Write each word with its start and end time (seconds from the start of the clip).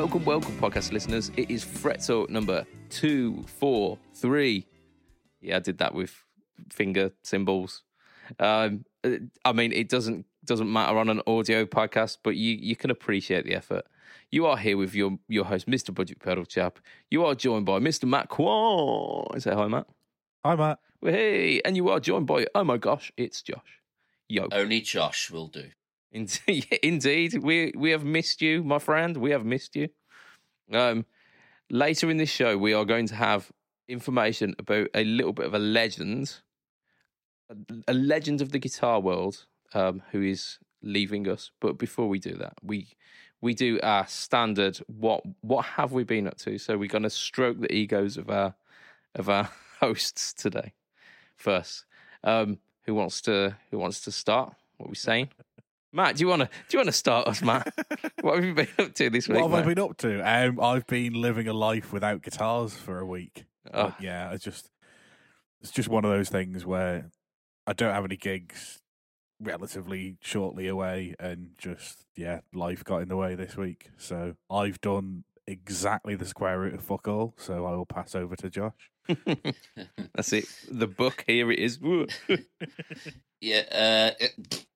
Welcome, 0.00 0.24
welcome, 0.24 0.50
welcome, 0.50 0.72
podcast 0.72 0.92
listeners. 0.92 1.30
It 1.36 1.50
is 1.50 1.62
Fretzel 1.62 2.26
number 2.30 2.64
two, 2.88 3.44
four, 3.46 3.98
three. 4.14 4.66
Yeah, 5.42 5.56
I 5.56 5.58
did 5.58 5.76
that 5.76 5.92
with 5.92 6.24
finger 6.70 7.12
symbols. 7.22 7.82
Um, 8.38 8.86
uh, 9.04 9.16
I 9.44 9.52
mean, 9.52 9.74
it 9.74 9.90
doesn't 9.90 10.24
doesn't 10.46 10.72
matter 10.72 10.96
on 10.96 11.10
an 11.10 11.20
audio 11.26 11.66
podcast, 11.66 12.16
but 12.22 12.34
you 12.36 12.56
you 12.58 12.76
can 12.76 12.90
appreciate 12.90 13.44
the 13.44 13.54
effort. 13.54 13.84
You 14.30 14.46
are 14.46 14.56
here 14.56 14.78
with 14.78 14.94
your 14.94 15.18
your 15.28 15.44
host, 15.44 15.68
Mr. 15.68 15.94
Budget 15.94 16.18
Pedal 16.18 16.46
Chap. 16.46 16.78
You 17.10 17.26
are 17.26 17.34
joined 17.34 17.66
by 17.66 17.78
Mr. 17.78 18.08
Matt 18.08 18.30
Kwan. 18.30 19.38
Say 19.38 19.52
hi, 19.52 19.68
Matt. 19.68 19.86
Hi, 20.46 20.56
Matt. 20.56 20.78
Well, 21.02 21.12
hey, 21.12 21.60
and 21.62 21.76
you 21.76 21.90
are 21.90 22.00
joined 22.00 22.26
by 22.26 22.46
oh 22.54 22.64
my 22.64 22.78
gosh, 22.78 23.12
it's 23.18 23.42
Josh. 23.42 23.82
Yo, 24.30 24.48
Only 24.50 24.80
Josh 24.80 25.30
will 25.30 25.48
do. 25.48 25.68
Indeed, 26.12 26.66
indeed, 26.82 27.38
we 27.42 27.72
we 27.76 27.90
have 27.90 28.04
missed 28.04 28.42
you, 28.42 28.62
my 28.62 28.78
friend. 28.78 29.16
We 29.16 29.30
have 29.30 29.44
missed 29.44 29.76
you. 29.76 29.88
Um, 30.72 31.06
later 31.70 32.10
in 32.10 32.16
this 32.16 32.30
show, 32.30 32.56
we 32.56 32.74
are 32.74 32.84
going 32.84 33.06
to 33.08 33.14
have 33.14 33.50
information 33.88 34.54
about 34.58 34.88
a 34.94 35.04
little 35.04 35.32
bit 35.32 35.46
of 35.46 35.54
a 35.54 35.58
legend, 35.58 36.40
a, 37.48 37.56
a 37.88 37.94
legend 37.94 38.40
of 38.40 38.52
the 38.52 38.58
guitar 38.58 39.00
world, 39.00 39.46
um, 39.74 40.02
who 40.10 40.22
is 40.22 40.58
leaving 40.82 41.28
us. 41.28 41.50
But 41.60 41.78
before 41.78 42.08
we 42.08 42.18
do 42.18 42.34
that, 42.36 42.54
we 42.62 42.88
we 43.40 43.54
do 43.54 43.78
our 43.82 44.06
standard. 44.06 44.78
What 44.86 45.22
what 45.42 45.64
have 45.64 45.92
we 45.92 46.04
been 46.04 46.26
up 46.26 46.38
to? 46.38 46.58
So 46.58 46.76
we're 46.76 46.88
going 46.88 47.02
to 47.04 47.10
stroke 47.10 47.60
the 47.60 47.72
egos 47.72 48.16
of 48.16 48.30
our 48.30 48.54
of 49.14 49.28
our 49.28 49.50
hosts 49.80 50.32
today. 50.32 50.72
First, 51.36 51.86
um, 52.24 52.58
who 52.82 52.94
wants 52.94 53.20
to 53.22 53.56
who 53.70 53.78
wants 53.78 54.00
to 54.02 54.12
start? 54.12 54.54
What 54.76 54.86
are 54.86 54.90
we 54.90 54.96
saying? 54.96 55.30
Matt, 55.92 56.16
do 56.16 56.20
you 56.20 56.28
want 56.28 56.42
to 56.42 56.46
do 56.46 56.76
you 56.76 56.78
want 56.78 56.88
to 56.88 56.92
start 56.92 57.26
us, 57.26 57.42
Matt? 57.42 57.72
what 58.20 58.36
have 58.36 58.44
you 58.44 58.54
been 58.54 58.68
up 58.78 58.94
to 58.94 59.10
this 59.10 59.28
week? 59.28 59.40
What 59.40 59.50
have 59.50 59.64
I 59.64 59.66
been 59.66 59.82
up 59.82 59.96
to? 59.98 60.20
Um, 60.20 60.60
I've 60.60 60.86
been 60.86 61.14
living 61.14 61.48
a 61.48 61.52
life 61.52 61.92
without 61.92 62.22
guitars 62.22 62.74
for 62.74 62.98
a 62.98 63.06
week. 63.06 63.44
Oh. 63.72 63.84
But 63.88 64.00
yeah, 64.00 64.30
it's 64.32 64.44
just 64.44 64.70
it's 65.60 65.72
just 65.72 65.88
one 65.88 66.04
of 66.04 66.10
those 66.10 66.28
things 66.28 66.64
where 66.64 67.10
I 67.66 67.72
don't 67.72 67.92
have 67.94 68.04
any 68.04 68.16
gigs 68.16 68.80
relatively 69.40 70.16
shortly 70.20 70.68
away, 70.68 71.14
and 71.18 71.50
just 71.58 72.06
yeah, 72.16 72.40
life 72.54 72.84
got 72.84 72.98
in 73.02 73.08
the 73.08 73.16
way 73.16 73.34
this 73.34 73.56
week. 73.56 73.90
So 73.96 74.34
I've 74.48 74.80
done 74.80 75.24
exactly 75.46 76.14
the 76.14 76.24
square 76.26 76.60
root 76.60 76.74
of 76.74 76.82
fuck 76.82 77.08
all. 77.08 77.34
So 77.36 77.66
I 77.66 77.72
will 77.72 77.86
pass 77.86 78.14
over 78.14 78.36
to 78.36 78.48
Josh. 78.48 78.90
That's 80.14 80.32
it. 80.32 80.44
The 80.70 80.86
book 80.86 81.24
here 81.26 81.50
it 81.50 81.58
is. 81.58 81.78
Yeah. 83.42 83.62
Uh, 83.72 84.10
it- 84.20 84.66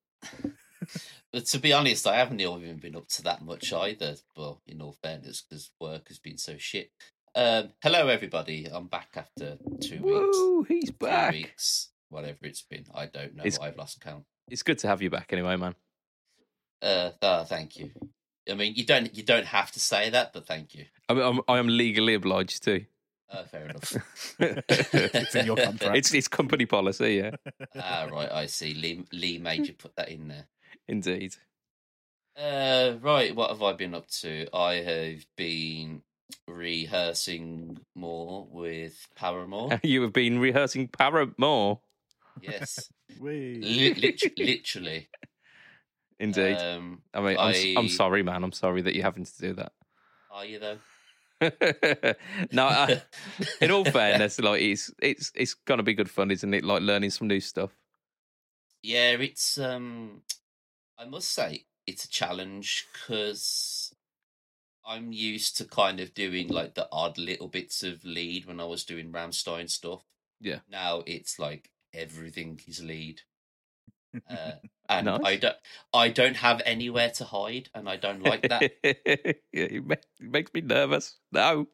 but 1.33 1.47
to 1.47 1.59
be 1.59 1.73
honest, 1.73 2.07
I 2.07 2.17
haven't 2.17 2.41
even 2.41 2.77
been 2.79 2.97
up 2.97 3.09
to 3.09 3.23
that 3.23 3.43
much 3.43 3.73
either. 3.73 4.17
Well, 4.37 4.61
in 4.67 4.81
all 4.81 4.97
fairness, 5.03 5.43
because 5.43 5.71
work 5.81 6.09
has 6.09 6.19
been 6.19 6.39
so 6.39 6.57
shit. 6.59 6.91
Um, 7.35 7.71
hello, 7.83 8.09
everybody. 8.09 8.69
I'm 8.71 8.87
back 8.87 9.09
after 9.17 9.59
two 9.81 10.01
weeks. 10.03 10.37
Woo, 10.37 10.63
he's 10.63 10.91
three 10.91 11.09
back. 11.09 11.33
weeks, 11.33 11.89
whatever 12.09 12.39
it's 12.43 12.63
been. 12.63 12.85
I 12.95 13.07
don't 13.07 13.35
know. 13.35 13.45
It's- 13.45 13.59
I've 13.61 13.77
lost 13.77 14.01
count. 14.01 14.25
It's 14.51 14.63
good 14.63 14.79
to 14.81 14.89
have 14.89 15.01
you 15.01 15.09
back 15.11 15.33
anyway, 15.33 15.57
man. 15.57 15.75
Uh, 16.83 17.11
ah, 17.23 17.45
thank 17.45 17.79
you. 17.79 17.91
I 18.49 18.55
mean, 18.55 18.75
you 18.75 18.85
don't 18.85 19.15
you 19.17 19.23
don't 19.23 19.47
have 19.47 19.73
to 19.73 19.81
say 19.81 20.11
that, 20.11 20.33
but 20.35 20.47
thank 20.47 20.75
you. 20.75 20.85
I 21.09 21.15
mean, 21.15 21.23
I'm, 21.25 21.41
I 21.49 21.59
am 21.59 21.67
legally 21.67 22.15
obliged 22.15 22.63
to. 22.65 22.85
Uh, 23.31 23.45
fair 23.45 23.65
enough. 23.65 23.97
It's 24.69 25.35
in 25.35 25.47
your 25.47 25.57
contract. 25.57 25.97
It's 25.97 26.13
it's 26.13 26.29
company 26.29 26.67
policy, 26.67 27.15
yeah, 27.15 27.31
ah, 27.75 28.07
right. 28.13 28.31
I 28.31 28.47
see. 28.47 28.75
Lee 28.75 29.07
Lee 29.13 29.39
made 29.39 29.67
you 29.67 29.73
put 29.73 29.97
that 29.97 30.11
in 30.11 30.29
there. 30.29 30.47
Indeed. 30.89 31.37
Uh, 32.37 32.95
right, 33.01 33.35
what 33.35 33.51
have 33.51 33.63
I 33.63 33.73
been 33.75 33.95
up 33.95 34.09
to? 34.09 34.47
I 34.55 34.75
have 34.75 35.25
been 35.37 36.03
rehearsing 36.49 37.79
more 37.95 38.47
with 38.51 39.07
Paramore. 39.15 39.79
You 39.85 40.03
have 40.03 40.13
been 40.13 40.39
rehearsing 40.39 40.89
Paramore, 40.89 41.81
yes, 42.43 42.91
Whee! 43.21 43.61
Li- 43.63 44.17
literally. 44.37 45.09
indeed. 46.19 46.57
Um, 46.57 47.03
I 47.13 47.21
mean, 47.21 47.37
I'm, 47.39 47.51
s- 47.51 47.67
I'm 47.77 47.89
sorry, 47.89 48.23
man. 48.25 48.43
I'm 48.43 48.53
sorry 48.53 48.83
that 48.83 48.95
you're 48.95 49.05
having 49.05 49.25
to 49.25 49.39
do 49.41 49.53
that. 49.55 49.73
are 50.31 50.45
you 50.45 50.59
though? 50.59 50.79
no, 52.53 52.67
I, 52.67 53.03
in 53.61 53.71
all 53.71 53.85
fairness, 53.85 54.41
like 54.41 54.63
it's 54.63 54.91
it's 55.01 55.31
it's 55.35 55.55
gonna 55.55 55.83
be 55.83 55.95
good 55.95 56.11
fun, 56.11 56.31
isn't 56.31 56.55
it? 56.55 56.65
Like 56.65 56.83
learning 56.83 57.11
some 57.11 57.29
new 57.29 57.41
stuff. 57.41 57.71
yeah, 58.83 59.11
it's 59.13 59.59
um, 59.59 60.23
I 60.99 61.05
must 61.05 61.31
say 61.31 61.67
it's 61.87 62.05
a 62.05 62.09
challenge 62.09 62.87
because 62.93 63.95
I'm 64.87 65.13
used 65.13 65.57
to 65.59 65.65
kind 65.65 66.01
of 66.01 66.15
doing 66.15 66.49
like 66.49 66.75
the 66.75 66.89
odd 66.93 67.19
little 67.19 67.49
bits 67.49 67.83
of 67.83 68.05
lead 68.05 68.47
when 68.47 68.61
I 68.61 68.65
was 68.65 68.85
doing 68.85 69.13
Rammstein 69.13 69.69
stuff. 69.71 70.03
Yeah. 70.41 70.59
Now 70.71 71.03
it's 71.07 71.39
like 71.39 71.71
everything 71.93 72.61
is 72.67 72.83
lead. 72.83 73.23
Uh, 74.29 74.53
and 74.89 75.07
Nice. 75.07 75.21
I 75.25 75.37
don't, 75.37 75.57
I 75.93 76.09
don't 76.09 76.37
have 76.37 76.61
anywhere 76.67 77.11
to 77.11 77.25
hide, 77.25 77.71
and 77.75 77.89
I 77.89 77.97
don't 77.97 78.23
like 78.23 78.43
that. 78.43 78.63
yeah, 78.85 79.33
it, 79.53 79.87
ma- 79.87 79.95
it 79.95 80.31
makes 80.31 80.53
me 80.53 80.61
nervous. 80.61 81.17
No. 81.33 81.69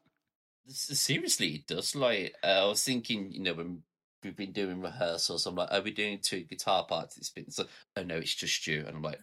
Seriously, 0.69 1.56
it 1.56 1.66
does. 1.66 1.97
Like 1.97 2.34
uh, 2.44 2.64
I 2.64 2.66
was 2.66 2.84
thinking, 2.84 3.32
you 3.32 3.42
know, 3.42 3.54
when 3.54 3.82
we've 4.22 4.36
been 4.36 4.53
doing 4.53 4.81
rehearsals, 4.81 5.47
I'm 5.47 5.54
like, 5.54 5.70
are 5.72 5.81
we 5.82 5.91
doing 5.91 6.19
two 6.22 6.41
guitar 6.42 6.84
parts? 6.86 7.16
It's 7.16 7.31
been 7.31 7.50
so. 7.50 7.64
Oh 7.97 8.03
no, 8.03 8.16
it's 8.16 8.34
just 8.34 8.66
you, 8.66 8.81
and 8.86 8.97
I'm 8.97 9.03
like, 9.03 9.20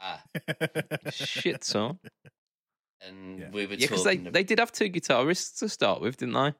ah. 0.00 0.22
Shit, 1.10 1.64
son. 1.64 1.98
And 3.06 3.38
Yeah. 3.40 3.50
we 3.50 3.66
were 3.66 3.74
Yeah, 3.74 3.86
because 3.88 4.04
they, 4.04 4.16
talking. 4.16 4.32
they 4.32 4.42
did 4.44 4.58
have 4.58 4.72
two 4.72 4.88
guitarists 4.88 5.58
to 5.58 5.68
start 5.68 6.00
with, 6.00 6.16
didn't 6.16 6.34
they? 6.34 6.52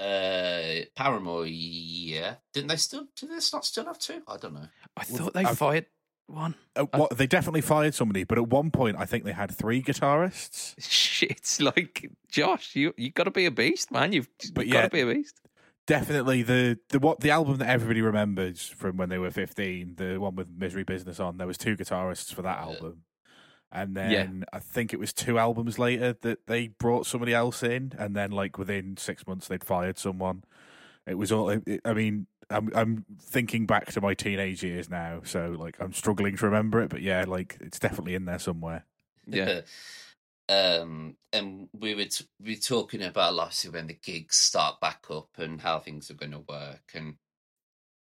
uh, 0.00 0.84
Paramore, 0.96 1.46
yeah, 1.46 2.34
didn't 2.52 2.68
they 2.68 2.76
still? 2.76 3.06
Do 3.16 3.28
they 3.28 3.34
not 3.52 3.64
still 3.64 3.84
have 3.84 3.98
two? 3.98 4.22
I 4.26 4.36
don't 4.36 4.54
know. 4.54 4.66
I 4.96 5.04
Well, 5.08 5.18
thought 5.18 5.34
they 5.34 5.44
I've- 5.44 5.54
fired 5.56 5.86
one. 6.26 6.54
Uh, 6.74 6.86
what, 6.94 7.16
they 7.16 7.26
definitely 7.28 7.60
fired 7.60 7.94
somebody, 7.94 8.24
but 8.24 8.36
at 8.38 8.48
one 8.48 8.70
point 8.72 8.96
I 8.98 9.04
think 9.04 9.22
they 9.24 9.32
had 9.32 9.54
three 9.56 9.80
guitarists. 9.82 10.74
Shit, 10.80 11.58
like 11.60 12.10
Josh, 12.28 12.74
you 12.74 12.92
you 12.96 13.10
got 13.12 13.24
to 13.24 13.30
be 13.30 13.46
a 13.46 13.50
beast, 13.52 13.92
man. 13.92 14.12
You've, 14.12 14.28
you've 14.42 14.54
But 14.54 14.68
got 14.68 14.82
to 14.82 14.88
be 14.90 15.00
a 15.02 15.06
beast. 15.14 15.40
Definitely 15.86 16.42
the 16.42 16.78
the 16.88 16.98
what 16.98 17.20
the 17.20 17.30
album 17.30 17.58
that 17.58 17.68
everybody 17.68 18.00
remembers 18.00 18.68
from 18.68 18.96
when 18.96 19.10
they 19.10 19.18
were 19.18 19.30
fifteen, 19.30 19.94
the 19.96 20.16
one 20.18 20.34
with 20.34 20.50
Misery 20.50 20.84
Business 20.84 21.20
on. 21.20 21.36
There 21.36 21.46
was 21.46 21.58
two 21.58 21.76
guitarists 21.76 22.32
for 22.32 22.40
that 22.42 22.58
album, 22.58 23.02
and 23.70 23.94
then 23.94 24.10
Yeah. 24.10 24.44
I 24.52 24.60
think 24.60 24.94
it 24.94 24.98
was 24.98 25.12
two 25.12 25.38
albums 25.38 25.78
later 25.78 26.14
that 26.22 26.46
they 26.46 26.68
brought 26.68 27.06
somebody 27.06 27.34
else 27.34 27.62
in, 27.62 27.92
and 27.98 28.16
then 28.16 28.30
like 28.30 28.56
within 28.56 28.96
six 28.96 29.26
months 29.26 29.46
they'd 29.48 29.62
fired 29.62 29.98
someone. 29.98 30.44
It 31.06 31.18
was 31.18 31.30
all. 31.30 31.50
It, 31.50 31.82
I 31.84 31.92
mean, 31.92 32.28
I'm 32.48 32.70
I'm 32.74 33.04
thinking 33.20 33.66
back 33.66 33.92
to 33.92 34.00
my 34.00 34.14
teenage 34.14 34.64
years 34.64 34.88
now, 34.88 35.20
so 35.24 35.54
like 35.58 35.76
I'm 35.80 35.92
struggling 35.92 36.36
to 36.38 36.46
remember 36.46 36.80
it, 36.80 36.88
but 36.88 37.02
yeah, 37.02 37.24
like 37.28 37.58
it's 37.60 37.78
definitely 37.78 38.14
in 38.14 38.24
there 38.24 38.38
somewhere. 38.38 38.86
Yeah. 39.26 39.60
um, 40.48 41.16
and 41.32 41.68
we 41.72 41.94
were 41.94 42.04
t- 42.04 42.26
we 42.40 42.54
were 42.54 42.60
talking 42.60 43.02
about 43.02 43.38
obviously 43.38 43.70
when 43.70 43.86
the 43.86 43.94
gigs 43.94 44.36
start 44.36 44.80
back 44.80 45.04
up 45.10 45.30
and 45.38 45.60
how 45.60 45.78
things 45.78 46.10
are 46.10 46.14
going 46.14 46.32
to 46.32 46.44
work, 46.48 46.92
and 46.94 47.14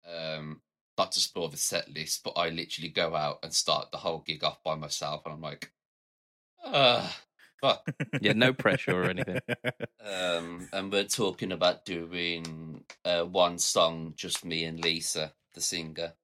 um, 0.06 0.60
not 0.96 1.12
to 1.12 1.20
spoil 1.20 1.48
the 1.48 1.56
set 1.56 1.88
list, 1.90 2.22
but 2.24 2.34
I 2.36 2.48
literally 2.50 2.90
go 2.90 3.14
out 3.14 3.38
and 3.42 3.52
start 3.52 3.90
the 3.90 3.98
whole 3.98 4.22
gig 4.26 4.44
off 4.44 4.62
by 4.62 4.74
myself, 4.74 5.22
and 5.24 5.34
I'm 5.34 5.40
like, 5.40 5.72
ah, 6.64 7.16
fuck. 7.60 7.88
Yeah, 8.20 8.32
no 8.32 8.52
pressure 8.52 9.02
or 9.02 9.04
anything. 9.10 9.40
Um, 10.00 10.68
and 10.72 10.90
we're 10.90 11.04
talking 11.04 11.52
about 11.52 11.84
doing 11.84 12.84
uh, 13.04 13.24
one 13.24 13.58
song, 13.58 14.14
just 14.16 14.42
me 14.42 14.64
and 14.64 14.80
Lisa, 14.82 15.34
the 15.54 15.60
singer. 15.60 16.14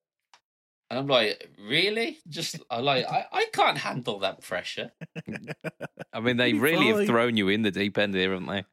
And 0.94 1.00
I'm 1.00 1.08
like, 1.08 1.50
really? 1.58 2.20
Just 2.28 2.60
I 2.70 2.78
like 2.78 3.04
I, 3.06 3.26
I 3.32 3.46
can't 3.52 3.76
handle 3.76 4.20
that 4.20 4.42
pressure. 4.42 4.92
I 6.12 6.20
mean, 6.20 6.36
they 6.36 6.52
Be 6.52 6.60
really 6.60 6.86
have 6.86 7.06
thrown 7.06 7.36
you 7.36 7.48
in 7.48 7.62
the 7.62 7.72
deep 7.72 7.98
end 7.98 8.14
here, 8.14 8.30
haven't 8.30 8.46
they? 8.46 8.64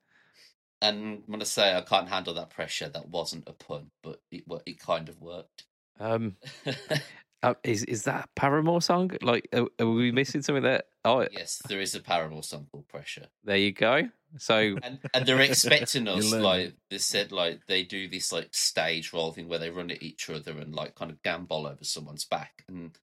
And 0.83 1.23
when 1.25 1.41
I 1.41 1.45
say 1.45 1.75
I 1.75 1.81
can't 1.81 2.09
handle 2.09 2.35
that 2.35 2.51
pressure, 2.51 2.89
that 2.89 3.09
wasn't 3.09 3.49
a 3.49 3.53
pun, 3.53 3.89
but 4.03 4.21
it 4.29 4.43
it 4.67 4.77
kind 4.77 5.09
of 5.09 5.19
worked. 5.19 5.65
Um, 5.99 6.35
uh, 7.43 7.53
is 7.63 7.83
is 7.85 8.03
that 8.03 8.25
a 8.25 8.27
Paramore 8.39 8.81
song? 8.81 9.11
Like, 9.21 9.47
are, 9.53 9.67
are 9.79 9.89
we 9.89 10.11
missing 10.11 10.41
something 10.41 10.63
there? 10.63 10.83
Oh, 11.03 11.25
yes, 11.31 11.61
there 11.67 11.81
is 11.81 11.95
a 11.95 11.99
Paramore 11.99 12.43
song 12.43 12.67
called 12.71 12.87
Pressure, 12.87 13.27
there 13.43 13.57
you 13.57 13.71
go. 13.71 14.09
So, 14.37 14.77
and 14.83 14.99
and 15.13 15.25
they're 15.25 15.41
expecting 15.41 16.07
us 16.07 16.31
like 16.31 16.75
they 16.89 16.99
said 16.99 17.31
like 17.33 17.61
they 17.67 17.83
do 17.83 18.07
this 18.07 18.31
like 18.31 18.49
stage 18.53 19.11
role 19.11 19.31
thing 19.33 19.49
where 19.49 19.59
they 19.59 19.69
run 19.69 19.91
at 19.91 20.01
each 20.01 20.29
other 20.29 20.57
and 20.57 20.73
like 20.73 20.95
kind 20.95 21.11
of 21.11 21.21
gamble 21.21 21.67
over 21.67 21.83
someone's 21.83 22.23
back 22.23 22.63
and 22.69 22.97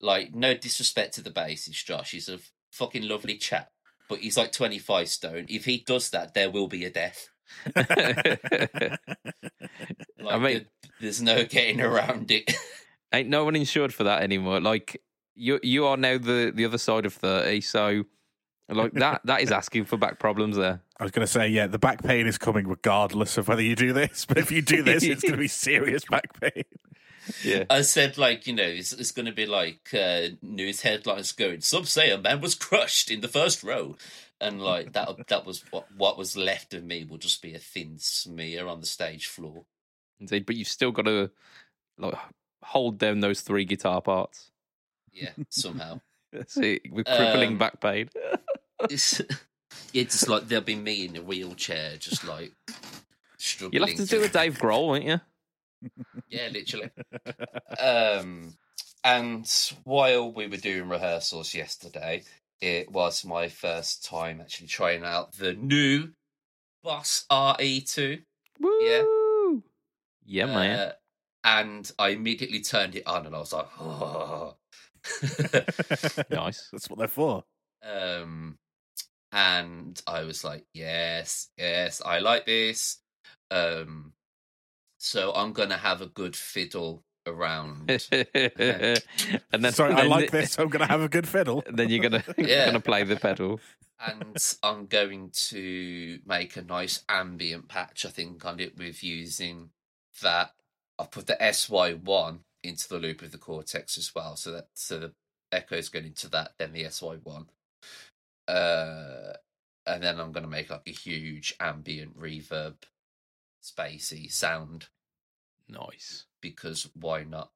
like 0.00 0.34
no 0.34 0.54
disrespect 0.54 1.14
to 1.14 1.22
the 1.22 1.30
bassist 1.30 1.84
Josh, 1.84 2.10
he's 2.10 2.28
a 2.28 2.38
fucking 2.72 3.06
lovely 3.06 3.36
chap, 3.36 3.70
but 4.08 4.18
he's 4.20 4.36
like 4.36 4.50
twenty 4.50 4.78
five 4.80 5.08
stone. 5.08 5.46
If 5.48 5.66
he 5.66 5.84
does 5.86 6.10
that, 6.10 6.34
there 6.34 6.50
will 6.50 6.66
be 6.68 6.84
a 6.84 6.90
death. 6.90 7.28
Like, 10.18 10.40
mean- 10.40 10.52
there- 10.52 10.66
there's 11.00 11.20
no 11.22 11.44
getting 11.44 11.80
around 11.80 12.30
it. 12.30 12.54
Ain't 13.12 13.28
no 13.28 13.44
one 13.44 13.56
insured 13.56 13.92
for 13.94 14.04
that 14.04 14.22
anymore. 14.22 14.60
Like 14.60 15.00
you, 15.34 15.60
you 15.62 15.86
are 15.86 15.96
now 15.96 16.18
the 16.18 16.52
the 16.54 16.64
other 16.64 16.78
side 16.78 17.06
of 17.06 17.14
thirty. 17.14 17.60
So 17.60 18.04
Like 18.68 18.92
that. 18.94 19.22
That 19.24 19.42
is 19.42 19.52
asking 19.52 19.84
for 19.84 19.96
back 19.96 20.18
problems 20.18 20.56
there. 20.56 20.82
I 21.00 21.04
was 21.04 21.10
going 21.10 21.26
to 21.26 21.32
say, 21.32 21.48
yeah, 21.48 21.66
the 21.66 21.78
back 21.78 22.02
pain 22.02 22.26
is 22.26 22.38
coming 22.38 22.68
regardless 22.68 23.36
of 23.36 23.48
whether 23.48 23.62
you 23.62 23.74
do 23.74 23.92
this. 23.92 24.24
But 24.24 24.38
if 24.38 24.52
you 24.52 24.62
do 24.62 24.82
this, 24.84 25.02
it's 25.02 25.22
going 25.22 25.32
to 25.32 25.38
be 25.38 25.48
serious 25.48 26.04
back 26.04 26.40
pain. 26.40 26.64
Yeah. 27.44 27.64
I 27.70 27.82
said, 27.82 28.18
like, 28.18 28.46
you 28.46 28.54
know, 28.54 28.62
it's, 28.62 28.92
it's 28.92 29.12
going 29.12 29.26
to 29.26 29.32
be 29.32 29.46
like 29.46 29.92
uh, 29.94 30.28
news 30.42 30.82
headlines 30.82 31.32
going, 31.32 31.60
some 31.60 31.84
say 31.84 32.10
a 32.10 32.18
man 32.18 32.40
was 32.40 32.54
crushed 32.54 33.10
in 33.10 33.20
the 33.20 33.28
first 33.28 33.62
row. 33.62 33.96
And, 34.40 34.60
like, 34.60 34.92
that 34.92 35.08
that 35.28 35.46
was 35.46 35.64
what, 35.70 35.86
what 35.96 36.18
was 36.18 36.36
left 36.36 36.74
of 36.74 36.82
me 36.84 37.04
will 37.04 37.18
just 37.18 37.42
be 37.42 37.54
a 37.54 37.58
thin 37.60 37.98
smear 37.98 38.66
on 38.66 38.80
the 38.80 38.86
stage 38.86 39.26
floor. 39.26 39.64
Indeed, 40.18 40.46
but 40.46 40.56
you've 40.56 40.68
still 40.68 40.90
got 40.90 41.04
to 41.06 41.30
like 41.98 42.14
hold 42.62 42.98
down 42.98 43.20
those 43.20 43.40
three 43.40 43.64
guitar 43.64 44.00
parts. 44.00 44.50
Yeah, 45.12 45.30
somehow. 45.48 46.00
See, 46.46 46.80
with 46.90 47.06
crippling 47.06 47.52
Um, 47.52 47.58
back 47.58 47.80
pain. 47.80 48.08
it's, 48.90 49.20
it's 49.92 50.14
just 50.14 50.28
like 50.28 50.48
there'll 50.48 50.64
be 50.64 50.74
me 50.74 51.04
in 51.06 51.16
a 51.16 51.22
wheelchair, 51.22 51.96
just 51.98 52.24
like 52.24 52.52
struggling. 53.36 53.80
You'll 53.80 53.88
have 53.88 53.96
to 53.96 54.06
do 54.06 54.22
a 54.22 54.28
Dave 54.28 54.58
Grohl, 54.58 54.86
won't 54.88 55.04
you? 55.04 55.20
Yeah, 56.28 56.48
literally. 56.50 56.90
um, 57.78 58.54
and 59.04 59.46
while 59.84 60.32
we 60.32 60.46
were 60.46 60.56
doing 60.56 60.88
rehearsals 60.88 61.54
yesterday, 61.54 62.22
it 62.60 62.90
was 62.90 63.24
my 63.24 63.48
first 63.48 64.04
time 64.04 64.40
actually 64.40 64.68
trying 64.68 65.04
out 65.04 65.32
the 65.32 65.52
new 65.52 66.10
Boss 66.82 67.26
RE2. 67.30 68.22
Woo! 68.60 69.62
Yeah, 70.24 70.46
man. 70.46 70.78
Uh, 70.78 70.92
and 71.44 71.90
I 71.98 72.08
immediately 72.10 72.60
turned 72.60 72.94
it 72.94 73.06
on 73.06 73.26
and 73.26 73.34
I 73.34 73.38
was 73.38 73.52
like, 73.52 73.68
oh. 73.80 74.56
nice. 76.30 76.68
That's 76.72 76.88
what 76.88 76.98
they're 76.98 77.08
for. 77.08 77.44
um, 77.82 78.58
and 79.32 80.00
I 80.06 80.22
was 80.24 80.44
like, 80.44 80.64
yes, 80.74 81.48
yes, 81.56 82.02
I 82.04 82.18
like 82.18 82.44
this. 82.46 82.98
Um, 83.50 84.12
so 84.98 85.32
I'm 85.34 85.52
going 85.52 85.70
to 85.70 85.76
have 85.76 86.00
a 86.02 86.06
good 86.06 86.36
fiddle 86.36 87.02
around. 87.26 87.90
and 87.90 89.64
then, 89.64 89.72
Sorry, 89.72 89.94
I 89.94 90.02
like 90.02 90.30
this. 90.30 90.58
I'm 90.58 90.68
going 90.68 90.80
to 90.86 90.90
have 90.90 91.00
a 91.02 91.08
good 91.08 91.26
fiddle. 91.28 91.62
Then 91.72 91.88
you're 91.88 92.02
gonna 92.02 92.22
Yeah. 92.36 92.66
gonna 92.66 92.80
play 92.80 93.04
the 93.04 93.16
pedal. 93.16 93.60
and 94.00 94.36
I'm 94.62 94.86
going 94.86 95.30
to 95.48 96.18
make 96.26 96.56
a 96.56 96.62
nice 96.62 97.04
ambient 97.08 97.68
patch. 97.68 98.04
I 98.04 98.10
think 98.10 98.44
on 98.44 98.60
it 98.60 98.76
with 98.76 99.02
using 99.02 99.70
that. 100.20 100.52
I've 100.98 101.10
put 101.10 101.26
the 101.26 101.36
SY1 101.40 102.40
into 102.62 102.88
the 102.88 102.98
loop 102.98 103.22
of 103.22 103.32
the 103.32 103.38
Cortex 103.38 103.98
as 103.98 104.14
well, 104.14 104.36
so 104.36 104.52
that 104.52 104.68
so 104.74 104.98
the 104.98 105.12
echoes 105.50 105.88
going 105.88 106.06
into 106.06 106.28
that, 106.30 106.52
then 106.58 106.72
the 106.72 106.84
SY1. 106.84 107.46
Uh, 108.48 109.32
and 109.86 110.02
then 110.02 110.20
I'm 110.20 110.32
going 110.32 110.44
to 110.44 110.50
make 110.50 110.70
like 110.70 110.86
a 110.86 110.90
huge 110.90 111.54
ambient 111.60 112.18
reverb, 112.18 112.74
spacey 113.62 114.30
sound 114.30 114.88
Nice. 115.68 116.24
because 116.40 116.88
why 116.94 117.24
not? 117.24 117.50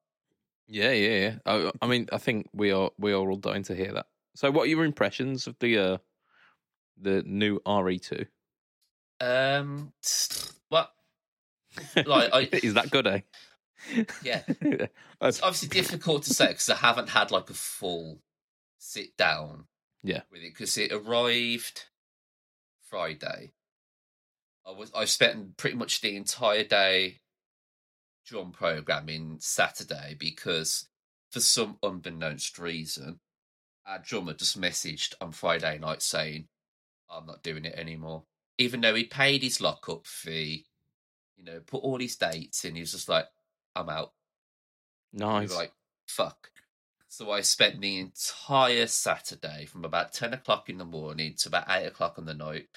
Yeah, 0.67 0.91
yeah, 0.91 1.17
yeah. 1.19 1.35
I, 1.45 1.71
I 1.81 1.87
mean, 1.87 2.09
I 2.11 2.17
think 2.17 2.49
we 2.53 2.71
are 2.71 2.91
we 2.97 3.13
are 3.13 3.29
all 3.29 3.37
dying 3.37 3.63
to 3.63 3.75
hear 3.75 3.93
that. 3.93 4.07
So, 4.35 4.51
what 4.51 4.63
are 4.63 4.69
your 4.69 4.83
impressions 4.83 5.47
of 5.47 5.57
the 5.59 5.77
uh 5.77 5.97
the 6.99 7.23
new 7.23 7.59
RE2? 7.61 8.27
Um, 9.21 9.93
what? 10.01 10.51
Like, 12.05 12.33
I, 12.33 12.49
is 12.63 12.73
that 12.75 12.89
good? 12.91 13.07
Eh? 13.07 13.21
yeah. 14.23 14.41
It's 15.21 15.41
obviously 15.41 15.69
difficult 15.69 16.23
to 16.23 16.33
say 16.33 16.47
because 16.47 16.69
I 16.69 16.75
haven't 16.75 17.09
had 17.09 17.31
like 17.31 17.49
a 17.49 17.53
full 17.53 18.19
sit 18.79 19.15
down 19.17 19.65
Yeah. 20.03 20.21
with 20.31 20.41
it 20.41 20.53
because 20.53 20.77
it 20.77 20.91
arrived 20.91 21.85
Friday. 22.89 23.53
I 24.65 24.71
was 24.71 24.91
I 24.95 25.05
spent 25.05 25.57
pretty 25.57 25.77
much 25.77 26.01
the 26.01 26.15
entire 26.15 26.63
day 26.63 27.19
drum 28.25 28.51
programming 28.51 29.37
Saturday 29.39 30.15
because 30.19 30.89
for 31.31 31.39
some 31.39 31.77
unbeknownst 31.81 32.57
reason 32.59 33.19
our 33.85 33.99
drummer 33.99 34.33
just 34.33 34.59
messaged 34.59 35.13
on 35.21 35.31
Friday 35.31 35.77
night 35.79 36.01
saying 36.01 36.47
I'm 37.09 37.25
not 37.25 37.41
doing 37.43 37.63
it 37.63 37.75
anymore. 37.75 38.23
Even 38.57 38.81
though 38.81 38.95
he 38.95 39.05
paid 39.05 39.43
his 39.43 39.61
lockup 39.61 40.05
fee, 40.05 40.65
you 41.37 41.45
know, 41.45 41.59
put 41.65 41.83
all 41.83 41.99
his 41.99 42.15
dates 42.15 42.65
in, 42.65 42.75
he 42.75 42.81
was 42.81 42.91
just 42.91 43.09
like, 43.09 43.25
I'm 43.75 43.89
out. 43.89 44.13
Nice. 45.13 45.49
were 45.49 45.55
like, 45.55 45.73
fuck. 46.07 46.51
So 47.07 47.31
I 47.31 47.41
spent 47.41 47.79
the 47.79 47.99
entire 47.99 48.87
Saturday 48.87 49.65
from 49.65 49.85
about 49.85 50.13
10 50.13 50.33
o'clock 50.33 50.69
in 50.69 50.77
the 50.77 50.85
morning 50.85 51.35
to 51.37 51.49
about 51.49 51.69
8 51.69 51.85
o'clock 51.85 52.15
on 52.17 52.25
the 52.25 52.33
night 52.33 52.67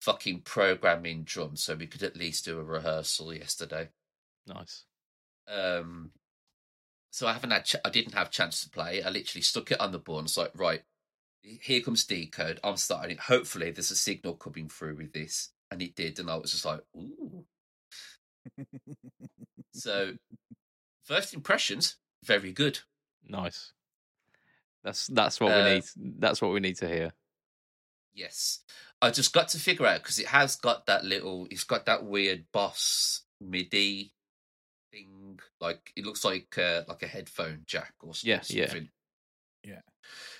fucking 0.00 0.42
programming 0.42 1.24
drums 1.24 1.62
so 1.62 1.74
we 1.74 1.86
could 1.86 2.02
at 2.02 2.16
least 2.16 2.44
do 2.44 2.58
a 2.58 2.64
rehearsal 2.64 3.34
yesterday. 3.34 3.88
nice. 4.46 4.84
Um, 5.48 6.10
so 7.10 7.26
I 7.26 7.32
haven't 7.32 7.50
had, 7.50 7.64
ch- 7.64 7.76
I 7.84 7.88
didn't 7.88 8.14
have 8.14 8.30
chance 8.30 8.62
to 8.62 8.70
play. 8.70 9.02
I 9.02 9.08
literally 9.08 9.42
stuck 9.42 9.72
it 9.72 9.80
on 9.80 9.92
the 9.92 9.98
board 9.98 10.20
and 10.20 10.24
was 10.26 10.36
like, 10.36 10.52
right, 10.54 10.82
here 11.42 11.80
comes 11.80 12.04
decode. 12.04 12.60
I'm 12.62 12.76
starting 12.76 13.12
it. 13.12 13.20
Hopefully 13.20 13.70
there's 13.70 13.90
a 13.90 13.96
signal 13.96 14.34
coming 14.34 14.68
through 14.68 14.96
with 14.96 15.12
this. 15.12 15.50
And 15.70 15.80
it 15.82 15.96
did. 15.96 16.18
And 16.18 16.30
I 16.30 16.36
was 16.36 16.52
just 16.52 16.64
like, 16.64 16.80
ooh. 16.96 17.44
So 19.72 20.14
first 21.04 21.34
impressions, 21.34 21.96
very 22.24 22.52
good. 22.52 22.80
Nice. 23.26 23.72
That's 24.84 25.06
that's 25.08 25.40
what 25.40 25.52
Uh, 25.52 25.64
we 25.64 25.74
need. 25.74 25.84
That's 26.18 26.40
what 26.42 26.52
we 26.52 26.60
need 26.60 26.76
to 26.78 26.88
hear. 26.88 27.12
Yes. 28.14 28.60
I 29.00 29.10
just 29.10 29.32
got 29.32 29.48
to 29.50 29.58
figure 29.60 29.86
out 29.86 30.02
because 30.02 30.18
it 30.18 30.26
has 30.26 30.56
got 30.56 30.86
that 30.86 31.04
little, 31.04 31.46
it's 31.50 31.62
got 31.64 31.86
that 31.86 32.04
weird 32.04 32.46
boss 32.52 33.22
MIDI 33.40 34.12
thing. 34.90 35.38
Like 35.60 35.92
it 35.94 36.04
looks 36.04 36.24
like 36.24 36.58
uh, 36.58 36.82
like 36.88 37.02
a 37.04 37.06
headphone 37.06 37.62
jack 37.66 37.94
or 38.02 38.10
s- 38.10 38.24
Yeah, 38.24 38.42
yeah. 38.48 38.66
something. 38.66 38.88
Yeah. 39.62 39.82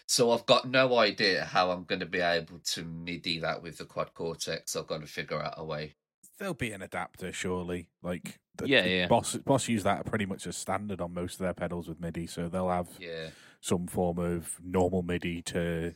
So 0.06 0.32
I've 0.32 0.46
got 0.46 0.68
no 0.68 0.96
idea 0.98 1.44
how 1.44 1.70
I'm 1.70 1.84
going 1.84 2.00
to 2.00 2.06
be 2.06 2.20
able 2.20 2.58
to 2.58 2.84
MIDI 2.84 3.38
that 3.40 3.62
with 3.62 3.78
the 3.78 3.84
quad 3.84 4.12
cortex. 4.14 4.74
I've 4.74 4.86
got 4.88 5.00
to 5.02 5.06
figure 5.06 5.40
out 5.40 5.54
a 5.56 5.64
way. 5.64 5.94
There'll 6.38 6.54
be 6.54 6.71
an 6.73 6.83
adapter, 6.83 7.33
surely. 7.33 7.88
Like, 8.02 8.38
the, 8.57 8.68
Yeah, 8.68 8.83
the 8.83 8.88
yeah. 8.90 9.07
Boss, 9.09 9.37
Boss 9.37 9.68
use 9.68 9.83
that 9.83 10.07
pretty 10.07 10.26
much 10.26 10.47
as 10.47 10.57
standard 10.57 11.00
on 11.00 11.12
most 11.14 11.35
of 11.35 11.38
their 11.40 11.54
pedals 11.54 11.88
with 11.88 12.00
MIDI, 12.00 12.26
so 12.26 12.49
they'll 12.49 12.71
have 12.71 12.88
Yeah. 12.99 13.30
some 13.61 13.87
form 13.87 14.18
of 14.18 14.57
normal 14.62 15.02
MIDI 15.02 15.42
to 15.42 15.95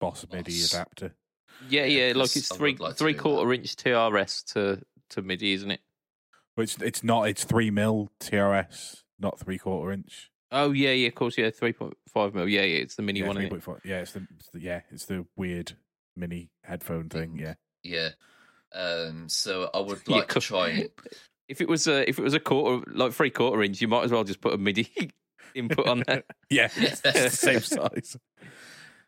Boss 0.00 0.24
MIDI 0.32 0.62
adapter. 0.64 1.14
Yeah, 1.68 1.84
Yeah, 1.84 2.06
yeah. 2.06 2.12
Like 2.14 2.14
'cause 2.30 2.36
it's 2.36 2.56
three 2.56 2.76
like 2.76 2.96
three 2.96 3.12
do 3.12 3.16
that. 3.18 3.22
quarter 3.22 3.52
inch 3.52 3.76
TRS 3.76 4.42
to 4.54 4.82
to 5.10 5.22
MIDI, 5.22 5.52
isn't 5.54 5.70
it? 5.72 5.80
But 6.56 6.62
it's, 6.62 6.80
it's 6.82 7.02
not, 7.04 7.28
it's 7.28 7.44
3 7.44 7.70
mil 7.70 8.10
TRS, 8.20 9.02
not 9.18 9.38
3 9.40 9.58
quarter 9.58 9.92
inch. 9.92 10.30
Oh 10.52 10.70
yeah, 10.72 10.90
yeah. 10.92 11.08
Of 11.08 11.14
course, 11.16 11.36
yeah. 11.38 11.50
Three 11.50 11.72
point 11.72 11.96
five 12.08 12.34
mil. 12.34 12.48
Yeah, 12.48 12.62
yeah. 12.62 12.78
It's 12.78 12.94
the 12.96 13.02
mini 13.02 13.20
yeah, 13.20 13.26
one. 13.28 13.36
Isn't 13.38 13.52
it? 13.56 13.62
3.5 13.64 13.80
yeah, 13.84 14.00
it's 14.00 14.12
the, 14.12 14.26
it's 14.36 14.48
the 14.50 14.60
yeah, 14.60 14.80
it's 14.90 15.04
the 15.06 15.26
weird 15.36 15.76
mini 16.16 16.50
headphone 16.64 17.08
thing. 17.08 17.36
Thing. 17.36 17.38
Yeah, 17.40 17.54
Yeah. 17.82 18.08
Um, 18.72 19.28
so 19.28 19.70
I 19.74 19.80
would 19.80 20.00
Yeah, 20.08 20.16
like 20.16 20.28
to 20.28 20.40
try 20.40 20.68
it. 20.68 20.92
If 21.48 21.60
it 21.60 21.68
was 21.68 21.88
a 21.88 22.08
if 22.08 22.16
it 22.16 22.22
was 22.22 22.34
a 22.34 22.38
quarter 22.38 22.88
like 22.92 23.12
three 23.12 23.30
quarter 23.30 23.60
inch, 23.64 23.80
you 23.80 23.88
might 23.88 24.04
as 24.04 24.12
well 24.12 24.22
just 24.22 24.40
put 24.40 24.54
a 24.54 24.56
MIDI 24.56 24.88
input 25.56 25.88
on 25.88 26.04
there. 26.06 26.22
yeah, 26.48 26.68
it's 26.76 27.00
the 27.00 27.28
same 27.28 27.60
size. 27.60 28.16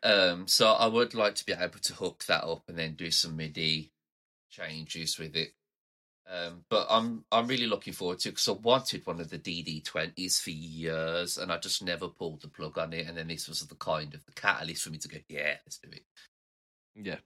Um, 0.03 0.45
so 0.49 0.67
I 0.73 0.87
would 0.87 1.13
like 1.13 1.35
to 1.35 1.45
be 1.45 1.53
able 1.53 1.79
to 1.79 1.93
hook 1.93 2.25
that 2.27 2.43
up 2.43 2.63
and 2.67 2.77
then 2.77 2.95
do 2.95 3.11
some 3.11 3.37
MIDI 3.37 3.93
changes 4.49 5.17
with 5.17 5.37
it. 5.37 5.53
Um, 6.29 6.65
but 6.69 6.87
I'm 6.89 7.23
I'm 7.31 7.47
really 7.47 7.67
looking 7.67 7.93
forward 7.93 8.19
to 8.19 8.29
because 8.29 8.47
I 8.49 8.53
wanted 8.53 9.05
one 9.05 9.21
of 9.21 9.29
the 9.29 9.39
DD20s 9.39 10.41
for 10.41 10.49
years 10.51 11.37
and 11.37 11.51
I 11.51 11.57
just 11.57 11.81
never 11.83 12.07
pulled 12.09 12.41
the 12.41 12.47
plug 12.47 12.77
on 12.77 12.91
it. 12.91 13.07
And 13.07 13.17
then 13.17 13.27
this 13.29 13.47
was 13.47 13.61
the 13.61 13.75
kind 13.75 14.13
of 14.13 14.25
the 14.25 14.31
catalyst 14.33 14.83
for 14.83 14.89
me 14.89 14.97
to 14.97 15.07
go, 15.07 15.17
yeah, 15.29 15.55
let's 15.65 15.77
do 15.77 15.89
it. 15.91 16.03
Yeah. 16.95 17.17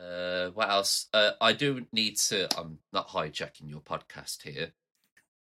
Uh, 0.00 0.50
what 0.50 0.70
else? 0.70 1.06
Uh, 1.12 1.32
I 1.40 1.52
do 1.52 1.86
need 1.92 2.16
to. 2.18 2.48
I'm 2.58 2.78
not 2.92 3.08
hijacking 3.08 3.68
your 3.68 3.80
podcast 3.80 4.42
here, 4.42 4.72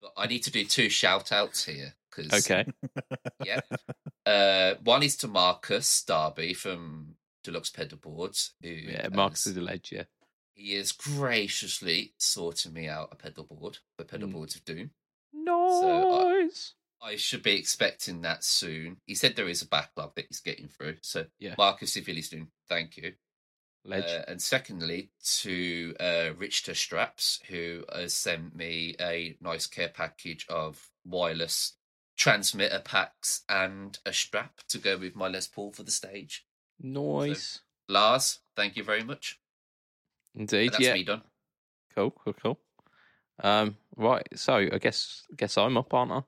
but 0.01 0.11
I 0.17 0.27
need 0.27 0.43
to 0.43 0.51
do 0.51 0.65
two 0.65 0.89
shout 0.89 1.31
outs 1.31 1.63
here 1.65 1.95
because 2.09 2.33
Okay. 2.45 2.65
yeah. 3.45 3.61
Uh, 4.25 4.75
one 4.83 5.03
is 5.03 5.15
to 5.17 5.27
Marcus 5.27 6.03
Darby 6.03 6.53
from 6.53 7.15
Deluxe 7.43 7.69
Pedal 7.69 7.97
Boards. 7.99 8.53
Who 8.61 8.69
Yeah. 8.69 9.07
Marcus 9.13 9.47
is 9.47 9.55
a 9.57 9.61
ledge. 9.61 9.91
Yeah. 9.91 10.03
he 10.55 10.73
is 10.75 10.91
graciously 10.91 12.13
sorting 12.17 12.73
me 12.73 12.87
out 12.89 13.09
a 13.13 13.15
pedal 13.15 13.45
board 13.45 13.77
for 13.97 14.03
Pedal 14.03 14.27
Mm. 14.27 14.33
Boards 14.33 14.55
of 14.55 14.65
Doom. 14.65 14.91
Nice. 15.31 16.73
I 17.01 17.15
should 17.15 17.43
be 17.43 17.53
expecting 17.57 18.21
that 18.21 18.43
soon. 18.43 18.97
He 19.05 19.15
said 19.15 19.35
there 19.37 19.47
is 19.47 19.61
a 19.61 19.67
backlog 19.67 20.15
that 20.15 20.25
he's 20.27 20.41
getting 20.41 20.67
through. 20.67 20.97
So, 21.01 21.27
Yeah. 21.39 21.55
Marcus, 21.57 21.95
if 21.95 22.07
you're 22.09 22.15
listening, 22.15 22.51
thank 22.67 22.97
you. 22.97 23.13
Uh, 23.89 24.21
and 24.27 24.41
secondly, 24.41 25.09
to 25.39 25.95
uh, 25.99 26.29
Richter 26.37 26.73
Straps, 26.73 27.39
who 27.47 27.83
has 27.93 28.13
sent 28.13 28.55
me 28.55 28.95
a 28.99 29.35
nice 29.41 29.67
care 29.67 29.89
package 29.89 30.45
of 30.49 30.89
wireless 31.05 31.73
transmitter 32.17 32.79
packs 32.83 33.43
and 33.47 33.97
a 34.05 34.11
strap 34.13 34.59
to 34.67 34.77
go 34.77 34.97
with 34.97 35.15
my 35.15 35.27
Les 35.27 35.47
Paul 35.47 35.71
for 35.71 35.83
the 35.83 35.91
stage. 35.91 36.45
nice. 36.79 37.61
Lars, 37.87 38.39
thank 38.55 38.75
you 38.77 38.83
very 38.83 39.03
much. 39.03 39.39
Indeed, 40.35 40.73
That's 40.73 40.83
yeah. 40.83 40.93
me 40.93 41.03
done. 41.03 41.23
Cool, 41.95 42.11
cool, 42.11 42.33
cool. 42.33 42.59
Um, 43.41 43.77
right, 43.95 44.27
so 44.35 44.55
I 44.57 44.77
guess 44.77 45.23
guess 45.35 45.57
I'm 45.57 45.77
up, 45.77 45.91
aren't 45.93 46.11
I? 46.11 46.21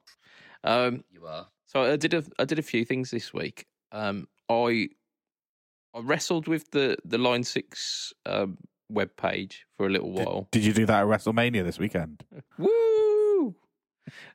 Um, 0.63 1.03
You 1.12 1.27
are. 1.27 1.48
so 1.67 1.84
I 1.84 1.98
did 1.98 2.13
a 2.15 2.24
I 2.39 2.46
did 2.46 2.58
a 2.58 2.63
few 2.63 2.84
things 2.84 3.12
this 3.12 3.31
week. 3.34 3.67
Um, 3.91 4.27
I 4.50 4.89
I 5.93 6.00
wrestled 6.00 6.48
with 6.48 6.71
the 6.71 6.98
the 7.05 7.17
Line 7.17 7.43
Six 7.43 8.13
um, 8.25 8.57
web 8.89 9.10
page 9.17 9.65
for 9.77 9.86
a 9.86 9.89
little 9.89 10.12
while. 10.12 10.48
did 10.51 10.63
you 10.65 10.74
do 10.74 10.86
that 10.86 11.01
at 11.01 11.05
WrestleMania 11.07 11.63
this 11.63 11.79
weekend? 11.79 12.24
Woo! 12.57 13.55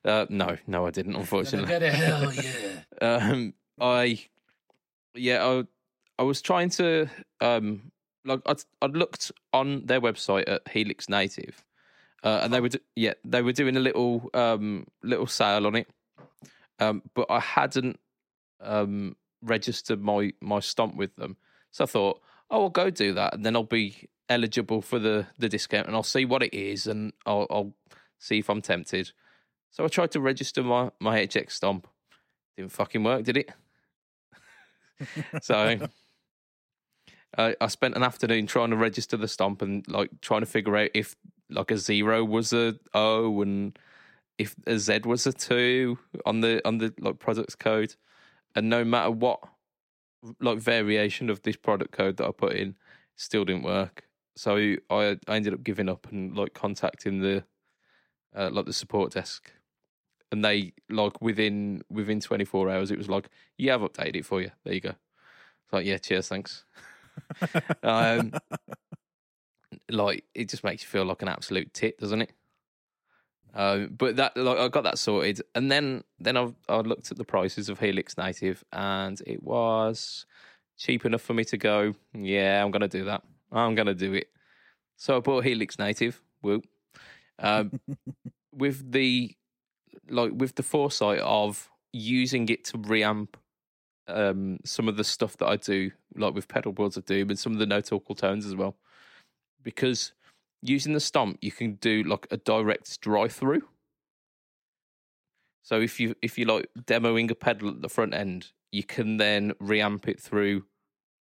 Uh, 0.04 0.26
no, 0.30 0.56
no, 0.66 0.86
I 0.86 0.90
didn't. 0.90 1.16
Unfortunately, 1.16 1.68
Gonna 1.68 1.80
get 1.80 1.94
a 1.94 1.96
hell 1.96 2.32
yeah. 3.02 3.16
um, 3.32 3.54
I 3.80 4.20
yeah, 5.14 5.44
I 5.44 5.64
I 6.18 6.22
was 6.22 6.40
trying 6.40 6.70
to 6.70 7.08
um 7.40 7.90
like 8.25 8.40
I 8.46 8.54
I 8.82 8.86
looked 8.86 9.32
on 9.52 9.86
their 9.86 10.00
website 10.00 10.48
at 10.48 10.66
Helix 10.68 11.08
Native, 11.08 11.64
uh, 12.22 12.40
and 12.42 12.52
they 12.52 12.60
were 12.60 12.68
do- 12.70 12.78
yeah 12.94 13.14
they 13.25 13.42
were 13.42 13.52
doing 13.52 13.76
a 13.76 13.80
little 13.80 14.30
um 14.34 14.86
little 15.02 15.26
sale 15.26 15.66
on 15.66 15.75
it, 15.76 15.88
um 16.78 17.02
but 17.14 17.26
I 17.30 17.40
hadn't 17.40 17.98
um 18.60 19.16
registered 19.42 20.00
my 20.02 20.32
my 20.40 20.60
stomp 20.60 20.96
with 20.96 21.14
them, 21.16 21.36
so 21.76 21.85
I 21.85 21.87
thought 21.87 22.23
oh 22.50 22.62
I'll 22.62 22.71
go 22.71 22.88
do 22.88 23.12
that 23.12 23.35
and 23.35 23.45
then 23.45 23.54
I'll 23.54 23.62
be 23.62 24.09
eligible 24.30 24.80
for 24.80 24.99
the 24.99 25.26
the 25.38 25.49
discount 25.49 25.87
and 25.87 25.95
I'll 25.95 26.02
see 26.02 26.25
what 26.25 26.42
it 26.42 26.54
is 26.54 26.87
and 26.87 27.12
I'll 27.26 27.47
I'll 27.50 27.75
see 28.18 28.38
if 28.38 28.49
I'm 28.49 28.62
tempted. 28.62 29.12
So 29.71 29.85
I 29.85 29.88
tried 29.88 30.11
to 30.12 30.21
register 30.21 30.62
my 30.62 30.90
my 31.00 31.18
HX 31.26 31.52
stomp. 31.52 31.87
Didn't 32.56 32.73
fucking 32.73 33.04
work, 33.04 33.25
did 33.25 33.37
it? 33.37 33.50
so 35.42 35.78
I 37.37 37.56
I 37.61 37.66
spent 37.66 37.95
an 37.95 38.02
afternoon 38.02 38.47
trying 38.47 38.71
to 38.71 38.76
register 38.76 39.18
the 39.18 39.28
stomp 39.28 39.61
and 39.61 39.87
like 39.87 40.11
trying 40.23 40.40
to 40.40 40.47
figure 40.47 40.78
out 40.78 40.90
if 40.95 41.14
like 41.50 41.71
a 41.71 41.76
zero 41.76 42.25
was 42.25 42.54
a 42.54 42.76
O 42.95 43.42
and 43.42 43.78
if 44.38 44.56
a 44.66 44.78
Z 44.78 45.00
was 45.04 45.26
a 45.26 45.33
two 45.35 45.99
on 46.25 46.40
the 46.40 46.66
on 46.66 46.78
the 46.78 46.95
like 46.99 47.18
products 47.18 47.54
code. 47.54 47.97
And 48.54 48.71
no 48.71 48.83
matter 48.83 49.11
what 49.11 49.40
like 50.40 50.59
variation 50.59 51.30
of 51.30 51.42
this 51.42 51.56
product 51.56 51.92
code 51.92 52.16
that 52.16 52.26
I 52.26 52.33
put 52.33 52.54
in, 52.54 52.76
still 53.16 53.45
didn't 53.45 53.62
work. 53.62 54.04
So 54.37 54.56
I 54.90 55.18
I 55.26 55.37
ended 55.37 55.54
up 55.54 55.62
giving 55.64 55.88
up 55.88 56.06
and 56.11 56.37
like 56.37 56.54
contacting 56.54 57.21
the 57.21 57.45
uh, 58.35 58.50
like 58.52 58.66
the 58.66 58.73
support 58.73 59.12
desk. 59.12 59.50
And 60.33 60.45
they 60.45 60.73
like 60.90 61.21
within 61.23 61.83
within 61.88 62.21
24 62.21 62.68
hours 62.68 62.90
it 62.90 62.99
was 62.99 63.09
like 63.09 63.28
yeah 63.56 63.75
i've 63.75 63.80
updated 63.80 64.16
it 64.16 64.26
for 64.26 64.42
you. 64.42 64.50
There 64.64 64.75
you 64.75 64.80
go. 64.80 64.90
It's 64.90 65.73
like 65.73 65.87
yeah 65.87 65.99
cheers 65.99 66.28
thanks. 66.28 66.64
Um 67.83 68.33
like 69.90 70.25
it 70.35 70.49
just 70.49 70.64
makes 70.64 70.83
you 70.83 70.88
feel 70.88 71.04
like 71.04 71.23
an 71.23 71.28
absolute 71.28 71.73
tit 71.73 71.99
doesn't 71.99 72.23
it 72.23 72.33
um 73.56 73.88
but 73.96 74.16
that 74.16 74.36
like 74.36 74.58
i 74.58 74.68
got 74.68 74.84
that 74.84 74.98
sorted. 74.98 75.42
And 75.54 75.70
then 75.72 76.04
then 76.20 76.36
i 76.36 76.52
i 76.68 76.76
looked 76.76 77.10
at 77.10 77.16
the 77.16 77.25
prices 77.25 77.68
of 77.68 77.80
helix 77.80 78.16
native 78.16 78.62
and 78.72 79.20
it 79.26 79.42
was 79.42 80.26
cheap 80.76 81.04
enough 81.06 81.22
for 81.22 81.34
me 81.34 81.44
to 81.44 81.56
go 81.56 81.94
yeah 82.14 82.62
i'm 82.62 82.70
gonna 82.70 82.86
do 82.88 83.04
that. 83.04 83.22
I'm 83.50 83.75
gonna 83.75 83.94
do 83.94 84.12
it. 84.12 84.28
So 84.96 85.16
i 85.16 85.20
bought 85.20 85.44
helix 85.44 85.78
native. 85.78 86.22
Whoop. 86.42 86.64
Um 87.38 87.80
with 88.52 88.92
the 88.92 89.34
like 90.08 90.32
with 90.34 90.54
the 90.54 90.62
foresight 90.62 91.20
of 91.20 91.68
using 91.92 92.48
it 92.48 92.64
to 92.64 92.78
reamp 92.78 93.28
um 94.08 94.58
some 94.64 94.88
of 94.88 94.96
the 94.96 95.04
stuff 95.04 95.36
that 95.38 95.46
I 95.46 95.56
do, 95.56 95.90
like 96.14 96.34
with 96.34 96.46
pedal 96.48 96.72
boards 96.72 96.96
of 96.96 97.06
doom 97.06 97.30
and 97.30 97.38
some 97.38 97.52
of 97.52 97.58
the 97.58 97.66
no 97.66 97.80
talk 97.80 98.04
tones 98.16 98.46
as 98.46 98.54
well. 98.54 98.76
Because 99.62 100.12
using 100.62 100.92
the 100.94 101.00
stomp 101.00 101.38
you 101.40 101.52
can 101.52 101.75
do 101.75 102.02
like 102.02 102.26
a 102.30 102.36
direct 102.36 103.00
drive 103.00 103.32
through. 103.32 103.62
So 105.62 105.80
if 105.80 105.98
you 105.98 106.14
if 106.22 106.38
you 106.38 106.44
like 106.44 106.68
demoing 106.80 107.30
a 107.30 107.34
pedal 107.34 107.68
at 107.70 107.82
the 107.82 107.88
front 107.88 108.14
end, 108.14 108.52
you 108.70 108.84
can 108.84 109.16
then 109.16 109.52
reamp 109.60 110.06
it 110.06 110.20
through 110.20 110.64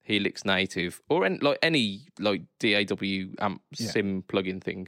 Helix 0.03 0.45
Native 0.45 1.01
or 1.09 1.25
any, 1.25 1.39
like 1.39 1.57
any 1.63 2.07
like 2.19 2.43
DAW 2.59 3.33
amp 3.39 3.61
Yeah. 3.77 3.89
sim 3.91 4.23
plugin 4.23 4.63
thing. 4.63 4.87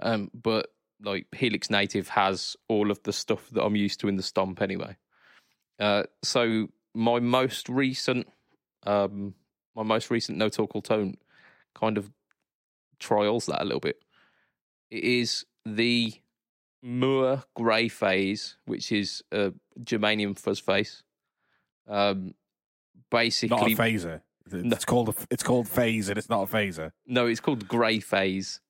Um, 0.00 0.30
but 0.34 0.68
like 1.00 1.26
Helix 1.32 1.70
Native 1.70 2.08
has 2.08 2.56
all 2.68 2.90
of 2.90 3.02
the 3.04 3.12
stuff 3.12 3.48
that 3.50 3.62
I'm 3.62 3.76
used 3.76 4.00
to 4.00 4.08
in 4.08 4.16
the 4.16 4.22
Stomp 4.22 4.60
anyway. 4.60 4.96
Uh, 5.78 6.04
so 6.24 6.68
my 6.94 7.20
most 7.20 7.68
recent, 7.68 8.26
um, 8.84 9.34
my 9.76 9.84
most 9.84 10.10
recent 10.10 10.38
No 10.38 10.48
Talk 10.48 10.72
Tone 10.82 11.14
kind 11.74 11.98
of 11.98 12.10
trials 12.98 13.46
that 13.46 13.62
a 13.62 13.64
little 13.64 13.80
bit. 13.80 14.02
It 14.90 15.04
is 15.04 15.44
the 15.64 16.14
Mooer 16.82 17.44
Grey 17.54 17.88
Faze, 17.88 18.56
which 18.64 18.92
is 18.92 19.22
a 19.32 19.52
germanium 19.80 20.38
fuzz 20.38 20.60
face. 20.60 21.02
Um, 21.86 22.26
Not 22.26 22.32
a 22.32 23.16
basically, 23.16 23.74
phaser. 23.74 24.20
It's 24.50 24.84
called 24.84 25.08
a, 25.10 25.14
it's 25.30 25.42
called 25.42 25.68
faze, 25.68 26.08
and 26.08 26.16
it's 26.16 26.28
not 26.28 26.42
a 26.42 26.52
phaser. 26.52 26.92
no, 27.06 27.26
it's 27.26 27.40
called 27.40 27.68
Grey 27.68 28.00
Faze. 28.00 28.60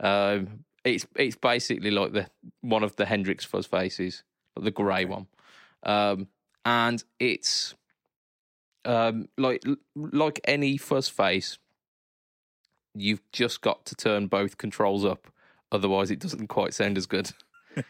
Um, 0.00 0.64
it's 0.84 1.06
it's 1.16 1.36
basically 1.36 1.90
like 1.90 2.12
the 2.12 2.28
one 2.60 2.82
of 2.82 2.96
the 2.96 3.06
Hendrix 3.06 3.44
fuzz 3.44 3.66
faces, 3.66 4.22
like 4.54 4.64
the 4.64 4.70
grey 4.70 5.04
one, 5.04 5.26
um, 5.82 6.28
and 6.64 7.02
it's 7.18 7.74
um, 8.84 9.28
like 9.36 9.64
like 9.94 10.40
any 10.44 10.76
fuzz 10.76 11.08
face. 11.08 11.58
You've 12.98 13.20
just 13.32 13.60
got 13.60 13.84
to 13.86 13.94
turn 13.94 14.26
both 14.26 14.56
controls 14.58 15.04
up, 15.04 15.26
otherwise 15.70 16.10
it 16.10 16.18
doesn't 16.18 16.46
quite 16.48 16.72
sound 16.74 16.96
as 16.96 17.06
good. 17.06 17.30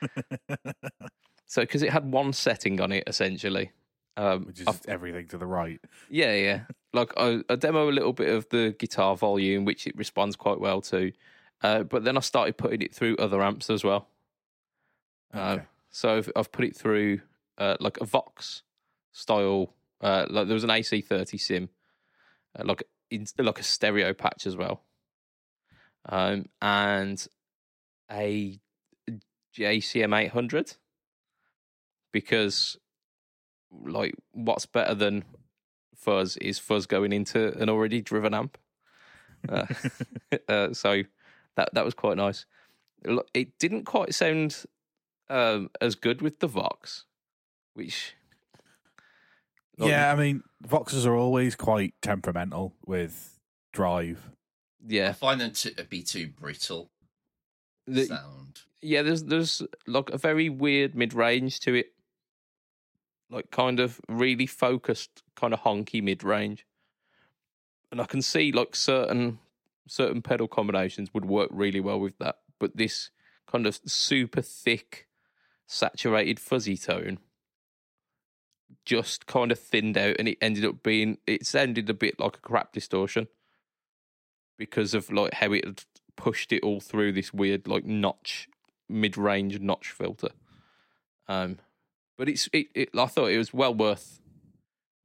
So 1.48 1.62
because 1.62 1.82
it 1.82 1.92
had 1.92 2.10
one 2.10 2.32
setting 2.32 2.80
on 2.80 2.90
it 2.90 3.04
essentially, 3.06 3.70
um, 4.16 4.46
Which 4.46 4.60
is 4.62 4.66
I've- 4.66 4.80
everything 4.88 5.28
to 5.28 5.38
the 5.38 5.46
right. 5.46 5.78
yeah, 6.10 6.34
yeah. 6.34 6.60
Like 6.92 7.12
I, 7.16 7.38
I 7.48 7.54
demo 7.54 7.88
a 7.88 7.92
little 7.92 8.12
bit 8.12 8.30
of 8.30 8.48
the 8.48 8.74
guitar 8.76 9.16
volume, 9.16 9.64
which 9.64 9.86
it 9.86 9.96
responds 9.96 10.34
quite 10.34 10.58
well 10.58 10.80
to. 10.82 11.12
Uh, 11.62 11.84
but 11.84 12.02
then 12.02 12.16
I 12.16 12.20
started 12.20 12.56
putting 12.56 12.82
it 12.82 12.92
through 12.92 13.14
other 13.18 13.42
amps 13.44 13.70
as 13.70 13.84
well. 13.84 14.08
Uh, 15.32 15.58
so 15.90 16.16
I've, 16.16 16.32
I've 16.34 16.50
put 16.50 16.64
it 16.64 16.76
through 16.76 17.20
uh, 17.58 17.76
like 17.78 17.98
a 18.00 18.04
Vox 18.06 18.62
style. 19.12 19.72
Uh, 20.00 20.26
like 20.28 20.48
there 20.48 20.54
was 20.54 20.64
an 20.64 20.70
AC30 20.70 21.40
sim, 21.40 21.68
uh, 22.58 22.64
like 22.64 22.82
in, 23.12 23.24
like 23.38 23.60
a 23.60 23.62
stereo 23.62 24.12
patch 24.12 24.46
as 24.48 24.56
well, 24.56 24.82
um, 26.08 26.46
and 26.60 27.26
a 28.10 28.58
JCM 29.56 30.16
800 30.16 30.76
because 32.12 32.76
like 33.70 34.14
what's 34.32 34.66
better 34.66 34.94
than 34.94 35.24
fuzz 35.94 36.36
is 36.38 36.58
fuzz 36.58 36.86
going 36.86 37.12
into 37.12 37.56
an 37.58 37.68
already 37.68 38.00
driven 38.00 38.34
amp. 38.34 38.58
Uh, 39.48 39.66
uh, 40.48 40.72
so 40.72 41.02
that 41.56 41.72
that 41.74 41.84
was 41.84 41.94
quite 41.94 42.16
nice. 42.16 42.46
It 43.34 43.58
didn't 43.58 43.84
quite 43.84 44.14
sound 44.14 44.64
um, 45.28 45.70
as 45.80 45.94
good 45.94 46.22
with 46.22 46.40
the 46.40 46.46
Vox, 46.46 47.04
which 47.74 48.14
yeah, 49.78 50.10
I 50.10 50.16
mean, 50.16 50.42
Voxes 50.66 51.06
are 51.06 51.14
always 51.14 51.54
quite 51.54 51.94
temperamental 52.00 52.74
with 52.86 53.38
drive. 53.72 54.30
I 54.82 54.92
yeah, 54.92 55.12
find 55.12 55.40
them 55.40 55.52
to 55.52 55.80
uh, 55.80 55.84
be 55.88 56.02
too 56.02 56.28
brittle 56.28 56.90
the- 57.86 58.04
sound. 58.06 58.60
yeah. 58.82 59.02
There's 59.02 59.24
there's 59.24 59.62
like 59.86 60.10
a 60.10 60.18
very 60.18 60.48
weird 60.48 60.94
mid 60.94 61.14
range 61.14 61.60
to 61.60 61.74
it, 61.74 61.92
like 63.30 63.50
kind 63.50 63.80
of 63.80 64.00
really 64.08 64.46
focused, 64.46 65.22
kind 65.34 65.52
of 65.54 65.60
honky 65.60 66.02
mid 66.02 66.22
range, 66.22 66.66
and 67.90 68.00
I 68.00 68.04
can 68.04 68.22
see 68.22 68.52
like 68.52 68.76
certain 68.76 69.38
certain 69.88 70.20
pedal 70.22 70.48
combinations 70.48 71.12
would 71.14 71.24
work 71.24 71.48
really 71.52 71.80
well 71.80 72.00
with 72.00 72.18
that, 72.18 72.36
but 72.58 72.76
this 72.76 73.10
kind 73.46 73.66
of 73.66 73.78
super 73.86 74.42
thick, 74.42 75.06
saturated 75.66 76.40
fuzzy 76.40 76.76
tone 76.76 77.18
just 78.84 79.26
kind 79.26 79.52
of 79.52 79.58
thinned 79.58 79.96
out, 79.96 80.16
and 80.18 80.28
it 80.28 80.38
ended 80.40 80.64
up 80.64 80.82
being 80.82 81.18
it 81.26 81.46
sounded 81.46 81.88
a 81.88 81.94
bit 81.94 82.18
like 82.20 82.36
a 82.36 82.40
crap 82.40 82.72
distortion 82.72 83.28
because 84.56 84.94
of 84.94 85.10
like 85.10 85.34
how 85.34 85.52
it 85.52 85.64
had 85.64 85.84
pushed 86.16 86.52
it 86.52 86.62
all 86.62 86.80
through 86.80 87.12
this 87.12 87.32
weird 87.32 87.68
like 87.68 87.84
notch 87.84 88.48
mid-range 88.88 89.60
notch 89.60 89.90
filter. 89.90 90.30
Um, 91.28 91.58
but 92.16 92.28
it's 92.28 92.48
it, 92.52 92.68
it 92.74 92.90
I 92.96 93.06
thought 93.06 93.30
it 93.30 93.38
was 93.38 93.52
well 93.52 93.74
worth 93.74 94.20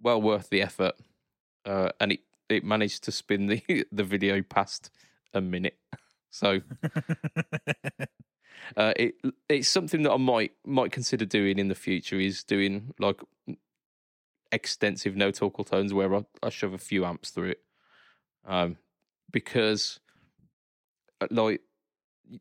well 0.01 0.21
worth 0.21 0.49
the 0.49 0.61
effort, 0.61 0.95
uh, 1.65 1.89
and 1.99 2.13
it 2.13 2.21
it 2.49 2.63
managed 2.63 3.03
to 3.05 3.11
spin 3.11 3.47
the 3.47 3.85
the 3.91 4.03
video 4.03 4.41
past 4.41 4.89
a 5.33 5.41
minute. 5.41 5.77
So 6.29 6.61
uh, 8.77 8.93
it 8.95 9.15
it's 9.49 9.67
something 9.67 10.03
that 10.03 10.11
I 10.11 10.17
might 10.17 10.53
might 10.65 10.91
consider 10.91 11.25
doing 11.25 11.59
in 11.59 11.67
the 11.67 11.75
future. 11.75 12.19
Is 12.19 12.43
doing 12.43 12.93
like 12.99 13.21
extensive 14.51 15.15
no 15.15 15.31
talk 15.31 15.65
tones 15.65 15.93
where 15.93 16.13
I, 16.13 16.25
I 16.43 16.49
shove 16.49 16.73
a 16.73 16.77
few 16.77 17.05
amps 17.05 17.29
through 17.29 17.51
it. 17.51 17.61
um, 18.45 18.77
because 19.31 19.99
uh, 21.21 21.27
like 21.29 21.61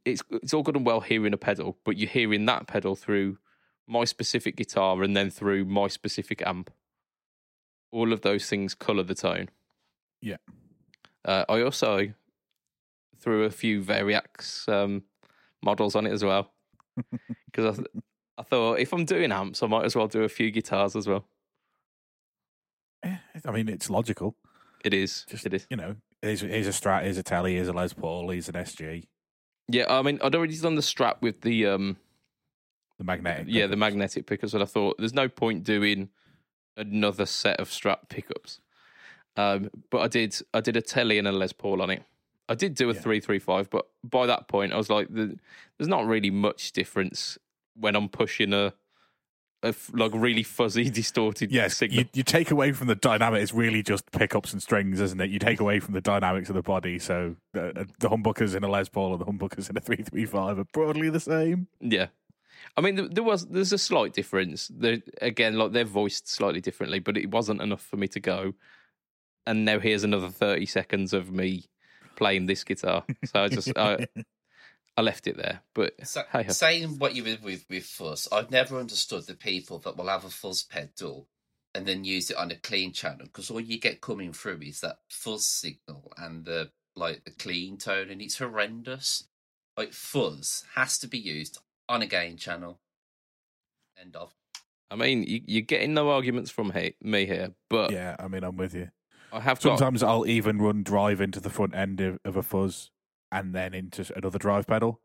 it's 0.04 0.22
it's 0.30 0.54
all 0.54 0.62
good 0.62 0.76
and 0.76 0.86
well 0.86 1.00
hearing 1.00 1.32
a 1.32 1.38
pedal, 1.38 1.78
but 1.84 1.96
you're 1.96 2.08
hearing 2.08 2.46
that 2.46 2.66
pedal 2.66 2.94
through 2.94 3.38
my 3.86 4.04
specific 4.04 4.56
guitar 4.56 5.02
and 5.02 5.16
then 5.16 5.30
through 5.30 5.64
my 5.64 5.88
specific 5.88 6.42
amp. 6.46 6.70
All 7.92 8.12
of 8.12 8.20
those 8.20 8.48
things 8.48 8.74
color 8.74 9.02
the 9.02 9.16
tone. 9.16 9.48
Yeah. 10.22 10.36
Uh, 11.24 11.44
I 11.48 11.62
also 11.62 12.12
threw 13.18 13.44
a 13.44 13.50
few 13.50 13.82
Variax 13.82 14.68
um, 14.68 15.02
models 15.62 15.96
on 15.96 16.06
it 16.06 16.12
as 16.12 16.24
well 16.24 16.52
because 17.46 17.78
I, 17.78 17.82
th- 17.82 18.04
I 18.38 18.42
thought 18.42 18.78
if 18.78 18.92
I'm 18.92 19.04
doing 19.04 19.32
amps, 19.32 19.62
I 19.62 19.66
might 19.66 19.84
as 19.84 19.96
well 19.96 20.06
do 20.06 20.22
a 20.22 20.28
few 20.28 20.50
guitars 20.50 20.94
as 20.94 21.08
well. 21.08 21.26
Eh, 23.02 23.16
I 23.44 23.50
mean, 23.50 23.68
it's 23.68 23.90
logical. 23.90 24.36
It 24.84 24.94
is. 24.94 25.26
Just 25.28 25.46
it 25.46 25.52
is. 25.52 25.66
you 25.68 25.76
know, 25.76 25.96
here's, 26.22 26.40
here's 26.40 26.66
a 26.66 26.70
Strat, 26.70 27.04
he's 27.06 27.18
a 27.18 27.22
Telly, 27.22 27.56
he's 27.58 27.68
a 27.68 27.72
Les 27.72 27.92
Paul, 27.92 28.30
he's 28.30 28.48
an 28.48 28.54
SG, 28.54 29.04
Yeah, 29.68 29.86
I 29.88 30.02
mean, 30.02 30.18
I'd 30.22 30.34
already 30.34 30.56
done 30.58 30.74
the 30.74 30.82
strap 30.82 31.22
with 31.22 31.40
the 31.42 31.66
um, 31.66 31.96
the 32.98 33.04
magnetic. 33.04 33.46
yeah, 33.48 33.66
the 33.66 33.76
magnetic 33.76 34.26
pickups, 34.26 34.52
and 34.54 34.62
I 34.62 34.66
thought 34.66 34.96
there's 34.98 35.14
no 35.14 35.28
point 35.28 35.64
doing 35.64 36.08
another 36.76 37.26
set 37.26 37.58
of 37.60 37.70
strap 37.72 38.08
pickups. 38.08 38.60
Um, 39.36 39.70
but 39.90 39.98
I 40.00 40.08
did, 40.08 40.36
I 40.52 40.60
did 40.60 40.76
a 40.76 40.82
Telly 40.82 41.18
and 41.18 41.26
a 41.28 41.32
Les 41.32 41.52
Paul 41.52 41.80
on 41.82 41.90
it. 41.90 42.02
I 42.48 42.54
did 42.54 42.74
do 42.74 42.90
a 42.90 42.94
Yeah. 42.94 43.00
three 43.00 43.20
three 43.20 43.38
five, 43.38 43.70
but 43.70 43.86
by 44.02 44.26
that 44.26 44.48
point, 44.48 44.72
I 44.72 44.76
was 44.76 44.90
like, 44.90 45.08
the, 45.12 45.38
there's 45.78 45.88
not 45.88 46.06
really 46.06 46.30
much 46.30 46.72
difference 46.72 47.38
when 47.74 47.94
I'm 47.96 48.08
pushing 48.08 48.52
a, 48.52 48.74
a 49.62 49.68
f- 49.68 49.90
like 49.92 50.12
really 50.14 50.42
fuzzy, 50.42 50.88
distorted 50.90 51.50
Yes, 51.52 51.76
signal. 51.76 52.00
you, 52.00 52.08
you 52.14 52.22
take 52.22 52.50
away 52.50 52.72
from 52.72 52.86
the 52.86 52.94
dynamic. 52.94 53.42
It's 53.42 53.52
really 53.52 53.82
just 53.82 54.10
pickups 54.12 54.52
and 54.52 54.62
strings, 54.62 55.00
isn't 55.00 55.20
it? 55.20 55.30
You 55.30 55.38
take 55.38 55.60
away 55.60 55.80
from 55.80 55.94
the 55.94 56.00
dynamics 56.00 56.48
of 56.48 56.54
the 56.54 56.62
body. 56.62 56.98
So 56.98 57.36
uh, 57.54 57.84
the 57.98 58.08
humbuckers 58.08 58.54
in 58.54 58.64
a 58.64 58.68
Les 58.68 58.88
Paul 58.88 59.12
or 59.12 59.18
the 59.18 59.26
humbuckers 59.26 59.68
in 59.70 59.76
a 59.76 59.80
three 59.80 60.02
three 60.02 60.24
five 60.26 60.58
are 60.58 60.64
broadly 60.72 61.10
the 61.10 61.20
same. 61.20 61.66
Yeah. 61.80 62.06
I 62.76 62.80
mean, 62.82 63.12
there- 63.12 63.22
was 63.24 63.46
there's 63.46 63.72
a 63.72 63.78
slight 63.78 64.12
difference. 64.12 64.68
There, 64.68 64.98
again, 65.20 65.56
like 65.56 65.72
they're 65.72 65.84
voiced 65.84 66.28
slightly 66.28 66.60
differently, 66.60 66.98
but 66.98 67.16
it 67.16 67.30
wasn't 67.30 67.60
enough 67.62 67.82
for 67.82 67.96
me 67.96 68.08
to 68.08 68.20
go. 68.20 68.54
And 69.46 69.64
now 69.64 69.78
here's 69.78 70.04
another 70.04 70.28
thirty 70.28 70.66
seconds 70.66 71.12
of 71.12 71.30
me 71.32 71.64
playing 72.16 72.46
this 72.46 72.62
guitar. 72.64 73.04
So 73.24 73.42
I 73.44 73.48
just 73.48 73.76
I, 73.76 74.06
I 74.96 75.02
left 75.02 75.26
it 75.26 75.36
there. 75.36 75.62
But 75.74 75.94
So, 76.06 76.22
hey, 76.32 76.48
saying 76.48 76.98
what 76.98 77.14
you 77.14 77.24
did 77.24 77.42
with 77.42 77.64
with 77.68 77.84
fuzz, 77.84 78.28
I've 78.30 78.50
never 78.50 78.78
understood 78.78 79.26
the 79.26 79.34
people 79.34 79.78
that 79.80 79.96
will 79.96 80.08
have 80.08 80.24
a 80.24 80.30
fuzz 80.30 80.62
pedal 80.62 81.28
and 81.74 81.86
then 81.86 82.04
use 82.04 82.30
it 82.30 82.36
on 82.36 82.50
a 82.50 82.56
clean 82.56 82.92
channel 82.92 83.26
because 83.26 83.50
all 83.50 83.60
you 83.60 83.78
get 83.78 84.00
coming 84.00 84.32
through 84.32 84.60
is 84.62 84.80
that 84.80 84.98
fuzz 85.08 85.46
signal 85.46 86.12
and 86.16 86.44
the 86.44 86.70
like 86.96 87.24
the 87.24 87.30
clean 87.30 87.76
tone, 87.78 88.10
and 88.10 88.20
it's 88.20 88.38
horrendous. 88.38 89.28
Like 89.76 89.92
fuzz 89.92 90.64
has 90.74 90.98
to 90.98 91.08
be 91.08 91.18
used 91.18 91.58
on 91.88 92.02
a 92.02 92.06
gain 92.06 92.36
channel. 92.36 92.80
End 94.00 94.16
of. 94.16 94.34
I 94.90 94.96
mean, 94.96 95.22
you, 95.22 95.40
you're 95.46 95.62
getting 95.62 95.94
no 95.94 96.10
arguments 96.10 96.50
from 96.50 96.72
he, 96.72 96.94
me 97.00 97.24
here, 97.24 97.52
but 97.68 97.92
Yeah, 97.92 98.16
I 98.18 98.26
mean, 98.26 98.42
I'm 98.42 98.56
with 98.56 98.74
you. 98.74 98.90
I 99.32 99.38
have 99.40 99.60
got 99.60 99.78
Sometimes 99.78 100.02
I'll 100.02 100.26
even 100.26 100.60
run 100.60 100.82
drive 100.82 101.20
into 101.20 101.38
the 101.38 101.50
front 101.50 101.74
end 101.74 102.00
of, 102.00 102.18
of 102.24 102.36
a 102.36 102.42
fuzz 102.42 102.90
and 103.32 103.54
then 103.54 103.74
into 103.74 104.10
another 104.16 104.38
drive 104.38 104.66
pedal. 104.66 105.00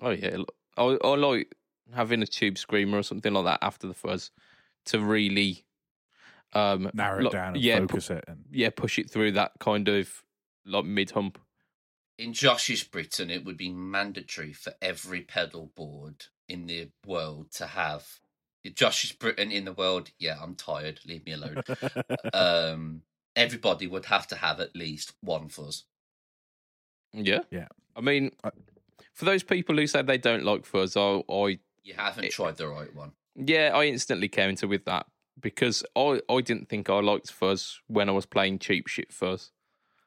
Oh 0.00 0.10
yeah, 0.10 0.36
look, 0.36 0.54
I, 0.76 0.98
I 1.04 1.14
like 1.16 1.54
having 1.94 2.22
a 2.22 2.26
tube 2.26 2.58
screamer 2.58 2.98
or 2.98 3.02
something 3.02 3.32
like 3.32 3.44
that 3.44 3.58
after 3.62 3.86
the 3.86 3.94
fuzz 3.94 4.30
to 4.86 5.00
really 5.00 5.64
um 6.54 6.90
narrow 6.94 7.18
it 7.18 7.22
look- 7.22 7.32
down 7.32 7.54
and 7.54 7.62
yeah, 7.62 7.80
pu- 7.80 7.88
focus 7.88 8.10
it. 8.10 8.24
And 8.28 8.44
yeah, 8.50 8.70
push 8.74 8.98
it 8.98 9.10
through 9.10 9.32
that 9.32 9.52
kind 9.60 9.88
of 9.88 10.22
like 10.64 10.84
mid 10.84 11.10
hump. 11.10 11.38
In 12.18 12.32
Josh's 12.32 12.84
Britain, 12.84 13.30
it 13.30 13.44
would 13.44 13.56
be 13.56 13.70
mandatory 13.70 14.52
for 14.52 14.74
every 14.80 15.22
pedal 15.22 15.72
board 15.74 16.26
in 16.48 16.66
the 16.66 16.90
world 17.06 17.50
to 17.52 17.66
have. 17.66 18.06
Josh's 18.74 19.10
Britain 19.10 19.50
in 19.50 19.64
the 19.64 19.72
world, 19.72 20.10
yeah, 20.18 20.36
I'm 20.40 20.54
tired. 20.54 21.00
Leave 21.04 21.26
me 21.26 21.32
alone. 21.32 21.62
um, 22.34 23.02
everybody 23.34 23.88
would 23.88 24.04
have 24.04 24.28
to 24.28 24.36
have 24.36 24.60
at 24.60 24.76
least 24.76 25.14
one 25.20 25.48
fuzz. 25.48 25.84
Yeah, 27.12 27.40
Yeah. 27.50 27.68
I 27.96 28.00
mean, 28.00 28.30
I- 28.42 28.50
for 29.12 29.24
those 29.26 29.42
people 29.42 29.76
who 29.76 29.86
say 29.86 30.02
they 30.02 30.18
don't 30.18 30.44
like 30.44 30.64
fuzz, 30.64 30.96
I, 30.96 31.22
I 31.28 31.58
You 31.84 31.94
haven't 31.94 32.24
It- 32.24 32.32
tried 32.32 32.56
the 32.56 32.68
right 32.68 32.92
one. 32.94 33.12
yeah, 33.34 33.70
I 33.74 33.84
instantly 33.86 34.28
counter 34.28 34.66
with 34.68 34.84
that 34.86 35.06
because 35.40 35.84
I 35.96 36.20
I 36.28 36.40
didn't 36.40 36.68
think 36.68 36.88
I 36.88 37.00
liked 37.00 37.30
fuzz 37.32 37.80
when 37.88 38.08
I 38.08 38.12
was 38.12 38.26
playing 38.26 38.58
cheap 38.60 38.86
shit 38.88 39.12
fuzz. 39.12 39.50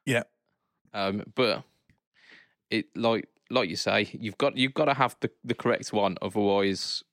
Yeah. 0.06 0.24
Um, 0.94 1.24
but 1.36 1.64
it 2.70 2.96
like 2.96 3.28
like 3.52 3.70
you 3.70 3.76
say, 3.76 4.10
you've 4.14 4.38
got 4.38 4.58
you've 4.58 4.74
got 4.74 4.86
to 4.86 4.94
have 4.94 5.16
the 5.20 5.30
the 5.44 5.54
correct 5.54 5.94
one, 5.94 6.18
otherwise 6.22 7.04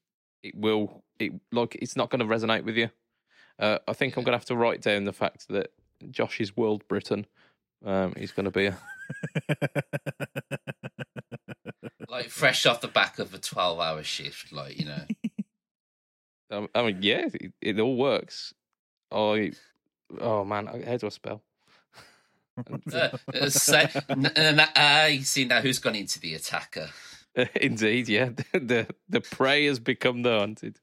it 0.42 0.55
will 0.57 1.05
it 1.18 1.33
like 1.50 1.74
it's 1.76 1.96
not 1.96 2.09
going 2.11 2.20
to 2.20 2.24
resonate 2.35 2.64
with 2.64 2.76
you. 2.76 2.90
Uh, 3.59 3.78
I 3.87 3.92
think 3.92 4.16
I'm 4.16 4.24
going 4.24 4.33
to 4.33 4.38
have 4.38 4.46
to 4.46 4.57
write 4.57 4.81
down 4.81 5.05
the 5.05 5.12
fact 5.12 5.48
that 5.48 5.72
Josh's 6.11 6.57
World 6.57 6.87
Britain 6.88 7.26
um, 7.85 8.14
is 8.16 8.33
going 8.33 8.45
to 8.45 8.51
be 8.51 8.66
a 8.66 8.79
Like 12.09 12.29
fresh 12.29 12.66
off 12.66 12.81
the 12.83 12.88
back 12.88 13.18
of 13.18 13.33
a 13.33 13.38
12 13.38 13.81
hour 13.81 14.03
shift, 14.03 14.53
like, 14.53 14.79
you 14.79 14.87
know. 14.87 15.03
Um, 16.51 16.68
I 16.75 16.83
mean, 16.83 16.99
yeah, 17.01 17.29
it, 17.33 17.53
it 17.62 17.81
all 17.81 17.97
works. 17.97 18.53
I, 19.11 19.53
oh 20.21 20.45
man, 20.45 20.66
how 20.66 20.99
do 20.99 21.07
I 21.07 21.11
spell? 21.11 21.42
Uh, 22.92 23.09
uh, 23.33 23.49
say, 23.49 23.88
n- 24.11 24.27
n- 24.37 24.61
n- 24.61 24.68
uh, 24.77 25.07
you 25.07 25.23
see 25.23 25.47
now 25.47 25.62
who's 25.62 25.79
gone 25.79 25.95
into 25.95 26.21
the 26.21 26.35
attacker. 26.35 26.90
Indeed, 27.55 28.11
yeah. 28.11 28.29
The 28.53 28.87
the 29.09 29.23
prey 29.23 29.64
has 29.64 29.79
become 29.79 30.21
the 30.21 30.38
hunted. 30.38 30.79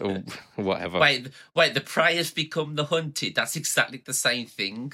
Or 0.00 0.22
whatever. 0.62 0.98
Wait, 0.98 1.28
wait, 1.54 1.74
the 1.74 1.80
prey 1.80 2.16
has 2.16 2.30
become 2.30 2.74
the 2.76 2.84
hunted. 2.84 3.34
That's 3.34 3.56
exactly 3.56 4.02
the 4.04 4.14
same 4.14 4.46
thing. 4.46 4.92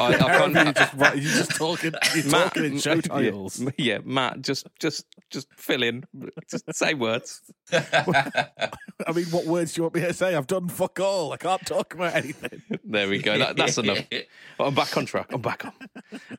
I, 0.00 0.06
I 0.06 0.18
can't. 0.18 0.54
you're, 0.54 0.72
just, 0.72 0.94
you're 0.94 1.14
just 1.14 1.56
talking. 1.56 1.92
You're 2.14 2.24
Matt- 2.24 2.54
talking 2.54 2.64
in 2.64 2.78
show 2.78 3.00
titles. 3.00 3.60
Yeah, 3.60 3.70
yeah, 3.78 3.98
Matt, 4.04 4.42
just 4.42 4.66
just 4.78 5.06
just 5.30 5.48
fill 5.56 5.82
in. 5.82 6.04
Just 6.50 6.72
say 6.74 6.94
words. 6.94 7.40
I 7.72 9.12
mean, 9.14 9.26
what 9.26 9.46
words 9.46 9.74
do 9.74 9.80
you 9.80 9.82
want 9.84 9.94
me 9.94 10.00
to 10.02 10.12
say? 10.12 10.34
I've 10.34 10.46
done 10.46 10.68
fuck 10.68 11.00
all. 11.00 11.32
I 11.32 11.36
can't 11.36 11.64
talk 11.66 11.94
about 11.94 12.14
anything. 12.14 12.62
There 12.84 13.08
we 13.08 13.18
go. 13.20 13.38
That, 13.38 13.56
that's 13.56 13.78
enough. 13.78 14.04
I'm 14.60 14.74
back 14.74 14.96
on 14.96 15.06
track. 15.06 15.26
I'm 15.32 15.40
back 15.42 15.64
on. 15.64 15.72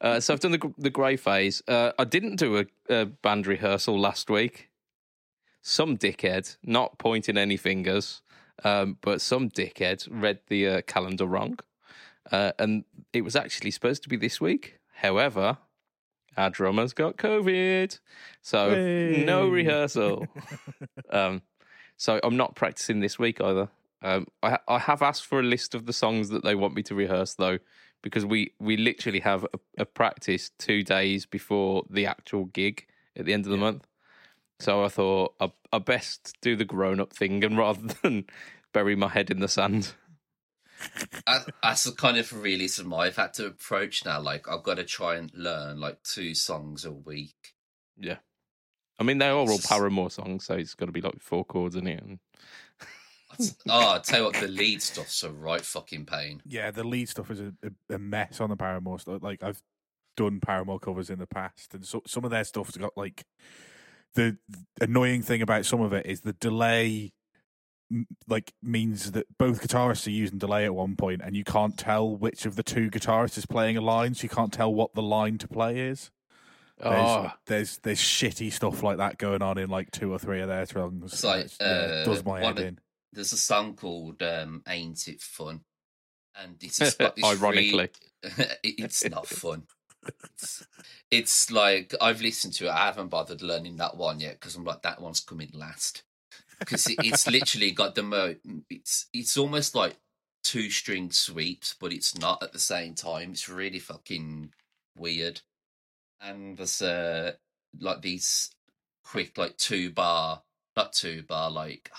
Uh, 0.02 0.20
so 0.20 0.34
I've 0.34 0.40
done 0.40 0.52
the 0.52 0.74
the 0.78 0.90
grey 0.90 1.16
faze. 1.16 1.62
Uh, 1.68 1.92
I 1.98 2.04
didn't 2.04 2.38
do 2.38 2.58
a, 2.58 2.66
a 2.90 3.06
band 3.06 3.48
rehearsal 3.48 4.00
last 4.00 4.30
week. 4.30 4.70
Some 5.62 5.98
dickhead, 5.98 6.58
not 6.64 6.98
pointing 6.98 7.38
any 7.38 7.58
fingers, 7.58 8.22
um, 8.64 8.98
but 9.02 9.22
some 9.22 9.50
dickhead 9.50 10.08
read 10.12 10.40
the 10.48 10.68
uh, 10.68 10.82
calendar 10.82 11.26
wrong, 11.26 11.60
uh, 12.32 12.52
and 12.60 12.84
it 13.14 13.22
was 13.22 13.36
actually 13.36 13.72
supposed 13.72 14.04
to 14.04 14.10
be 14.10 14.18
this 14.18 14.42
week. 14.42 14.80
However, 14.96 15.58
our 16.36 16.50
drummer's 16.50 16.94
got 16.94 17.18
COVID, 17.18 18.00
so 18.42 18.76
no 19.26 19.48
rehearsal. 19.48 20.28
um, 21.10 21.42
so 21.98 22.20
I'm 22.24 22.38
not 22.38 22.56
practicing 22.56 23.00
this 23.00 23.18
week 23.18 23.40
either. 23.40 23.70
Um, 24.02 24.28
I, 24.42 24.60
I 24.68 24.80
have 24.80 25.02
asked 25.02 25.26
for 25.26 25.40
a 25.40 25.44
list 25.44 25.74
of 25.74 25.86
the 25.86 25.94
songs 25.94 26.30
that 26.30 26.44
they 26.44 26.56
want 26.56 26.76
me 26.76 26.84
to 26.84 26.96
rehearse 26.96 27.36
though, 27.36 27.60
because 28.04 28.26
we 28.26 28.54
we 28.60 28.78
literally 28.78 29.22
have 29.22 29.46
a, 29.46 29.60
a 29.80 29.86
practice 29.86 30.52
two 30.60 30.84
days 30.84 31.26
before 31.26 31.84
the 31.90 32.06
actual 32.06 32.46
gig 32.46 32.86
at 33.16 33.26
the 33.26 33.34
end 33.34 33.46
of 33.46 33.52
the 33.52 33.58
month. 33.58 33.88
So 34.60 34.84
I 34.84 34.90
thought 34.90 35.34
I, 35.40 35.52
I 35.72 35.80
best 35.80 36.38
do 36.42 36.56
the 36.56 36.66
grown 36.66 37.00
up 37.00 37.14
thing, 37.14 37.44
and 37.44 37.58
rather 37.64 37.88
than 38.04 38.26
bury 38.74 38.96
my 38.96 39.08
head 39.10 39.32
in 39.32 39.40
the 39.40 39.48
sand. 39.48 39.94
That- 41.26 41.50
That's 41.64 41.90
kind 41.92 42.18
of 42.18 42.32
realism 42.44 42.94
I've 42.94 43.16
had 43.16 43.34
to 43.36 43.46
approach 43.48 44.06
now. 44.06 44.20
Like, 44.20 44.48
I've 44.50 44.64
got 44.64 44.76
to 44.76 44.84
try 44.84 45.16
and 45.16 45.32
learn 45.34 45.80
like 45.80 46.04
two 46.04 46.36
songs 46.36 46.84
a 46.86 46.92
week. 46.92 47.54
Yeah, 47.98 48.18
I 49.00 49.04
mean 49.04 49.18
they 49.20 49.28
are 49.28 49.36
all 49.38 49.60
Paramore 49.60 50.10
songs, 50.10 50.46
so 50.46 50.56
it's 50.56 50.76
got 50.76 50.88
to 50.88 50.92
be 50.92 51.02
like 51.02 51.20
four 51.22 51.46
chords 51.46 51.76
in 51.76 51.88
it. 51.88 52.02
And 52.04 52.20
Oh, 53.70 53.96
I 53.96 54.00
tell 54.00 54.20
you 54.20 54.26
what, 54.26 54.36
the 54.36 54.48
lead 54.48 54.82
stuff's 54.82 55.24
a 55.24 55.32
right 55.32 55.62
fucking 55.62 56.06
pain. 56.06 56.42
Yeah, 56.46 56.72
the 56.72 56.84
lead 56.84 57.10
stuff 57.10 57.32
is 57.32 57.40
a, 57.40 57.54
a, 57.64 57.96
a 57.96 58.00
mess 58.00 58.40
on 58.40 58.50
the 58.50 58.56
Paramore 58.56 59.00
stuff. 59.00 59.22
Like 59.24 59.44
I've 59.44 59.62
done 60.16 60.40
Paramore 60.40 60.80
covers 60.80 61.10
in 61.10 61.20
the 61.20 61.28
past, 61.28 61.74
and 61.74 61.86
so, 61.86 62.02
some 62.08 62.24
of 62.26 62.32
their 62.32 62.44
stuff's 62.44 62.78
got 62.78 62.96
like 62.96 63.24
the 64.16 64.38
annoying 64.80 65.22
thing 65.24 65.42
about 65.42 65.66
some 65.66 65.82
of 65.82 65.94
it 65.94 66.06
is 66.06 66.22
the 66.22 66.34
delay. 66.34 67.14
Like 68.28 68.54
means 68.64 69.12
that 69.12 69.28
both 69.38 69.62
guitarists 69.68 70.08
are 70.08 70.12
using 70.12 70.40
delay 70.40 70.66
at 70.66 70.74
one 70.74 70.96
point, 70.96 71.22
and 71.24 71.36
you 71.36 71.44
can't 71.44 71.78
tell 71.78 72.16
which 72.16 72.46
of 72.46 72.56
the 72.56 72.64
two 72.64 72.90
guitarists 72.90 73.38
is 73.38 73.46
playing 73.46 73.78
a 73.78 73.82
line, 73.82 74.16
so 74.16 74.24
you 74.24 74.30
can't 74.30 74.52
tell 74.52 74.74
what 74.74 74.96
the 74.96 75.02
line 75.04 75.38
to 75.40 75.48
play 75.48 75.80
is. 75.80 76.10
There's, 76.80 76.96
oh, 76.96 77.32
there's 77.46 77.78
there's 77.80 78.00
shitty 78.00 78.52
stuff 78.52 78.82
like 78.82 78.98
that 78.98 79.20
going 79.20 79.44
on 79.44 79.60
in 79.60 79.70
like 79.70 79.92
two 79.92 80.12
or 80.12 80.18
three 80.18 80.42
of 80.42 80.48
their 80.48 80.66
songs. 80.66 81.14
It's 81.14 81.24
like, 81.24 81.42
and 81.42 81.52
yeah, 81.62 81.96
uh, 82.02 82.06
does 82.06 82.26
my 82.26 82.32
one 82.32 82.42
head 82.42 82.58
of- 82.60 82.66
in. 82.66 82.80
There's 83.14 83.34
a 83.34 83.38
song 83.38 83.76
called 83.76 84.22
um, 84.22 84.64
"Ain't 84.68 85.08
It 85.08 85.22
Fun," 85.22 85.62
and 86.36 86.56
it's 86.62 86.80
just 86.80 86.98
got 87.00 87.16
this 87.16 87.26
Ironically. 87.26 87.90
it- 88.24 88.76
it's 88.80 89.08
not 89.10 89.28
fun. 89.28 89.64
It's, 90.34 90.68
it's 91.10 91.52
like 91.52 91.96
I've 92.02 92.22
listened 92.22 92.54
to 92.56 92.66
it. 92.68 92.72
I 92.72 92.86
haven't 92.88 93.08
bothered 93.08 93.42
learning 93.42 93.78
that 93.78 93.96
one 93.96 94.20
yet 94.20 94.40
because 94.40 94.56
I'm 94.56 94.66
like 94.66 94.82
that 94.82 95.02
one's 95.02 95.22
coming 95.22 95.52
last 95.54 96.04
because 96.60 96.88
it, 96.88 96.98
it's 97.04 97.26
literally 97.28 97.72
got 97.72 97.96
the 97.96 98.04
mo. 98.04 98.36
It's 98.70 99.08
it's 99.14 99.38
almost 99.38 99.76
like 99.76 99.96
two 100.44 100.70
string 100.70 101.10
sweeps, 101.12 101.74
but 101.80 101.94
it's 101.94 102.18
not 102.18 102.44
at 102.44 102.52
the 102.52 102.60
same 102.60 102.96
time. 102.96 103.32
It's 103.32 103.48
really 103.48 103.80
fucking 103.80 104.52
weird. 104.98 105.40
And 106.20 106.58
there's 106.58 106.82
uh 106.82 107.34
like 107.80 108.02
these 108.02 108.52
quick 109.06 109.38
like 109.38 109.56
two 109.58 109.90
bar, 109.92 110.42
not 110.76 110.92
two 110.92 111.24
bar, 111.24 111.50
like 111.50 111.90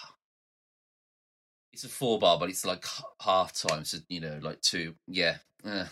it's 1.75 1.85
a 1.85 1.89
four 1.89 2.19
bar, 2.19 2.39
but 2.39 2.49
it's 2.49 2.65
like 2.65 2.85
half 3.21 3.53
time. 3.53 3.85
So 3.85 3.99
you 4.09 4.21
know, 4.21 4.39
like 4.41 4.61
two. 4.61 4.95
Yeah. 5.07 5.37
Uh, 5.65 5.87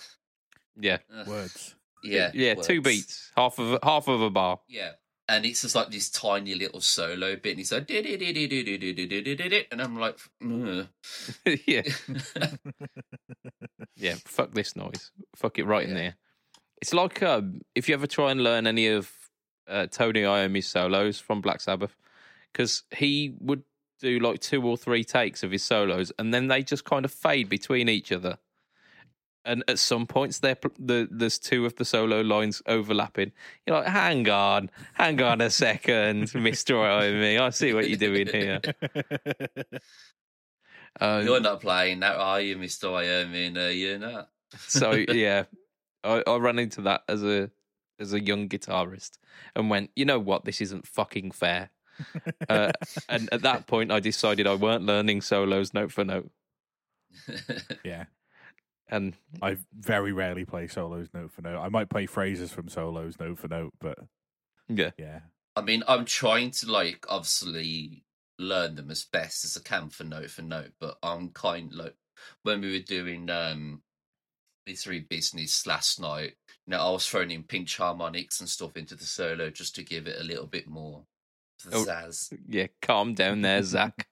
yeah. 0.80 0.98
Uh, 1.12 1.24
words. 1.26 1.74
Yeah. 2.04 2.30
Yeah. 2.32 2.54
Words. 2.54 2.68
Two 2.68 2.80
beats, 2.80 3.32
half 3.36 3.58
of 3.58 3.78
half 3.82 4.08
of 4.08 4.22
a 4.22 4.30
bar. 4.30 4.60
Yeah. 4.68 4.92
And 5.28 5.46
it's 5.46 5.62
just 5.62 5.74
like 5.74 5.90
this 5.90 6.10
tiny 6.10 6.54
little 6.54 6.80
solo 6.80 7.36
bit, 7.36 7.50
and 7.50 7.58
he's 7.58 7.72
like, 7.72 7.88
and 7.90 9.80
I'm 9.80 9.96
like, 9.96 10.18
yeah, 11.64 11.82
yeah, 13.96 14.14
fuck 14.26 14.52
this 14.52 14.74
noise, 14.76 15.12
fuck 15.36 15.58
it 15.58 15.64
right 15.64 15.84
yeah. 15.84 15.88
in 15.88 15.94
there. 15.94 16.16
It's 16.82 16.92
like 16.92 17.22
um, 17.22 17.60
if 17.74 17.88
you 17.88 17.94
ever 17.94 18.08
try 18.08 18.32
and 18.32 18.42
learn 18.42 18.66
any 18.66 18.88
of 18.88 19.10
uh, 19.68 19.86
Tony 19.86 20.24
Iommi's 20.24 20.66
solos 20.66 21.20
from 21.20 21.40
Black 21.40 21.60
Sabbath, 21.60 21.96
because 22.52 22.82
he 22.90 23.34
would 23.38 23.62
do 24.02 24.18
like 24.18 24.40
two 24.40 24.62
or 24.66 24.76
three 24.76 25.04
takes 25.04 25.42
of 25.42 25.50
his 25.50 25.62
solos, 25.62 26.12
and 26.18 26.34
then 26.34 26.48
they 26.48 26.62
just 26.62 26.84
kind 26.84 27.04
of 27.04 27.12
fade 27.12 27.48
between 27.48 27.88
each 27.88 28.12
other. 28.12 28.38
And 29.44 29.64
at 29.66 29.78
some 29.78 30.06
points, 30.06 30.38
there 30.38 30.56
the, 30.78 31.08
there's 31.10 31.38
two 31.38 31.66
of 31.66 31.74
the 31.76 31.84
solo 31.84 32.20
lines 32.20 32.62
overlapping. 32.66 33.32
You're 33.66 33.78
like, 33.78 33.88
hang 33.88 34.28
on, 34.28 34.70
hang 34.94 35.20
on 35.22 35.40
a 35.40 35.50
second, 35.50 36.34
Mister 36.34 36.74
Iommi. 36.74 37.40
I 37.40 37.50
see 37.50 37.72
what 37.72 37.88
you're 37.88 37.98
doing 37.98 38.26
here. 38.28 38.60
Um, 41.00 41.24
You're 41.24 41.40
not 41.40 41.62
playing 41.62 42.00
that, 42.00 42.16
are 42.16 42.38
you, 42.38 42.58
Mister 42.58 42.88
Iommi? 42.88 43.50
No, 43.50 43.70
you're 43.70 43.98
not. 43.98 44.28
so 44.58 44.92
yeah, 45.08 45.44
I, 46.04 46.22
I 46.26 46.36
ran 46.36 46.58
into 46.58 46.82
that 46.82 47.02
as 47.08 47.24
a 47.24 47.50
as 47.98 48.12
a 48.12 48.20
young 48.22 48.48
guitarist 48.48 49.12
and 49.56 49.70
went, 49.70 49.90
you 49.96 50.04
know 50.04 50.18
what, 50.18 50.44
this 50.44 50.60
isn't 50.60 50.86
fucking 50.86 51.30
fair. 51.30 51.70
Uh, 52.48 52.72
and 53.08 53.28
at 53.32 53.42
that 53.42 53.66
point, 53.66 53.92
I 53.92 54.00
decided 54.00 54.46
I 54.46 54.54
weren't 54.54 54.84
learning 54.84 55.20
solos 55.20 55.72
note 55.72 55.92
for 55.92 56.04
note. 56.04 56.30
yeah. 57.84 58.04
And 58.88 59.14
I 59.40 59.56
very 59.72 60.12
rarely 60.12 60.44
play 60.44 60.66
solos 60.68 61.08
note 61.14 61.32
for 61.32 61.42
note. 61.42 61.60
I 61.60 61.68
might 61.68 61.88
play 61.88 62.06
phrases 62.06 62.52
from 62.52 62.68
solos 62.68 63.18
note 63.18 63.38
for 63.38 63.48
note, 63.48 63.72
but 63.80 63.98
yeah, 64.68 64.90
yeah. 64.98 65.20
I 65.56 65.62
mean, 65.62 65.82
I'm 65.88 66.04
trying 66.04 66.50
to 66.52 66.70
like 66.70 67.06
obviously 67.08 68.04
learn 68.38 68.74
them 68.74 68.90
as 68.90 69.04
best 69.04 69.44
as 69.44 69.56
I 69.56 69.60
can 69.66 69.88
for 69.88 70.04
note 70.04 70.30
for 70.30 70.42
note, 70.42 70.72
but 70.78 70.98
I'm 71.02 71.30
kind 71.30 71.72
like 71.72 71.94
when 72.42 72.60
we 72.60 72.72
were 72.72 72.84
doing 72.84 73.30
um 73.30 73.82
Misery 74.66 75.00
Business 75.00 75.66
last 75.66 76.00
night, 76.00 76.34
you 76.66 76.72
know, 76.72 76.80
I 76.80 76.90
was 76.90 77.06
throwing 77.06 77.30
in 77.30 77.42
pinch 77.44 77.76
harmonics 77.76 78.40
and 78.40 78.48
stuff 78.48 78.76
into 78.76 78.94
the 78.94 79.04
solo 79.04 79.50
just 79.50 79.74
to 79.76 79.82
give 79.82 80.06
it 80.06 80.20
a 80.20 80.24
little 80.24 80.46
bit 80.46 80.68
more 80.68 81.04
Oh. 81.72 81.84
pizzazz. 81.84 82.36
yeah, 82.48 82.66
calm 82.80 83.14
down 83.14 83.42
there, 83.42 83.60
Zakk. 83.60 84.04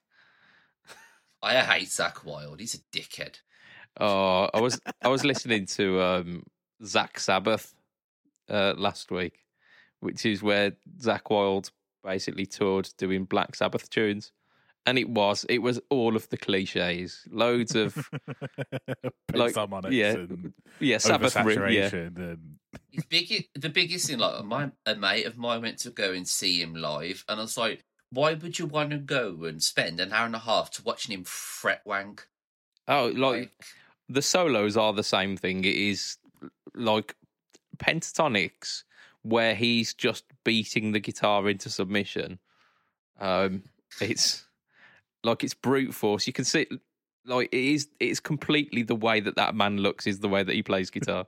I 1.43 1.55
hate 1.61 1.89
Zakk 1.89 2.23
Wylde. 2.23 2.59
He's 2.59 2.75
a 2.75 2.97
dickhead. 2.97 3.39
Oh, 3.99 4.49
I 4.53 4.61
was 4.61 4.79
I 5.01 5.09
was 5.09 5.25
listening 5.25 5.65
to 5.67 6.01
um, 6.01 6.43
Zakk 6.81 7.19
Sabbath 7.19 7.73
uh, 8.49 8.73
last 8.77 9.11
week, 9.11 9.39
which 9.99 10.25
is 10.25 10.41
where 10.41 10.73
Zakk 10.99 11.29
Wylde 11.29 11.69
basically 12.03 12.45
toured 12.45 12.89
doing 12.97 13.25
Black 13.25 13.55
Sabbath 13.55 13.89
tunes, 13.89 14.31
and 14.85 14.97
it 14.97 15.09
was 15.09 15.45
it 15.49 15.59
was 15.59 15.79
all 15.89 16.15
of 16.15 16.27
the 16.29 16.37
cliches, 16.37 17.25
loads 17.29 17.75
of 17.75 18.09
like, 19.33 19.55
harmonics 19.55 19.93
yeah, 19.93 20.13
and 20.13 20.53
yeah 20.79 20.97
Sabbath 20.97 21.35
riff, 21.37 21.57
yeah, 21.71 21.89
oversaturation 21.89 22.17
and 22.17 22.55
His 22.89 23.05
big, 23.05 23.45
the 23.55 23.69
biggest 23.69 24.07
thing, 24.07 24.19
like 24.19 24.43
my 24.43 24.71
a 24.85 24.95
mate 24.95 25.25
of 25.25 25.37
mine 25.37 25.61
went 25.61 25.77
to 25.79 25.91
go 25.91 26.11
and 26.11 26.27
see 26.27 26.61
him 26.61 26.73
live, 26.73 27.23
and 27.29 27.39
I 27.39 27.43
was 27.43 27.57
like, 27.57 27.85
"Why 28.09 28.33
would 28.33 28.57
you 28.57 28.65
want 28.65 28.91
to 28.91 28.97
go 28.97 29.43
and 29.43 29.61
spend 29.61 29.99
an 29.99 30.13
hour 30.13 30.25
and 30.25 30.35
a 30.35 30.39
half 30.39 30.71
to 30.71 30.83
watching 30.83 31.13
him 31.13 31.23
fret 31.25 31.81
wank?" 31.85 32.27
oh 32.87 33.11
like 33.15 33.51
the 34.09 34.21
solos 34.21 34.75
are 34.77 34.93
the 34.93 35.03
same 35.03 35.37
thing. 35.37 35.63
It 35.63 35.75
is 35.75 36.17
like 36.73 37.15
pentatonics 37.77 38.83
where 39.23 39.53
he's 39.53 39.93
just 39.93 40.25
beating 40.43 40.91
the 40.91 40.99
guitar 40.99 41.47
into 41.47 41.69
submission. 41.69 42.39
Um, 43.19 43.63
it's 43.99 44.45
like 45.23 45.43
it's 45.43 45.53
brute 45.53 45.93
force. 45.93 46.27
You 46.27 46.33
can 46.33 46.45
see, 46.45 46.67
like 47.25 47.49
it 47.51 47.57
is. 47.57 47.87
It's 47.99 48.19
completely 48.19 48.83
the 48.83 48.95
way 48.95 49.19
that 49.19 49.35
that 49.35 49.55
man 49.55 49.77
looks 49.77 50.07
is 50.07 50.19
the 50.19 50.29
way 50.29 50.43
that 50.43 50.53
he 50.53 50.63
plays 50.63 50.89
guitar. 50.89 51.25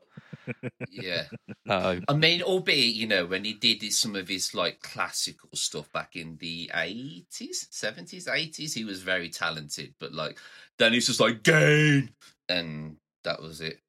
yeah. 0.90 1.24
Um, 1.70 2.04
I 2.08 2.14
mean, 2.14 2.42
albeit 2.42 2.96
you 2.96 3.08
know 3.08 3.26
when 3.26 3.44
he 3.44 3.54
did 3.54 3.84
some 3.94 4.16
of 4.16 4.28
his 4.28 4.54
like 4.54 4.82
classical 4.82 5.50
stuff 5.54 5.92
back 5.92 6.16
in 6.16 6.38
the 6.38 6.72
eighties, 6.76 7.68
seventies, 7.72 8.28
eighties, 8.28 8.74
he 8.74 8.86
was 8.86 9.02
very 9.02 9.30
talented. 9.30 9.94
But 10.00 10.14
like 10.14 10.40
then 10.80 10.94
he's 10.94 11.08
just 11.08 11.20
like 11.20 11.44
gain, 11.44 12.10
and 12.50 12.98
that 13.24 13.42
was 13.42 13.62
it. 13.62 13.80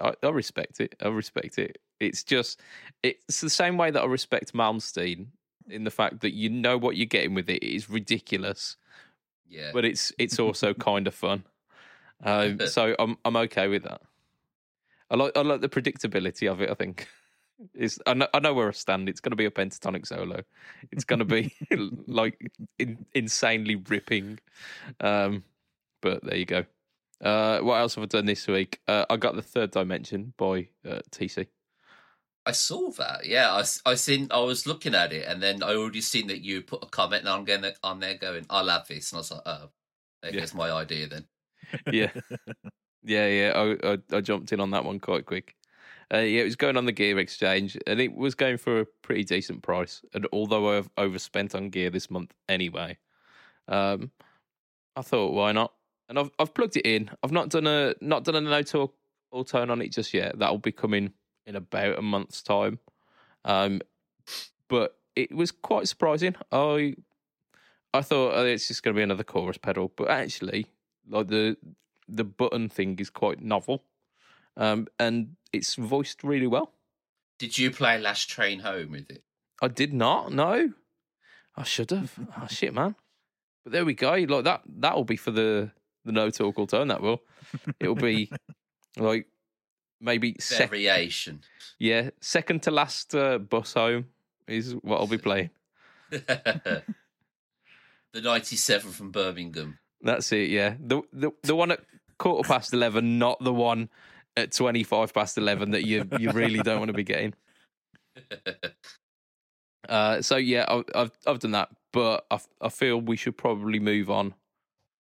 I, 0.00 0.14
I 0.22 0.28
respect 0.28 0.80
it. 0.80 0.94
I 1.02 1.08
respect 1.08 1.58
it. 1.58 1.78
It's 2.00 2.24
just 2.24 2.60
it's 3.02 3.40
the 3.40 3.50
same 3.50 3.76
way 3.76 3.90
that 3.90 4.02
I 4.02 4.06
respect 4.06 4.54
Malmsteen 4.54 5.26
in 5.72 5.84
the 5.84 5.90
fact 5.90 6.20
that 6.20 6.34
you 6.34 6.50
know 6.50 6.76
what 6.76 6.96
you're 6.96 7.06
getting 7.06 7.34
with 7.34 7.48
it. 7.48 7.62
It 7.62 7.74
is 7.74 7.90
ridiculous. 7.90 8.76
Yeah, 9.48 9.70
but 9.72 9.84
it's 9.84 10.12
it's 10.18 10.38
also 10.38 10.74
kind 10.88 11.06
of 11.06 11.14
fun. 11.14 11.44
Um, 12.22 12.60
so 12.66 12.94
I'm 12.98 13.18
I'm 13.24 13.36
okay 13.36 13.68
with 13.68 13.84
that. 13.84 14.02
I 15.10 15.16
like 15.16 15.36
I 15.36 15.42
like 15.42 15.60
the 15.60 15.68
predictability 15.68 16.50
of 16.50 16.60
it. 16.60 16.70
I 16.70 16.74
think 16.74 17.08
is 17.74 18.00
I 18.06 18.14
know 18.14 18.28
I 18.32 18.40
know 18.40 18.54
where 18.54 18.68
I 18.68 18.72
stand. 18.72 19.08
It's 19.08 19.20
going 19.20 19.30
to 19.30 19.36
be 19.36 19.44
a 19.44 19.50
pentatonic 19.50 20.06
solo. 20.06 20.42
It's 20.90 21.04
going 21.04 21.18
to 21.18 21.24
be 21.24 21.54
like 22.06 22.52
in, 22.78 23.04
insanely 23.14 23.76
ripping. 23.76 24.38
Um, 25.00 25.44
but 26.00 26.24
there 26.24 26.36
you 26.36 26.46
go. 26.46 26.64
Uh, 27.20 27.60
what 27.60 27.76
else 27.76 27.94
have 27.94 28.02
I 28.02 28.06
done 28.06 28.26
this 28.26 28.46
week? 28.48 28.80
Uh, 28.88 29.06
I 29.08 29.16
got 29.16 29.36
the 29.36 29.42
third 29.42 29.70
dimension 29.70 30.34
by 30.36 30.68
uh, 30.88 31.00
TC. 31.10 31.46
I 32.44 32.52
saw 32.52 32.90
that. 32.92 33.26
Yeah, 33.26 33.52
I, 33.52 33.64
I 33.90 33.94
seen. 33.94 34.28
I 34.32 34.40
was 34.40 34.66
looking 34.66 34.94
at 34.94 35.12
it, 35.12 35.26
and 35.28 35.42
then 35.42 35.62
I 35.62 35.74
already 35.74 36.00
seen 36.00 36.26
that 36.28 36.40
you 36.42 36.62
put 36.62 36.82
a 36.82 36.86
comment 36.88 37.26
on 37.28 37.44
going 37.44 37.64
on 37.82 38.00
there 38.00 38.16
going, 38.16 38.46
I 38.50 38.62
love 38.62 38.88
this," 38.88 39.12
and 39.12 39.18
I 39.18 39.20
was 39.20 39.30
like, 39.30 39.42
"Oh, 39.46 39.72
there 40.22 40.32
Yeah. 40.32 40.40
goes 40.40 40.54
my 40.54 40.70
idea 40.72 41.06
then." 41.08 41.28
yeah, 41.90 42.10
yeah, 43.02 43.26
yeah. 43.28 43.52
I, 43.54 43.94
I 43.94 43.98
I 44.18 44.20
jumped 44.20 44.52
in 44.52 44.60
on 44.60 44.70
that 44.72 44.84
one 44.84 45.00
quite 45.00 45.26
quick. 45.26 45.56
Uh, 46.12 46.18
yeah, 46.18 46.42
it 46.42 46.44
was 46.44 46.56
going 46.56 46.76
on 46.76 46.86
the 46.86 46.92
gear 46.92 47.18
exchange, 47.18 47.78
and 47.86 48.00
it 48.00 48.14
was 48.14 48.34
going 48.34 48.58
for 48.58 48.80
a 48.80 48.86
pretty 49.02 49.24
decent 49.24 49.62
price. 49.62 50.02
And 50.14 50.26
although 50.32 50.76
I've 50.78 50.90
overspent 50.98 51.54
on 51.54 51.70
gear 51.70 51.90
this 51.90 52.10
month 52.10 52.34
anyway, 52.48 52.98
um, 53.68 54.12
I 54.96 55.02
thought 55.02 55.32
why 55.32 55.52
not? 55.52 55.74
And 56.08 56.18
I've 56.18 56.30
I've 56.38 56.54
plugged 56.54 56.76
it 56.76 56.86
in. 56.86 57.10
I've 57.22 57.32
not 57.32 57.50
done 57.50 57.66
a 57.66 57.94
not 58.00 58.24
done 58.24 58.36
a 58.36 58.40
no 58.42 58.62
talk 58.62 58.94
all 59.30 59.44
tone 59.44 59.70
on 59.70 59.82
it 59.82 59.92
just 59.92 60.14
yet. 60.14 60.38
That'll 60.38 60.58
be 60.58 60.72
coming 60.72 61.12
in 61.46 61.56
about 61.56 61.98
a 61.98 62.02
month's 62.02 62.42
time. 62.42 62.78
Um, 63.44 63.80
but 64.68 64.98
it 65.16 65.34
was 65.34 65.50
quite 65.50 65.88
surprising. 65.88 66.34
I 66.50 66.94
I 67.94 68.02
thought 68.02 68.34
oh, 68.34 68.44
it's 68.44 68.68
just 68.68 68.82
going 68.82 68.94
to 68.94 68.98
be 68.98 69.02
another 69.02 69.24
chorus 69.24 69.58
pedal, 69.58 69.92
but 69.96 70.08
actually, 70.08 70.66
like 71.08 71.28
the 71.28 71.56
the 72.08 72.24
button 72.24 72.68
thing 72.68 72.98
is 72.98 73.10
quite 73.10 73.42
novel, 73.42 73.84
um, 74.56 74.86
and 74.98 75.36
it's 75.52 75.74
voiced 75.74 76.24
really 76.24 76.46
well. 76.46 76.72
Did 77.38 77.58
you 77.58 77.70
play 77.70 77.98
Last 77.98 78.30
Train 78.30 78.60
Home 78.60 78.92
with 78.92 79.10
it? 79.10 79.22
I 79.60 79.68
did 79.68 79.92
not 79.92 80.32
No, 80.32 80.72
I 81.56 81.62
should 81.64 81.90
have. 81.90 82.14
oh 82.40 82.46
shit, 82.50 82.72
man! 82.72 82.94
But 83.64 83.72
there 83.72 83.84
we 83.84 83.94
go. 83.94 84.12
Like 84.12 84.44
that. 84.44 84.62
That'll 84.66 85.04
be 85.04 85.16
for 85.16 85.30
the 85.30 85.70
the 86.04 86.12
no 86.12 86.30
talk 86.30 86.58
all 86.58 86.66
tone. 86.66 86.88
That 86.88 87.02
will. 87.02 87.22
It'll 87.78 87.94
be 87.94 88.30
like 88.96 89.26
maybe 90.02 90.36
sec- 90.40 90.68
Variation. 90.70 91.40
yeah 91.78 92.10
second 92.20 92.62
to 92.64 92.70
last 92.70 93.14
uh, 93.14 93.38
bus 93.38 93.72
home 93.74 94.06
is 94.46 94.72
what 94.82 94.98
I'll 95.00 95.06
be 95.06 95.16
playing. 95.28 95.50
the 96.10 96.82
'97 98.14 98.90
from 98.92 99.10
Birmingham. 99.12 99.78
That's 100.02 100.30
it. 100.32 100.50
Yeah, 100.50 100.74
the 100.80 101.02
the 101.12 101.30
the 101.42 101.54
one 101.54 101.70
at 101.70 101.80
quarter 102.18 102.46
past 102.46 102.72
eleven, 102.74 103.18
not 103.18 103.42
the 103.42 103.52
one 103.52 103.88
at 104.36 104.52
twenty 104.52 104.82
five 104.82 105.14
past 105.14 105.38
eleven 105.38 105.70
that 105.70 105.84
you 105.86 106.06
you 106.18 106.30
really 106.32 106.58
don't 106.60 106.78
want 106.80 106.88
to 106.90 106.94
be 106.96 107.04
getting. 107.04 107.34
Uh, 109.88 110.22
so 110.22 110.36
yeah, 110.36 110.64
I- 110.68 110.84
I've 110.94 111.10
I've 111.26 111.40
done 111.40 111.50
that, 111.52 111.68
but 111.92 112.24
I 112.30 112.38
I 112.60 112.68
feel 112.68 113.00
we 113.00 113.16
should 113.16 113.36
probably 113.36 113.80
move 113.80 114.10
on 114.10 114.32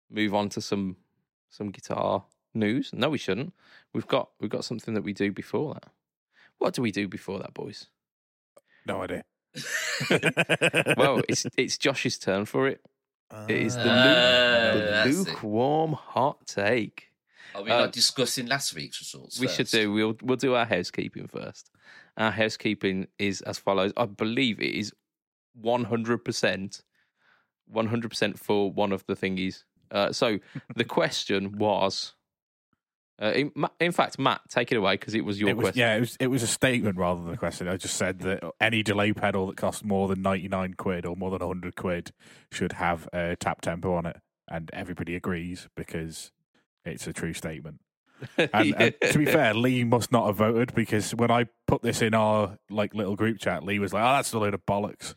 move 0.09 0.35
on 0.35 0.49
to 0.51 0.61
some 0.61 0.97
some 1.51 1.71
guitar 1.71 2.25
news? 2.55 2.91
No, 2.93 3.09
we 3.11 3.19
shouldn't. 3.19 3.53
We've 3.93 4.07
got 4.07 4.31
we've 4.41 4.51
got 4.51 4.65
something 4.65 4.95
that 4.95 5.03
we 5.03 5.12
do 5.12 5.33
before 5.33 5.75
that. 5.75 5.87
What 6.59 6.75
do 6.75 6.83
we 6.83 6.91
do 6.93 7.09
before 7.09 7.38
that, 7.41 7.55
boys? 7.55 7.87
No 8.87 9.03
idea. 9.03 9.25
Well, 10.97 11.21
it's 11.29 11.47
it's 11.57 11.79
Josh's 11.79 12.19
turn 12.19 12.45
for 12.47 12.69
it. 12.69 12.81
It 13.49 13.57
is 13.62 13.75
the, 13.77 13.83
lu- 13.85 13.87
the 13.87 14.87
that's 14.91 15.09
it. 15.11 15.17
lukewarm 15.29 15.93
hot 15.95 16.47
take. 16.47 17.11
Are 17.55 17.62
we 17.62 17.71
Uh, 17.71 17.81
not 17.83 17.93
discussing 17.93 18.47
last 18.47 18.75
week's 18.75 19.01
results? 19.01 19.38
We 19.41 19.49
should 19.49 19.69
do. 19.69 19.93
We'll 19.93 20.17
we'll 20.23 20.37
do 20.37 20.55
our 20.55 20.67
housekeeping 20.67 21.29
first. 21.29 21.71
Our 22.17 22.31
housekeeping 22.31 23.09
is 23.19 23.41
as 23.43 23.59
follows. 23.59 23.93
I 23.97 24.07
believe 24.07 24.61
it 24.61 24.75
is 24.75 24.93
one 25.55 25.85
hundred 25.85 26.25
percent, 26.25 26.83
one 27.67 27.87
hundred 27.87 28.11
percent 28.11 28.38
for 28.38 28.71
one 28.71 28.93
of 28.93 29.05
the 29.07 29.15
thingies. 29.15 29.65
Uh, 29.91 30.12
so 30.12 30.38
the 30.77 30.85
question 30.85 31.59
was, 31.59 32.15
uh, 33.20 33.33
in, 33.35 33.53
in 33.81 33.92
fact, 33.92 34.18
Matt, 34.18 34.40
take 34.48 34.72
it 34.72 34.77
away 34.77 34.94
because 34.94 35.14
it 35.14 35.25
was 35.25 35.40
your 35.40 35.51
It 35.51 35.57
was, 35.57 35.64
question. 35.64 35.81
yeah, 35.81 35.96
it 35.96 36.01
was 36.01 36.16
it 36.20 36.27
was 36.29 36.42
a 36.42 36.46
statement 36.46 36.96
rather 36.96 37.22
than 37.22 37.35
a 37.35 37.37
question. 37.37 37.68
I 37.68 37.77
just 37.77 37.96
said 37.96 38.20
that 38.20 38.42
any 38.61 38.83
delay 38.83 39.12
pedal 39.12 39.46
that 39.48 39.57
costs 39.57 39.85
more 39.85 40.09
than 40.09 40.22
ninety 40.22 40.48
nine 40.48 40.75
quid 40.75 41.05
or 41.07 41.16
more 41.16 41.31
than 41.31 41.40
hundred 41.46 41.77
quid 41.77 42.12
should 42.51 42.72
have 42.72 43.09
a 43.12 43.37
tap 43.37 43.61
tempo 43.61 43.94
on 43.94 44.07
it, 44.07 44.16
and 44.51 44.70
everybody 44.72 45.14
agrees 45.16 45.68
because 45.77 46.33
it's 46.85 47.07
a 47.07 47.12
true 47.12 47.33
statement. 47.33 47.81
And, 48.38 48.75
and 48.77 48.94
to 49.11 49.18
be 49.18 49.27
fair, 49.27 49.53
Lee 49.53 49.83
must 49.83 50.12
not 50.12 50.27
have 50.27 50.37
voted 50.37 50.72
because 50.77 51.12
when 51.12 51.33
I 51.33 51.46
put 51.66 51.83
this 51.83 52.01
in 52.03 52.14
our 52.14 52.57
like 52.70 52.94
little 52.94 53.16
group 53.16 53.40
chat, 53.40 53.64
Lee 53.64 53.81
was 53.81 53.92
like, 53.92 54.03
"Oh, 54.05 54.12
that's 54.12 54.33
a 54.33 54.38
load 54.38 54.55
of 54.55 54.64
bollocks." 54.64 55.16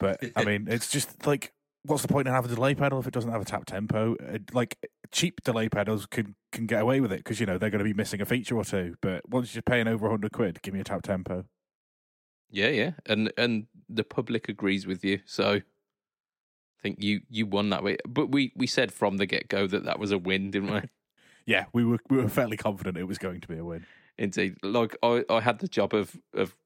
But 0.00 0.18
I 0.34 0.44
mean, 0.46 0.68
it's 0.70 0.90
just 0.90 1.26
like, 1.26 1.52
what's 1.84 2.02
the 2.02 2.08
point 2.08 2.28
in 2.28 2.34
having 2.34 2.50
a 2.50 2.54
delay 2.54 2.74
pedal 2.74 3.00
if 3.00 3.06
it 3.06 3.12
doesn't 3.14 3.30
have 3.30 3.42
a 3.42 3.44
tap 3.44 3.64
tempo? 3.66 4.16
Uh, 4.16 4.38
Like 4.52 4.78
cheap 5.10 5.42
delay 5.44 5.68
pedals 5.68 6.06
can 6.06 6.34
can 6.52 6.66
get 6.66 6.82
away 6.82 7.00
with 7.00 7.12
it 7.12 7.18
because 7.18 7.40
you 7.40 7.46
know 7.46 7.58
they're 7.58 7.70
going 7.70 7.78
to 7.80 7.84
be 7.84 7.94
missing 7.94 8.20
a 8.20 8.26
feature 8.26 8.56
or 8.56 8.64
two. 8.64 8.96
But 9.00 9.28
once 9.28 9.54
you're 9.54 9.62
paying 9.62 9.88
over 9.88 10.08
hundred 10.08 10.32
quid, 10.32 10.62
give 10.62 10.74
me 10.74 10.80
a 10.80 10.84
tap 10.84 11.02
tempo. 11.02 11.44
yeah, 12.50 12.68
yeah, 12.68 12.92
and 13.06 13.32
and 13.36 13.66
the 13.88 14.04
public 14.04 14.48
agrees 14.48 14.86
with 14.86 15.04
you. 15.04 15.20
So 15.24 15.54
I 15.54 15.62
think 16.82 17.02
you 17.02 17.22
you 17.28 17.46
won 17.46 17.70
that 17.70 17.82
way. 17.82 17.96
But 18.06 18.30
we 18.30 18.52
we 18.56 18.66
said 18.66 18.92
from 18.92 19.16
the 19.16 19.26
get 19.26 19.48
go 19.48 19.66
that 19.66 19.84
that 19.84 19.98
was 19.98 20.10
a 20.12 20.18
win, 20.18 20.50
didn't 20.50 20.72
we? 20.72 20.80
Yeah, 21.46 21.66
we 21.72 21.84
were 21.84 21.98
we 22.08 22.18
were 22.18 22.28
fairly 22.28 22.56
confident 22.56 22.96
it 22.96 23.04
was 23.04 23.18
going 23.18 23.40
to 23.40 23.48
be 23.48 23.58
a 23.58 23.64
win. 23.64 23.86
Indeed. 24.18 24.56
Like 24.62 24.96
I, 25.02 25.24
I 25.28 25.40
had 25.40 25.58
the 25.58 25.68
job 25.68 25.92
of 25.94 26.16
of 26.34 26.56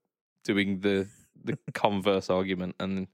doing 0.44 0.81
the 0.81 1.09
the 1.42 1.59
converse 1.74 2.29
argument 2.31 2.76
and 2.79 3.09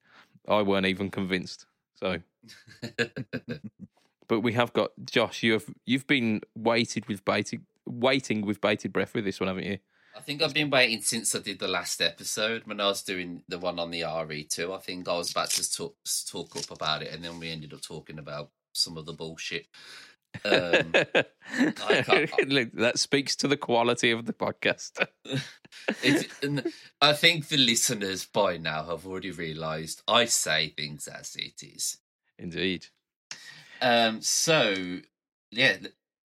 I 0.49 0.63
weren't 0.63 0.87
even 0.87 1.11
convinced. 1.11 1.67
So 2.03 2.19
but 4.29 4.41
we 4.41 4.53
have 4.55 4.73
got 4.73 4.91
Josh, 5.05 5.43
you 5.43 5.53
have 5.53 5.67
you've 5.87 6.07
been 6.07 6.41
waited 6.57 7.07
with 7.07 7.25
bated 7.25 7.63
waiting 7.87 8.45
with 8.45 8.61
bated 8.61 8.93
breath 8.93 9.15
with 9.15 9.25
this 9.25 9.39
one, 9.39 9.47
haven't 9.47 9.65
you? 9.65 9.79
I 10.17 10.21
think 10.21 10.43
I've 10.43 10.53
been 10.53 10.69
waiting 10.69 11.01
since 11.01 11.35
I 11.35 11.39
did 11.39 11.59
the 11.59 11.69
last 11.69 12.03
episode 12.03 12.63
when 12.67 12.81
I 12.81 12.87
was 12.87 13.03
doing 13.03 13.45
the 13.49 13.59
one 13.59 13.79
on 13.79 13.91
the 13.91 14.03
RE2. 14.03 14.77
I 14.77 14.79
think 14.79 15.09
I 15.09 15.17
was 15.17 15.31
about 15.31 15.51
to 15.51 15.73
talk, 15.73 15.97
talk 16.31 16.55
up 16.57 16.71
about 16.71 17.03
it, 17.03 17.15
and 17.15 17.25
then 17.25 17.39
we 17.39 17.51
ended 17.51 17.73
up 17.73 17.81
talking 17.81 18.19
about 18.19 18.51
some 18.73 18.99
of 18.99 19.07
the 19.07 19.15
bullshit. 19.15 19.67
Um, 20.45 20.93
Look, 22.47 22.73
that 22.73 22.95
speaks 22.99 23.37
to 23.37 23.49
the 23.49 23.57
quality 23.57 24.11
of 24.11 24.27
the 24.27 24.33
podcast. 24.33 25.07
I 27.01 27.13
think 27.13 27.49
the 27.49 27.57
listeners 27.57 28.25
by 28.27 28.57
now 28.57 28.85
have 28.85 29.07
already 29.07 29.31
realised 29.31 30.03
I 30.09 30.27
say 30.27 30.71
things 30.77 31.09
as 31.09 31.37
it 31.37 31.63
is. 31.63 31.99
Indeed. 32.39 32.87
Um, 33.81 34.21
so 34.21 35.01
yeah, 35.51 35.77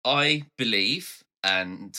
I 0.05 0.43
believe 0.57 1.23
and 1.43 1.97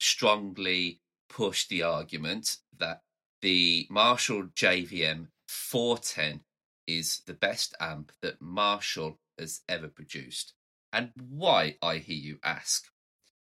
strongly 0.00 1.00
push 1.28 1.66
the 1.66 1.82
argument 1.82 2.58
that 2.78 3.02
the 3.40 3.86
Marshall 3.90 4.44
JVM 4.54 5.28
410 5.48 6.40
is 6.86 7.20
the 7.26 7.34
best 7.34 7.74
amp 7.80 8.12
that 8.22 8.40
Marshall 8.40 9.18
has 9.38 9.60
ever 9.68 9.88
produced. 9.88 10.54
And 10.92 11.10
why, 11.16 11.76
I 11.82 11.96
hear 11.98 12.16
you 12.16 12.38
ask. 12.44 12.86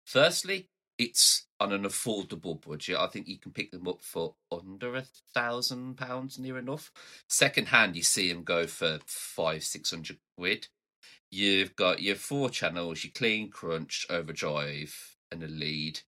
Firstly, 0.04 0.68
it's 0.98 1.46
on 1.60 1.72
an 1.72 1.82
affordable 1.82 2.60
budget. 2.60 2.96
I 2.96 3.06
think 3.08 3.28
you 3.28 3.38
can 3.38 3.52
pick 3.52 3.70
them 3.70 3.86
up 3.86 4.02
for 4.02 4.34
under 4.50 4.96
a 4.96 5.04
thousand 5.34 5.96
pounds, 5.96 6.38
near 6.38 6.58
enough. 6.58 6.90
Second 7.28 7.68
hand, 7.68 7.96
you 7.96 8.02
see 8.02 8.32
them 8.32 8.42
go 8.42 8.66
for 8.66 9.00
five, 9.04 9.64
six 9.64 9.90
hundred 9.90 10.18
quid. 10.38 10.68
You've 11.30 11.76
got 11.76 12.00
your 12.00 12.14
four 12.16 12.48
channels, 12.48 13.04
your 13.04 13.12
clean 13.14 13.50
crunch, 13.50 14.06
overdrive, 14.08 15.16
and 15.30 15.42
a 15.42 15.48
lead. 15.48 16.00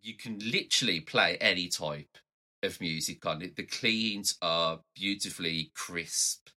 You 0.00 0.14
can 0.14 0.38
literally 0.38 1.00
play 1.00 1.36
any 1.40 1.68
type 1.68 2.18
of 2.62 2.80
music 2.80 3.24
on 3.26 3.42
it. 3.42 3.54
The 3.54 3.62
cleans 3.64 4.36
are 4.42 4.80
beautifully 4.96 5.70
crisp, 5.74 6.48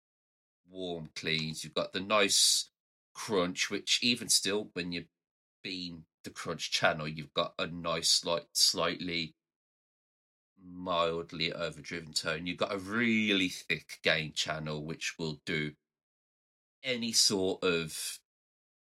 warm 0.67 1.09
cleans. 1.15 1.63
You've 1.63 1.75
got 1.75 1.93
the 1.93 1.99
nice 1.99 2.70
crunch, 3.25 3.69
which 3.69 3.99
even 4.01 4.27
still, 4.29 4.69
when 4.73 4.91
you've 4.91 5.05
been 5.63 6.05
the 6.23 6.29
crunch 6.31 6.71
channel, 6.71 7.07
you've 7.07 7.33
got 7.35 7.53
a 7.59 7.67
nice, 7.67 8.25
like 8.25 8.47
slightly 8.53 9.35
mildly 10.63 11.53
overdriven 11.53 12.13
tone. 12.13 12.47
You've 12.47 12.57
got 12.57 12.73
a 12.73 12.79
really 12.79 13.49
thick 13.49 13.99
gain 14.01 14.33
channel, 14.33 14.83
which 14.83 15.15
will 15.19 15.39
do 15.45 15.73
any 16.83 17.11
sort 17.11 17.63
of 17.63 18.19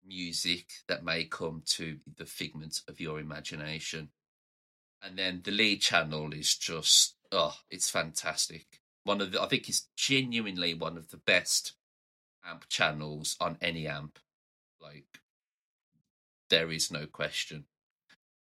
music 0.03 0.65
that 0.87 1.05
may 1.05 1.25
come 1.25 1.61
to 1.65 1.97
the 2.17 2.25
figment 2.25 2.81
of 2.87 2.99
your 2.99 3.19
imagination. 3.19 4.09
And 5.03 5.19
then 5.19 5.41
the 5.43 5.51
lead 5.51 5.81
channel 5.81 6.33
is 6.33 6.55
just 6.55 7.15
oh, 7.31 7.55
it's 7.69 7.91
fantastic. 7.91 8.81
One 9.03 9.21
of 9.21 9.31
the 9.31 9.41
I 9.41 9.45
think 9.47 9.69
it's 9.69 9.87
genuinely 9.95 10.73
one 10.73 10.97
of 10.97 11.11
the 11.11 11.17
best 11.17 11.73
amp 12.49 12.67
channels 12.69 13.35
on 13.39 13.57
any 13.61 13.87
amp. 13.87 14.17
Like 14.81 15.19
there 16.49 16.71
is 16.71 16.91
no 16.91 17.05
question. 17.05 17.65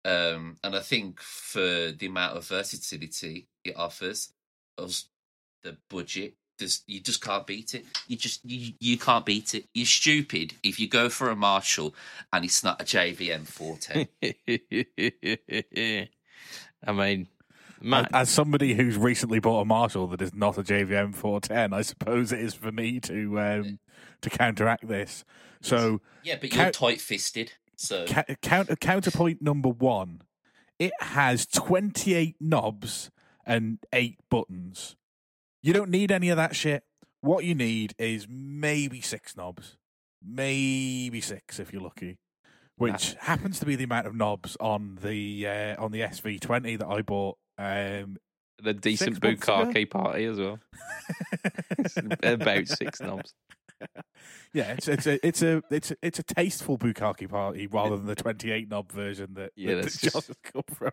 Um, 0.05 0.57
and 0.65 0.75
I 0.75 0.81
think 0.81 1.21
for 1.21 1.93
the 1.93 2.07
amount 2.07 2.37
of 2.37 2.47
versatility 2.47 3.47
it 3.65 3.77
offers, 3.77 4.33
us 4.79 5.07
the 5.63 5.77
budget, 5.91 6.35
there's, 6.59 6.83
you 6.87 7.01
just 7.01 7.23
can't 7.23 7.47
beat 7.47 7.75
it. 7.75 7.85
You 8.07 8.17
just 8.17 8.45
you, 8.45 8.73
you 8.79 8.99
can't 8.99 9.27
beat 9.27 9.55
it. 9.55 9.67
You're 9.75 9.87
stupid 9.87 10.55
if 10.63 10.79
you 10.79 10.89
go 10.89 11.09
for 11.09 11.31
a 11.31 11.37
Marshall 11.37 11.95
and 12.33 12.45
it's 12.45 12.63
not 12.63 12.81
a 12.81 12.85
JVM 12.85 13.47
410. 13.47 16.09
I 16.87 16.93
mean, 16.93 17.27
Matt, 17.83 18.11
As 18.13 18.29
somebody 18.31 18.75
who's 18.75 18.97
recently 18.97 19.39
bought 19.41 19.63
a 19.63 19.65
Marshall 19.65 20.07
that 20.09 20.21
is 20.21 20.35
not 20.35 20.59
a 20.59 20.63
JVM 20.63 21.15
410, 21.15 21.73
I 21.73 21.83
suppose 21.83 22.33
it 22.33 22.41
is 22.41 22.55
for 22.55 22.71
me 22.71 23.01
to 23.01 23.41
um, 23.41 23.79
to 24.21 24.31
counteract 24.31 24.87
this. 24.89 25.25
So 25.63 26.01
yeah, 26.23 26.37
but 26.41 26.53
you're 26.53 26.65
Count- 26.65 26.75
tight 26.75 27.01
fisted. 27.01 27.53
So 27.77 28.05
ca- 28.07 28.25
counter 28.43 28.77
counterpoint 28.77 29.41
number 29.41 29.71
one, 29.71 30.23
it 30.79 30.93
has 31.01 31.47
28 31.47 32.37
knobs 32.41 33.11
and 33.47 33.79
eight 33.93 34.19
buttons. 34.31 34.97
You 35.63 35.73
don't 35.73 35.91
need 35.91 36.11
any 36.13 36.29
of 36.29 36.37
that 36.37 36.55
shit. 36.55 36.85
What 37.23 37.45
you 37.45 37.55
need 37.55 37.95
is 37.99 38.27
maybe 38.29 39.01
six 39.01 39.37
knobs, 39.37 39.77
maybe 40.23 41.21
six 41.21 41.59
if 41.59 41.73
you're 41.73 41.83
lucky, 41.83 42.19
which 42.77 43.15
happens 43.21 43.59
to 43.61 43.67
be 43.67 43.77
the 43.77 43.85
amount 43.85 44.07
of 44.07 44.15
knobs 44.15 44.57
on 44.61 44.99
the 45.03 45.47
uh, 45.47 45.83
on 45.83 45.93
the 45.93 46.01
SV20 46.01 46.79
that 46.79 46.87
I 46.87 47.03
bought. 47.03 47.39
Um, 47.61 48.17
the 48.63 48.75
decent 48.75 49.21
bukkake 49.21 49.91
party 49.91 50.25
as 50.25 50.39
well. 50.39 50.59
About 52.23 52.69
six 52.69 53.01
knobs. 53.01 53.33
yeah, 54.53 54.73
it's 54.73 54.89
it's 54.89 55.07
a 55.07 55.27
it's 55.27 55.43
a 55.43 55.63
it's 55.71 55.91
a, 55.91 55.97
it's 56.03 56.19
a 56.19 56.23
tasteful 56.23 56.77
bukkake 56.79 57.29
party 57.31 57.67
rather 57.67 57.97
than 57.97 58.07
the 58.07 58.15
28 58.15 58.69
knob 58.69 58.93
version 58.93 59.35
that 59.35 59.53
Yeah, 59.57 59.77
that, 59.77 59.83
that's 59.85 60.01
that 60.01 60.13
just- 60.13 60.33
come 60.53 60.63
from. 60.75 60.91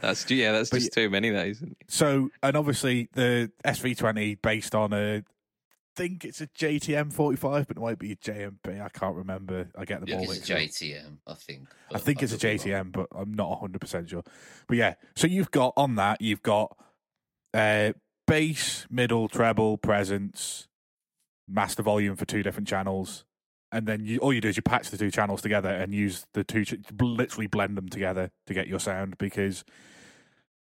That's 0.00 0.30
yeah, 0.30 0.52
that's 0.52 0.70
But 0.70 0.78
just 0.78 0.92
too 0.94 1.10
many. 1.10 1.28
That 1.28 1.48
isn't. 1.48 1.72
it? 1.72 1.76
So, 1.88 2.30
and 2.42 2.56
obviously 2.56 3.10
the 3.12 3.50
SV20 3.66 4.40
based 4.40 4.74
on 4.74 4.94
a, 4.94 5.22
think 5.96 6.24
it's 6.24 6.40
a 6.40 6.46
JTM 6.46 7.12
45, 7.12 7.68
but 7.68 7.76
it 7.76 7.80
might 7.80 7.98
be 7.98 8.12
a 8.12 8.16
JMP. 8.16 8.80
I 8.80 8.88
can't 8.88 9.16
remember. 9.16 9.68
I 9.76 9.84
get 9.84 10.00
them 10.00 10.08
yeah, 10.08 10.16
all 10.16 10.30
it's 10.30 10.48
a 10.48 10.54
mixed 10.54 10.82
up. 10.82 10.86
JTM, 10.86 11.16
I 11.26 11.34
think. 11.34 11.68
I 11.94 11.98
think 11.98 12.22
it's 12.22 12.32
a 12.32 12.46
wrong. 12.46 12.56
JTM, 12.56 12.92
but 12.92 13.06
I'm 13.14 13.34
not 13.34 13.60
100% 13.60 14.08
sure. 14.08 14.22
But 14.66 14.76
yeah, 14.76 14.94
so 15.14 15.26
you've 15.26 15.50
got 15.50 15.72
on 15.76 15.96
that, 15.96 16.20
you've 16.20 16.42
got 16.42 16.76
uh, 17.54 17.92
bass, 18.26 18.86
middle, 18.90 19.28
treble, 19.28 19.76
presence, 19.78 20.68
master 21.48 21.82
volume 21.82 22.16
for 22.16 22.24
two 22.24 22.42
different 22.42 22.68
channels. 22.68 23.24
And 23.72 23.86
then 23.86 24.04
you, 24.04 24.18
all 24.18 24.32
you 24.32 24.40
do 24.40 24.48
is 24.48 24.56
you 24.56 24.62
patch 24.62 24.90
the 24.90 24.98
two 24.98 25.10
channels 25.10 25.42
together 25.42 25.70
and 25.70 25.94
use 25.94 26.26
the 26.34 26.42
two, 26.42 26.64
literally 27.00 27.46
blend 27.46 27.76
them 27.76 27.88
together 27.88 28.30
to 28.46 28.54
get 28.54 28.66
your 28.66 28.80
sound 28.80 29.16
because 29.18 29.64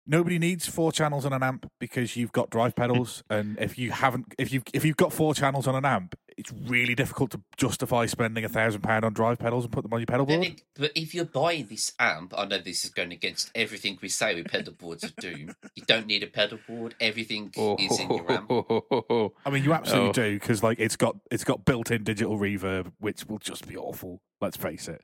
nobody 0.07 0.39
needs 0.39 0.65
four 0.67 0.91
channels 0.91 1.25
on 1.25 1.33
an 1.33 1.43
amp 1.43 1.69
because 1.79 2.15
you've 2.15 2.31
got 2.31 2.49
drive 2.49 2.75
pedals. 2.75 3.23
and 3.29 3.57
if 3.59 3.77
you 3.77 3.91
haven't, 3.91 4.33
if 4.38 4.51
you've, 4.51 4.63
if 4.73 4.83
you've 4.85 4.97
got 4.97 5.13
four 5.13 5.33
channels 5.33 5.67
on 5.67 5.75
an 5.75 5.85
amp, 5.85 6.15
it's 6.38 6.53
really 6.67 6.95
difficult 6.95 7.31
to 7.31 7.41
justify 7.57 8.05
spending 8.05 8.45
a 8.45 8.49
thousand 8.49 8.81
pound 8.81 9.03
on 9.03 9.12
drive 9.13 9.38
pedals 9.39 9.65
and 9.65 9.73
put 9.73 9.83
them 9.83 9.93
on 9.93 9.99
your 9.99 10.05
pedal 10.07 10.25
board. 10.25 10.45
it- 10.45 10.62
but 10.75 10.91
if 10.95 11.13
you're 11.13 11.25
buying 11.25 11.65
this 11.67 11.91
amp, 11.99 12.33
I 12.38 12.45
know 12.45 12.59
this 12.59 12.85
is 12.85 12.91
going 12.91 13.12
against 13.12 13.51
everything 13.53 13.97
we 14.01 14.07
say 14.07 14.35
with 14.35 14.47
pedal 14.47 14.73
boards 14.73 15.03
of 15.03 15.13
doom. 15.17 15.53
You 15.75 15.83
don't 15.85 16.07
need 16.07 16.23
a 16.23 16.27
pedal 16.27 16.59
board. 16.67 16.95
Everything 17.01 17.51
is 17.77 17.99
in 17.99 18.09
your 18.09 18.31
amp. 18.31 18.49
I 19.45 19.49
mean, 19.49 19.63
you 19.65 19.73
absolutely 19.73 20.09
Oh. 20.09 20.13
do 20.13 20.33
because 20.39 20.63
like 20.63 20.79
it's 20.79 20.95
got 20.95 21.17
it's 21.29 21.43
got 21.43 21.65
built-in 21.65 22.03
digital 22.05 22.38
reverb, 22.39 22.93
which 22.99 23.25
will 23.25 23.39
just 23.39 23.67
be 23.67 23.75
awful. 23.75 24.21
Let's 24.39 24.55
face 24.55 24.88
it. 24.88 25.01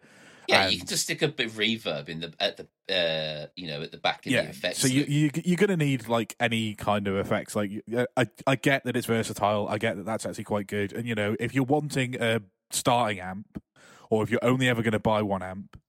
Yeah, 0.47 0.67
you 0.67 0.77
can 0.79 0.87
just 0.87 1.03
stick 1.03 1.21
a 1.21 1.27
bit 1.27 1.47
of 1.47 1.53
reverb 1.53 2.09
in 2.09 2.19
the 2.21 2.33
at 2.39 2.57
the 2.57 2.67
uh, 2.93 3.47
you 3.55 3.67
know 3.67 3.81
at 3.81 3.91
the 3.91 3.97
back 3.97 4.19
of 4.19 4.23
the 4.25 4.31
Yeah, 4.31 4.41
effects. 4.41 4.79
so 4.79 4.87
you, 4.87 5.03
you 5.07 5.31
you're 5.43 5.57
gonna 5.57 5.77
need 5.77 6.07
like 6.07 6.35
any 6.39 6.75
kind 6.75 7.07
of 7.07 7.15
effects. 7.17 7.55
Like 7.55 7.71
I 8.17 8.27
I 8.45 8.55
get 8.55 8.83
that 8.85 8.95
it's 8.95 9.07
versatile. 9.07 9.67
I 9.67 9.77
get 9.77 9.97
that 9.97 10.05
that's 10.05 10.25
actually 10.25 10.43
quite 10.43 10.67
good. 10.67 10.93
And 10.93 11.07
you 11.07 11.15
know, 11.15 11.35
if 11.39 11.53
you're 11.55 11.63
wanting 11.63 12.15
a 12.21 12.41
starting 12.71 13.19
amp, 13.19 13.61
or 14.09 14.23
if 14.23 14.29
you're 14.29 14.43
only 14.43 14.67
ever 14.69 14.81
going 14.81 14.91
to 14.93 14.99
buy 14.99 15.21
one 15.21 15.41
amp, 15.43 15.79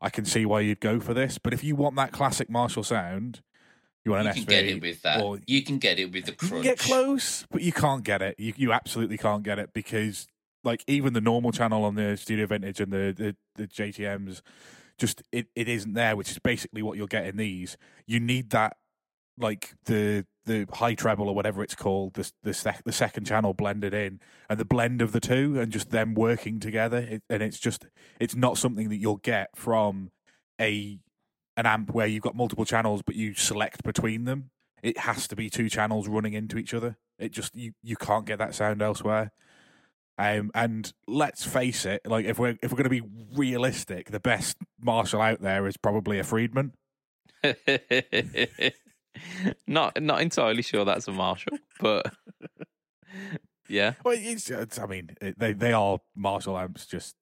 I 0.00 0.08
can 0.10 0.24
see 0.24 0.46
why 0.46 0.60
you'd 0.60 0.80
go 0.80 0.98
for 1.00 1.12
this. 1.14 1.38
But 1.38 1.52
if 1.52 1.62
you 1.62 1.76
want 1.76 1.96
that 1.96 2.12
classic 2.12 2.48
Marshall 2.48 2.84
sound, 2.84 3.42
you 4.04 4.12
want 4.12 4.26
an 4.26 4.34
you 4.34 4.44
can 4.44 4.44
SV. 4.44 4.48
get 4.48 4.64
it 4.66 4.80
with 4.80 5.02
that. 5.02 5.20
or- 5.22 5.40
You 5.46 5.62
can 5.62 5.78
get 5.78 5.98
it 5.98 6.10
with 6.12 6.24
the 6.24 6.32
you 6.32 6.48
can 6.48 6.62
get 6.62 6.78
close, 6.78 7.44
but 7.50 7.60
you 7.62 7.72
can't 7.72 8.02
get 8.02 8.22
it. 8.22 8.36
You 8.38 8.54
you 8.56 8.72
absolutely 8.72 9.18
can't 9.18 9.42
get 9.42 9.58
it 9.58 9.74
because 9.74 10.26
like 10.64 10.84
even 10.86 11.12
the 11.12 11.20
normal 11.20 11.52
channel 11.52 11.84
on 11.84 11.94
the 11.94 12.16
Studio 12.16 12.46
Vintage 12.46 12.80
and 12.80 12.92
the 12.92 13.14
the, 13.16 13.36
the 13.56 13.66
JTM's 13.66 14.42
just 14.98 15.22
it, 15.32 15.46
it 15.56 15.68
isn't 15.68 15.94
there, 15.94 16.14
which 16.14 16.30
is 16.30 16.38
basically 16.38 16.82
what 16.82 16.96
you'll 16.96 17.06
get 17.06 17.26
in 17.26 17.36
these. 17.36 17.76
You 18.06 18.20
need 18.20 18.50
that 18.50 18.76
like 19.38 19.74
the 19.86 20.26
the 20.44 20.66
high 20.72 20.94
treble 20.94 21.28
or 21.28 21.34
whatever 21.34 21.62
it's 21.62 21.74
called, 21.74 22.14
the 22.14 22.30
the, 22.42 22.54
sec- 22.54 22.84
the 22.84 22.92
second 22.92 23.24
channel 23.24 23.54
blended 23.54 23.94
in, 23.94 24.20
and 24.48 24.60
the 24.60 24.64
blend 24.64 25.02
of 25.02 25.12
the 25.12 25.20
two, 25.20 25.58
and 25.58 25.72
just 25.72 25.90
them 25.90 26.14
working 26.14 26.60
together. 26.60 26.98
It, 26.98 27.22
and 27.28 27.42
it's 27.42 27.58
just 27.58 27.86
it's 28.20 28.36
not 28.36 28.58
something 28.58 28.88
that 28.90 28.96
you'll 28.96 29.16
get 29.16 29.56
from 29.56 30.10
a 30.60 30.98
an 31.56 31.66
amp 31.66 31.92
where 31.92 32.06
you've 32.06 32.22
got 32.22 32.36
multiple 32.36 32.64
channels, 32.64 33.02
but 33.02 33.16
you 33.16 33.34
select 33.34 33.82
between 33.82 34.24
them. 34.24 34.50
It 34.82 34.98
has 34.98 35.28
to 35.28 35.36
be 35.36 35.50
two 35.50 35.68
channels 35.68 36.08
running 36.08 36.32
into 36.34 36.58
each 36.58 36.74
other. 36.74 36.96
It 37.18 37.32
just 37.32 37.56
you 37.56 37.72
you 37.82 37.96
can't 37.96 38.26
get 38.26 38.38
that 38.38 38.54
sound 38.54 38.82
elsewhere. 38.82 39.32
Um, 40.20 40.50
and 40.54 40.92
let's 41.06 41.46
face 41.46 41.86
it, 41.86 42.02
like 42.04 42.26
if 42.26 42.38
we're 42.38 42.58
if 42.62 42.70
we're 42.70 42.76
going 42.76 42.84
to 42.84 42.90
be 42.90 43.08
realistic, 43.34 44.10
the 44.10 44.20
best 44.20 44.58
Marshall 44.78 45.22
out 45.22 45.40
there 45.40 45.66
is 45.66 45.78
probably 45.78 46.18
a 46.18 46.24
Friedman. 46.24 46.74
not 49.66 50.00
not 50.02 50.20
entirely 50.20 50.60
sure 50.60 50.84
that's 50.84 51.08
a 51.08 51.12
Marshall, 51.12 51.56
but 51.80 52.12
yeah. 53.68 53.94
Well, 54.04 54.14
it's, 54.18 54.50
it's 54.50 54.78
I 54.78 54.84
mean, 54.84 55.16
it, 55.22 55.38
they 55.38 55.54
they 55.54 55.72
are 55.72 56.00
Marshall 56.14 56.58
amps, 56.58 56.84
just 56.84 57.16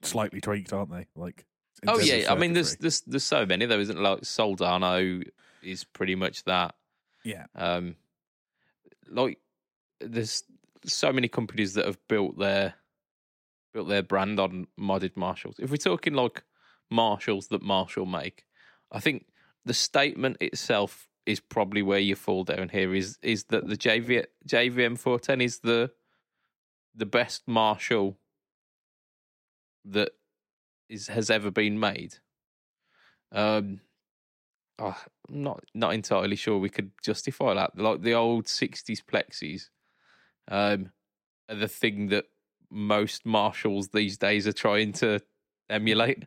slightly 0.00 0.40
tweaked, 0.40 0.72
aren't 0.72 0.92
they? 0.92 1.08
Like, 1.14 1.44
Oh 1.86 1.98
yeah, 1.98 2.32
I 2.32 2.36
mean, 2.36 2.54
there's 2.54 2.76
there's 2.76 3.02
there's 3.02 3.22
so 3.22 3.44
many 3.44 3.66
though, 3.66 3.80
isn't 3.80 3.98
it? 3.98 4.00
Like 4.00 4.20
Soldano 4.20 5.22
is 5.62 5.84
pretty 5.84 6.14
much 6.14 6.44
that. 6.44 6.74
yeah, 7.22 7.44
Um, 7.54 7.96
like 9.10 9.40
there's 10.00 10.42
so 10.86 11.12
many 11.12 11.28
companies 11.28 11.74
that 11.74 11.86
have 11.86 11.98
built 12.08 12.38
their 12.38 12.74
built 13.72 13.88
their 13.88 14.02
brand 14.02 14.38
on 14.38 14.66
modded 14.78 15.16
Marshalls. 15.16 15.56
If 15.58 15.70
we're 15.70 15.76
talking 15.76 16.14
like 16.14 16.44
Marshalls 16.90 17.48
that 17.48 17.62
Marshall 17.62 18.06
make, 18.06 18.44
I 18.92 19.00
think 19.00 19.26
the 19.64 19.74
statement 19.74 20.36
itself 20.40 21.08
is 21.26 21.40
probably 21.40 21.82
where 21.82 21.98
you 21.98 22.14
fall 22.14 22.44
down 22.44 22.68
here. 22.68 22.94
Is 22.94 23.18
is 23.22 23.44
that 23.44 23.68
the 23.68 23.76
JV, 23.76 24.24
JVM 24.46 24.98
410 24.98 25.40
is 25.40 25.58
the 25.60 25.90
the 26.94 27.06
best 27.06 27.42
Marshall 27.46 28.18
that 29.84 30.12
is 30.88 31.08
has 31.08 31.30
ever 31.30 31.50
been 31.50 31.78
made. 31.80 32.16
Um, 33.32 33.80
oh, 34.78 34.96
I'm 35.28 35.42
not 35.42 35.64
not 35.74 35.94
entirely 35.94 36.36
sure 36.36 36.58
we 36.58 36.70
could 36.70 36.92
justify 37.02 37.54
that. 37.54 37.78
Like 37.78 38.02
the 38.02 38.14
old 38.14 38.44
'60s 38.44 39.02
plexis, 39.02 39.70
um, 40.48 40.90
are 41.48 41.56
the 41.56 41.68
thing 41.68 42.08
that 42.08 42.26
most 42.70 43.24
Marshalls 43.24 43.88
these 43.88 44.16
days 44.18 44.46
are 44.46 44.52
trying 44.52 44.92
to 44.94 45.20
emulate. 45.68 46.24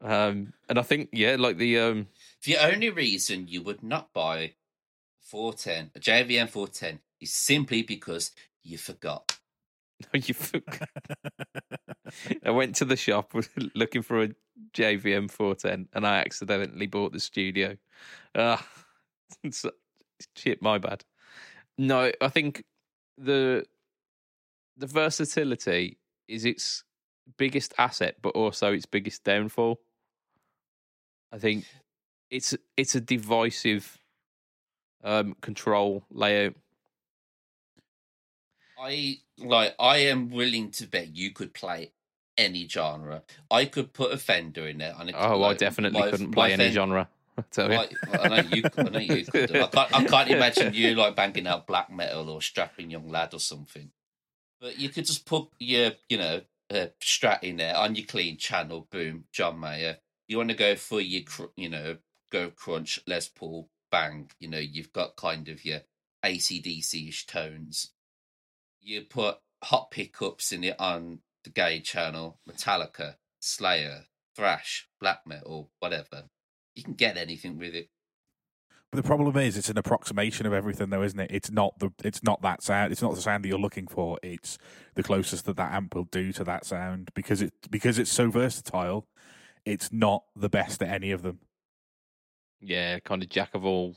Um, 0.00 0.52
and 0.68 0.78
I 0.78 0.82
think 0.82 1.10
yeah, 1.12 1.36
like 1.38 1.58
the 1.58 1.78
um, 1.78 2.08
The 2.44 2.56
only 2.58 2.90
reason 2.90 3.48
you 3.48 3.62
would 3.62 3.82
not 3.82 4.12
buy 4.12 4.54
410, 5.20 5.92
a 5.94 6.00
JVM 6.00 6.48
410, 6.48 7.00
is 7.20 7.32
simply 7.32 7.82
because 7.82 8.32
you 8.62 8.78
forgot. 8.78 9.38
you. 10.12 10.34
Forgot. 10.34 10.88
I 12.44 12.50
went 12.50 12.76
to 12.76 12.84
the 12.84 12.96
shop 12.96 13.32
looking 13.74 14.02
for 14.02 14.22
a 14.24 14.28
JVM 14.72 15.30
410, 15.30 15.88
and 15.92 16.06
I 16.06 16.18
accidentally 16.18 16.86
bought 16.86 17.12
the 17.12 17.20
studio. 17.20 17.76
Ah, 18.34 18.66
it's- 19.42 19.64
shit, 20.36 20.60
my 20.62 20.78
bad. 20.78 21.04
No, 21.76 22.12
I 22.20 22.28
think 22.28 22.64
the 23.18 23.64
the 24.76 24.86
versatility 24.86 25.98
is 26.28 26.44
its 26.44 26.84
biggest 27.36 27.72
asset, 27.78 28.16
but 28.22 28.30
also 28.30 28.72
its 28.72 28.86
biggest 28.86 29.24
downfall. 29.24 29.80
I 31.32 31.38
think 31.38 31.64
it's 32.30 32.54
it's 32.76 32.94
a 32.94 33.00
divisive 33.00 33.98
um, 35.02 35.36
control 35.40 36.04
layout. 36.10 36.54
I 38.78 39.18
like. 39.38 39.74
I 39.78 39.98
am 39.98 40.30
willing 40.30 40.70
to 40.72 40.86
bet 40.86 41.14
you 41.14 41.30
could 41.30 41.54
play 41.54 41.92
any 42.36 42.66
genre. 42.68 43.22
I 43.50 43.64
could 43.66 43.92
put 43.92 44.12
a 44.12 44.18
Fender 44.18 44.66
in 44.66 44.78
there. 44.78 44.94
And 44.98 45.10
it- 45.10 45.14
Oh, 45.16 45.34
I 45.42 45.48
like, 45.48 45.58
definitely 45.58 46.00
my- 46.00 46.10
couldn't 46.10 46.32
play 46.32 46.52
any 46.52 46.64
Fen- 46.64 46.72
genre. 46.72 47.08
I 47.36 47.42
tell 47.50 47.70
you. 47.70 47.76
Like, 47.76 47.92
I 48.12 48.28
know 48.28 48.48
you. 48.50 48.62
I 48.76 48.82
know 48.82 48.98
you 48.98 49.24
could. 49.24 49.56
I 49.56 49.66
can't, 49.66 49.94
I 49.94 50.04
can't 50.04 50.30
imagine 50.30 50.74
you 50.74 50.94
like 50.94 51.16
banging 51.16 51.46
out 51.46 51.66
black 51.66 51.90
metal 51.90 52.30
or 52.30 52.40
strapping 52.40 52.90
young 52.90 53.08
lad 53.08 53.34
or 53.34 53.40
something. 53.40 53.90
But 54.60 54.78
you 54.78 54.88
could 54.88 55.06
just 55.06 55.26
put 55.26 55.48
your, 55.58 55.92
you 56.08 56.18
know, 56.18 56.40
uh, 56.70 56.86
strat 57.00 57.42
in 57.42 57.56
there 57.56 57.76
on 57.76 57.94
your 57.94 58.06
clean 58.06 58.36
channel. 58.36 58.88
Boom, 58.90 59.24
John 59.32 59.60
Mayer. 59.60 59.98
You 60.28 60.38
want 60.38 60.50
to 60.50 60.56
go 60.56 60.74
for 60.76 61.00
your, 61.00 61.22
cr- 61.24 61.52
you 61.56 61.68
know, 61.68 61.96
go 62.30 62.50
crunch, 62.50 63.00
Les 63.06 63.28
Paul, 63.28 63.68
bang. 63.90 64.30
You 64.38 64.48
know, 64.48 64.58
you've 64.58 64.92
got 64.92 65.16
kind 65.16 65.48
of 65.48 65.64
your 65.64 65.80
ACDC 66.24 67.08
ish 67.08 67.26
tones. 67.26 67.90
You 68.80 69.02
put 69.02 69.38
hot 69.62 69.90
pickups 69.90 70.52
in 70.52 70.64
it 70.64 70.76
on 70.78 71.20
the 71.42 71.50
gay 71.50 71.80
channel, 71.80 72.38
Metallica, 72.48 73.16
Slayer, 73.40 74.04
thrash, 74.34 74.88
black 75.00 75.26
metal, 75.26 75.70
whatever. 75.78 76.24
You 76.74 76.82
can 76.82 76.94
get 76.94 77.16
anything 77.16 77.58
with 77.58 77.74
it. 77.74 77.88
But 78.90 79.02
the 79.02 79.06
problem 79.08 79.36
is, 79.36 79.56
it's 79.56 79.68
an 79.68 79.78
approximation 79.78 80.46
of 80.46 80.52
everything, 80.52 80.90
though, 80.90 81.02
isn't 81.02 81.18
it? 81.18 81.30
It's 81.32 81.50
not 81.50 81.78
the, 81.80 81.90
it's 82.04 82.22
not 82.22 82.42
that 82.42 82.62
sound. 82.62 82.92
It's 82.92 83.02
not 83.02 83.14
the 83.14 83.20
sound 83.20 83.44
that 83.44 83.48
you're 83.48 83.58
looking 83.58 83.88
for. 83.88 84.18
It's 84.22 84.56
the 84.94 85.02
closest 85.02 85.46
that 85.46 85.56
that 85.56 85.72
amp 85.72 85.94
will 85.96 86.04
do 86.04 86.32
to 86.32 86.44
that 86.44 86.64
sound 86.64 87.10
because 87.14 87.42
it 87.42 87.52
because 87.70 87.98
it's 87.98 88.12
so 88.12 88.30
versatile. 88.30 89.08
It's 89.64 89.92
not 89.92 90.24
the 90.36 90.48
best 90.48 90.82
at 90.82 90.90
any 90.90 91.10
of 91.10 91.22
them. 91.22 91.40
yeah, 92.60 92.98
kind 93.00 93.22
of 93.22 93.28
jack 93.28 93.54
of 93.54 93.64
all 93.64 93.96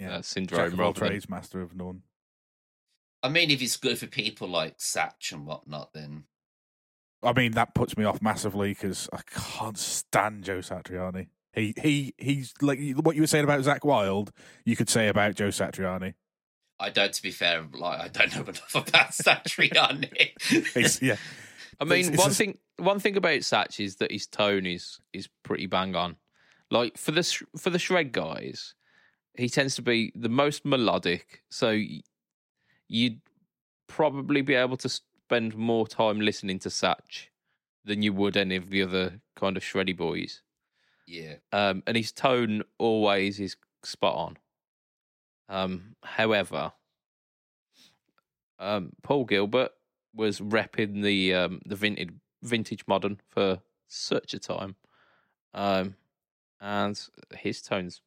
Yeah, 0.00 0.16
uh, 0.16 0.22
syndrome. 0.22 0.64
Jack 0.64 0.72
of 0.72 0.80
all 0.80 0.94
trades, 0.94 1.28
master 1.28 1.60
of 1.62 1.76
none. 1.76 2.02
I 3.22 3.28
mean, 3.28 3.50
if 3.52 3.62
it's 3.62 3.76
good 3.76 3.98
for 3.98 4.08
people 4.08 4.48
like 4.48 4.78
Satch 4.78 5.30
and 5.30 5.46
whatnot, 5.46 5.92
then 5.92 6.24
I 7.22 7.32
mean, 7.32 7.52
that 7.52 7.74
puts 7.74 7.96
me 7.96 8.04
off 8.04 8.20
massively 8.20 8.70
because 8.70 9.08
I 9.12 9.20
can't 9.30 9.78
stand 9.78 10.42
Joe 10.42 10.58
Satriani. 10.58 11.28
He 11.54 11.74
he 11.80 12.14
he's 12.18 12.54
like 12.62 12.78
what 12.96 13.14
you 13.14 13.22
were 13.22 13.26
saying 13.26 13.44
about 13.44 13.60
Zakk 13.60 13.84
Wylde. 13.84 14.32
You 14.64 14.74
could 14.76 14.88
say 14.88 15.08
about 15.08 15.34
Joe 15.34 15.48
Satriani. 15.48 16.14
I 16.80 16.90
don't. 16.90 17.12
To 17.12 17.22
be 17.22 17.30
fair, 17.30 17.64
like 17.74 18.00
I 18.00 18.08
don't 18.08 18.34
know 18.34 18.42
enough 18.48 18.74
about 18.74 19.10
Satriani. 19.10 20.30
It's, 20.74 21.02
yeah, 21.02 21.16
I 21.80 21.84
mean, 21.84 22.08
it's 22.08 22.16
one 22.18 22.30
a- 22.30 22.34
thing 22.34 22.58
one 22.78 23.00
thing 23.00 23.16
about 23.16 23.40
Satch 23.40 23.80
is 23.84 23.96
that 23.96 24.10
his 24.10 24.26
tone 24.26 24.66
is 24.66 24.98
is 25.12 25.28
pretty 25.42 25.66
bang 25.66 25.94
on. 25.94 26.16
Like 26.70 26.96
for 26.96 27.10
the 27.10 27.22
sh- 27.22 27.42
for 27.58 27.68
the 27.70 27.78
shred 27.78 28.12
guys, 28.12 28.74
he 29.36 29.48
tends 29.50 29.74
to 29.76 29.82
be 29.82 30.10
the 30.14 30.30
most 30.30 30.64
melodic. 30.64 31.42
So 31.50 31.78
you'd 32.88 33.20
probably 33.88 34.40
be 34.40 34.54
able 34.54 34.78
to 34.78 34.88
spend 34.88 35.54
more 35.54 35.86
time 35.86 36.20
listening 36.20 36.58
to 36.60 36.70
Satch 36.70 37.26
than 37.84 38.00
you 38.02 38.12
would 38.14 38.36
any 38.36 38.56
of 38.56 38.70
the 38.70 38.82
other 38.82 39.20
kind 39.36 39.56
of 39.56 39.62
shreddy 39.62 39.96
boys. 39.96 40.40
Yeah, 41.06 41.34
um, 41.52 41.82
and 41.86 41.96
his 41.96 42.12
tone 42.12 42.62
always 42.78 43.40
is 43.40 43.56
spot 43.82 44.14
on. 44.14 44.38
Um, 45.48 45.96
however, 46.02 46.72
um, 48.58 48.92
Paul 49.02 49.24
Gilbert 49.24 49.72
was 50.14 50.40
repping 50.40 51.02
the 51.02 51.34
um, 51.34 51.60
the 51.66 51.76
vintage 51.76 52.12
vintage 52.42 52.84
modern 52.86 53.20
for 53.28 53.60
such 53.88 54.34
a 54.34 54.38
time, 54.38 54.76
um, 55.54 55.94
and 56.60 57.00
his 57.36 57.62
tone's 57.62 58.00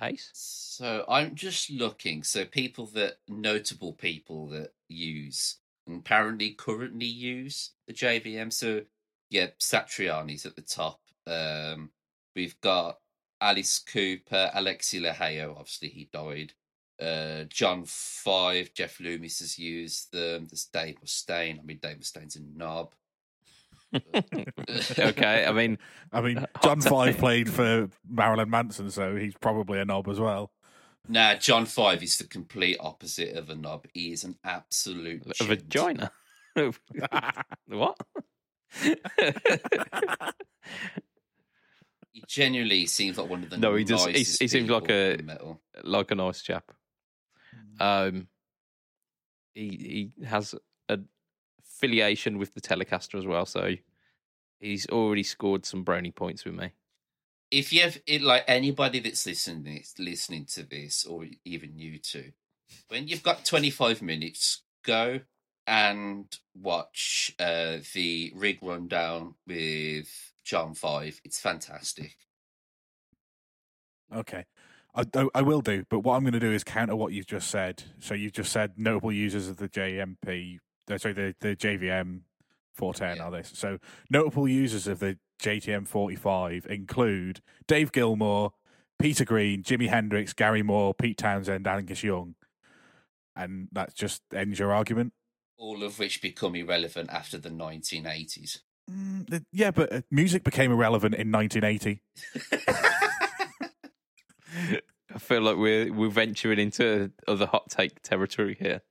ace. 0.00 0.30
So 0.32 1.04
I'm 1.08 1.34
just 1.34 1.70
looking. 1.70 2.22
So 2.22 2.44
people 2.44 2.86
that 2.86 3.18
notable 3.28 3.92
people 3.92 4.48
that 4.48 4.72
use 4.88 5.58
and 5.86 6.00
apparently 6.00 6.50
currently 6.50 7.06
use 7.06 7.70
the 7.86 7.92
JVM. 7.92 8.52
So 8.52 8.82
yeah, 9.30 9.48
Satriani's 9.58 10.46
at 10.46 10.56
the 10.56 10.62
top. 10.62 11.00
Um, 11.26 11.90
we've 12.36 12.60
got 12.60 12.98
Alice 13.40 13.80
Cooper, 13.80 14.50
Alexi 14.54 15.00
Laiho, 15.00 15.50
obviously 15.50 15.88
he 15.88 16.08
died. 16.12 16.52
Uh, 17.00 17.44
John 17.48 17.84
Five, 17.84 18.72
Jeff 18.74 19.00
Loomis 19.00 19.40
has 19.40 19.58
used 19.58 20.12
them. 20.12 20.46
There's 20.46 20.66
Dave 20.72 20.96
Mustaine. 21.04 21.58
I 21.58 21.62
mean, 21.62 21.78
Dave 21.82 21.98
Mustaine's 21.98 22.36
a 22.36 22.40
knob. 22.40 22.94
okay, 24.98 25.44
I 25.46 25.52
mean, 25.52 25.78
I 26.12 26.20
mean, 26.20 26.46
John 26.62 26.80
Five 26.80 27.18
played 27.18 27.50
for 27.50 27.88
Marilyn 28.08 28.48
Manson, 28.48 28.90
so 28.90 29.16
he's 29.16 29.34
probably 29.34 29.80
a 29.80 29.84
knob 29.84 30.08
as 30.08 30.20
well. 30.20 30.52
Nah, 31.08 31.34
John 31.34 31.66
Five 31.66 32.02
is 32.02 32.16
the 32.16 32.26
complete 32.26 32.78
opposite 32.80 33.36
of 33.36 33.50
a 33.50 33.54
knob. 33.54 33.86
He 33.92 34.12
is 34.12 34.24
an 34.24 34.36
absolute 34.42 35.22
a 35.26 35.56
gent. 35.56 36.00
vagina. 36.00 36.10
what? 37.66 37.98
He 42.16 42.24
genuinely 42.26 42.86
seems 42.86 43.18
like 43.18 43.28
one 43.28 43.42
of 43.42 43.50
the 43.50 43.58
No, 43.58 43.74
he 43.74 43.84
does- 43.84 44.06
he- 44.06 44.12
he 44.14 44.48
seems 44.48 44.70
like 44.70 44.88
a- 44.88 45.18
metal. 45.22 45.60
like 45.82 46.10
a 46.10 46.14
nice 46.14 46.40
chap. 46.40 46.72
Um, 47.78 48.28
he 49.54 50.10
he 50.18 50.24
has 50.24 50.54
a 50.88 50.98
affiliation 51.60 52.38
with 52.38 52.54
the 52.54 52.62
Telecaster 52.62 53.18
as 53.18 53.26
well, 53.26 53.44
so 53.44 53.74
he's 54.60 54.86
already 54.88 55.24
scored 55.24 55.66
some 55.66 55.84
brownie 55.84 56.10
points 56.10 56.46
with 56.46 56.54
me. 56.54 56.70
if 57.50 57.70
you 57.72 57.82
have 57.82 58.00
it, 58.06 58.22
like 58.22 58.44
anybody 58.48 58.98
that's 58.98 59.26
listening 59.26 59.84
listening 59.98 60.46
to 60.46 60.62
this 60.62 61.04
or 61.04 61.26
even 61.44 61.78
you 61.78 61.98
two 61.98 62.32
when 62.88 63.06
you've 63.06 63.22
got 63.22 63.44
25 63.44 64.00
minutes 64.02 64.62
go 64.82 65.20
and 65.66 66.38
watch 66.54 67.32
uh 67.38 67.76
the 67.94 68.32
rig 68.34 68.58
rundown 68.62 69.34
with 69.46 70.32
john 70.46 70.72
five 70.74 71.20
it's 71.24 71.38
fantastic 71.40 72.16
Okay. 74.14 74.44
I, 74.94 75.04
I, 75.14 75.28
I 75.34 75.42
will 75.42 75.60
do, 75.60 75.84
but 75.90 76.00
what 76.00 76.14
I'm 76.14 76.22
going 76.22 76.32
to 76.32 76.40
do 76.40 76.52
is 76.52 76.64
counter 76.64 76.96
what 76.96 77.12
you've 77.12 77.26
just 77.26 77.50
said. 77.50 77.82
So 77.98 78.14
you've 78.14 78.32
just 78.32 78.52
said 78.52 78.74
notable 78.76 79.12
users 79.12 79.48
of 79.48 79.56
the 79.56 79.68
JMP, 79.68 80.58
uh, 80.90 80.98
sorry, 80.98 81.12
the, 81.12 81.34
the 81.40 81.56
JVM 81.56 82.20
410 82.74 83.16
Yeah. 83.16 83.24
are 83.24 83.30
this. 83.30 83.50
So 83.54 83.78
notable 84.08 84.48
users 84.48 84.86
of 84.86 85.00
the 85.00 85.18
JTM 85.42 85.86
45 85.86 86.66
include 86.70 87.40
Dave 87.66 87.92
Gilmour, 87.92 88.52
Peter 88.98 89.24
Green, 89.24 89.62
Jimi 89.62 89.88
Hendrix, 89.88 90.32
Gary 90.32 90.62
Moore, 90.62 90.94
Pete 90.94 91.18
Townshend, 91.18 91.66
Angus 91.66 92.02
Young. 92.02 92.36
And 93.34 93.68
that 93.72 93.94
just 93.94 94.22
ends 94.32 94.58
your 94.58 94.72
argument? 94.72 95.12
all 95.58 95.82
of 95.82 95.98
which 95.98 96.20
become 96.20 96.54
irrelevant 96.54 97.08
after 97.10 97.38
the 97.38 97.48
1980s 97.48 98.58
Mm, 98.90 99.28
th- 99.28 99.42
yeah, 99.52 99.70
but 99.72 99.92
uh, 99.92 100.00
music 100.10 100.44
became 100.44 100.70
irrelevant 100.72 101.14
in 101.16 101.30
1980. 101.32 102.02
I 105.14 105.18
feel 105.18 105.42
like 105.42 105.56
we're 105.56 105.92
we're 105.92 106.08
venturing 106.10 106.58
into 106.58 107.10
other 107.26 107.46
hot 107.46 107.68
take 107.70 108.02
territory 108.02 108.56
here. 108.58 108.82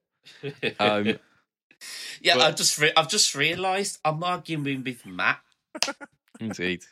Um, 0.80 1.06
yeah 2.22 2.36
but- 2.36 2.42
i've 2.42 2.56
just 2.56 2.80
re- 2.80 2.94
i've 2.98 3.10
just 3.10 3.36
realized 3.36 4.00
i'm 4.04 4.24
arguing 4.24 4.84
with 4.84 5.06
matt 5.06 5.40
Indeed. 6.40 6.84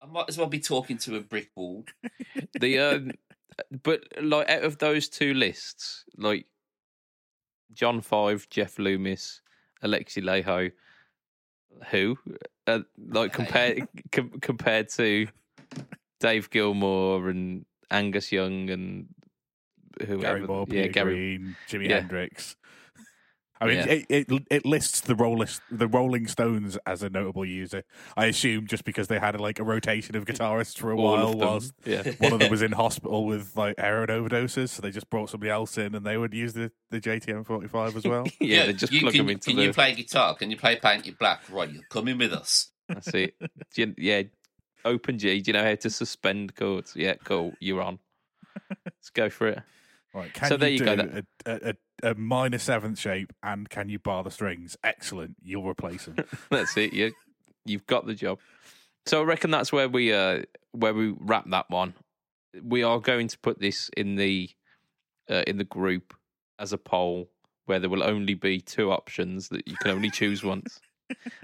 i 0.00 0.06
might 0.06 0.26
as 0.28 0.38
well 0.38 0.46
be 0.46 0.60
talking 0.60 0.96
to 0.98 1.16
a 1.16 1.20
brick 1.20 1.50
wall 1.56 1.84
The 2.58 2.78
um, 2.78 3.10
but 3.82 4.04
like 4.22 4.48
out 4.48 4.62
of 4.64 4.78
those 4.78 5.08
two 5.08 5.34
lists, 5.34 6.04
like 6.16 6.46
John 7.72 8.00
Five, 8.00 8.48
Jeff 8.50 8.78
Loomis, 8.78 9.40
Alexi 9.82 10.22
Laiho, 10.22 10.70
who 11.90 12.18
uh, 12.66 12.80
like 13.08 13.32
compared 13.32 13.88
com- 14.12 14.38
compared 14.40 14.88
to 14.90 15.26
Dave 16.20 16.50
Gilmour 16.50 17.28
and 17.28 17.64
Angus 17.90 18.32
Young 18.32 18.70
and 18.70 19.06
whoever, 20.00 20.20
Gary 20.22 20.40
Moore, 20.46 20.66
yeah, 20.68 20.86
Gary. 20.88 21.14
Green, 21.14 21.56
Jimi 21.68 21.88
Yeah. 21.88 22.00
Hendrix. 22.00 22.56
I 23.60 23.66
mean, 23.66 23.76
Yeah. 23.76 23.84
it, 23.86 24.06
it 24.08 24.42
it 24.50 24.66
lists 24.66 25.00
the 25.00 25.14
Rolling 25.14 25.48
the 25.70 25.86
Rolling 25.88 26.26
Stones 26.26 26.76
as 26.86 27.02
a 27.02 27.08
notable 27.10 27.44
user. 27.44 27.84
I 28.16 28.26
assume 28.26 28.66
just 28.66 28.84
because 28.84 29.08
they 29.08 29.18
had 29.18 29.40
like 29.40 29.58
a 29.58 29.64
rotation 29.64 30.14
of 30.16 30.24
guitarists 30.26 30.76
for 30.78 30.90
a 30.92 30.96
All 30.96 31.04
while, 31.04 31.30
them. 31.30 31.38
whilst 31.40 31.72
yeah, 31.84 32.02
one 32.18 32.34
of 32.34 32.38
them 32.40 32.50
was 32.50 32.62
in 32.68 32.72
hospital 32.72 33.24
with 33.24 33.56
like 33.56 33.78
heroin 33.78 34.08
overdoses, 34.08 34.68
so 34.70 34.82
they 34.82 34.90
just 34.90 35.08
brought 35.08 35.30
somebody 35.30 35.50
else 35.50 35.78
in, 35.78 35.94
and 35.94 36.04
they 36.04 36.16
would 36.18 36.34
use 36.34 36.52
the 36.52 36.70
the 36.90 37.00
JTM 37.00 37.46
forty 37.46 37.68
five 37.68 37.96
as 37.96 38.04
well. 38.04 38.26
yeah, 38.40 38.66
they 38.66 38.72
just 38.74 38.92
you, 38.92 39.00
plug 39.00 39.12
can, 39.12 39.26
them 39.26 39.30
into 39.30 39.50
can 39.50 39.56
the. 39.56 39.62
you 39.64 39.72
play 39.72 39.94
guitar 39.94 40.34
can 40.34 40.50
you 40.50 40.56
play 40.56 40.76
paint 40.76 41.06
it 41.06 41.18
black 41.18 41.40
right 41.50 41.70
you're 41.72 41.82
coming 41.90 42.18
with 42.18 42.32
us 42.32 42.70
That's 42.88 43.08
it. 43.14 43.34
Do 43.74 43.82
you- 43.82 43.94
yeah, 43.96 44.22
open 44.84 45.18
G. 45.18 45.40
Do 45.40 45.48
you 45.50 45.52
know 45.54 45.64
how 45.64 45.74
to 45.74 45.90
suspend 45.90 46.54
chords? 46.54 46.92
Yeah, 46.94 47.14
cool. 47.24 47.54
You're 47.58 47.82
on. 47.82 47.98
Let's 48.84 49.10
go 49.10 49.28
for 49.30 49.48
it. 49.48 49.58
Right? 50.16 50.32
Can 50.32 50.48
So 50.48 50.56
there 50.56 50.70
you 50.70 50.78
do 50.78 50.84
go, 50.84 51.22
A, 51.44 51.50
a, 51.52 51.74
a, 52.02 52.10
a 52.10 52.14
minor 52.14 52.56
seventh 52.56 52.98
shape, 52.98 53.34
and 53.42 53.68
can 53.68 53.90
you 53.90 53.98
bar 53.98 54.24
the 54.24 54.30
strings? 54.30 54.74
Excellent. 54.82 55.36
You'll 55.42 55.68
replace 55.68 56.06
them. 56.06 56.16
That's 56.50 56.74
it. 56.78 56.94
You 56.94 57.12
you've 57.66 57.86
got 57.86 58.06
the 58.06 58.14
job. 58.14 58.38
So 59.04 59.20
I 59.20 59.24
reckon 59.24 59.50
that's 59.50 59.72
where 59.72 59.88
we 59.88 60.12
uh 60.12 60.42
where 60.72 60.94
we 60.94 61.14
wrap 61.20 61.48
that 61.50 61.66
one. 61.68 61.94
We 62.62 62.82
are 62.82 62.98
going 62.98 63.28
to 63.28 63.38
put 63.38 63.60
this 63.60 63.90
in 63.96 64.16
the 64.16 64.48
uh, 65.30 65.42
in 65.46 65.58
the 65.58 65.64
group 65.64 66.14
as 66.58 66.72
a 66.72 66.78
poll 66.78 67.28
where 67.66 67.78
there 67.78 67.90
will 67.90 68.02
only 68.02 68.34
be 68.34 68.60
two 68.60 68.90
options 68.90 69.48
that 69.50 69.68
you 69.68 69.76
can 69.76 69.90
only 69.90 70.10
choose 70.10 70.42
once. 70.42 70.80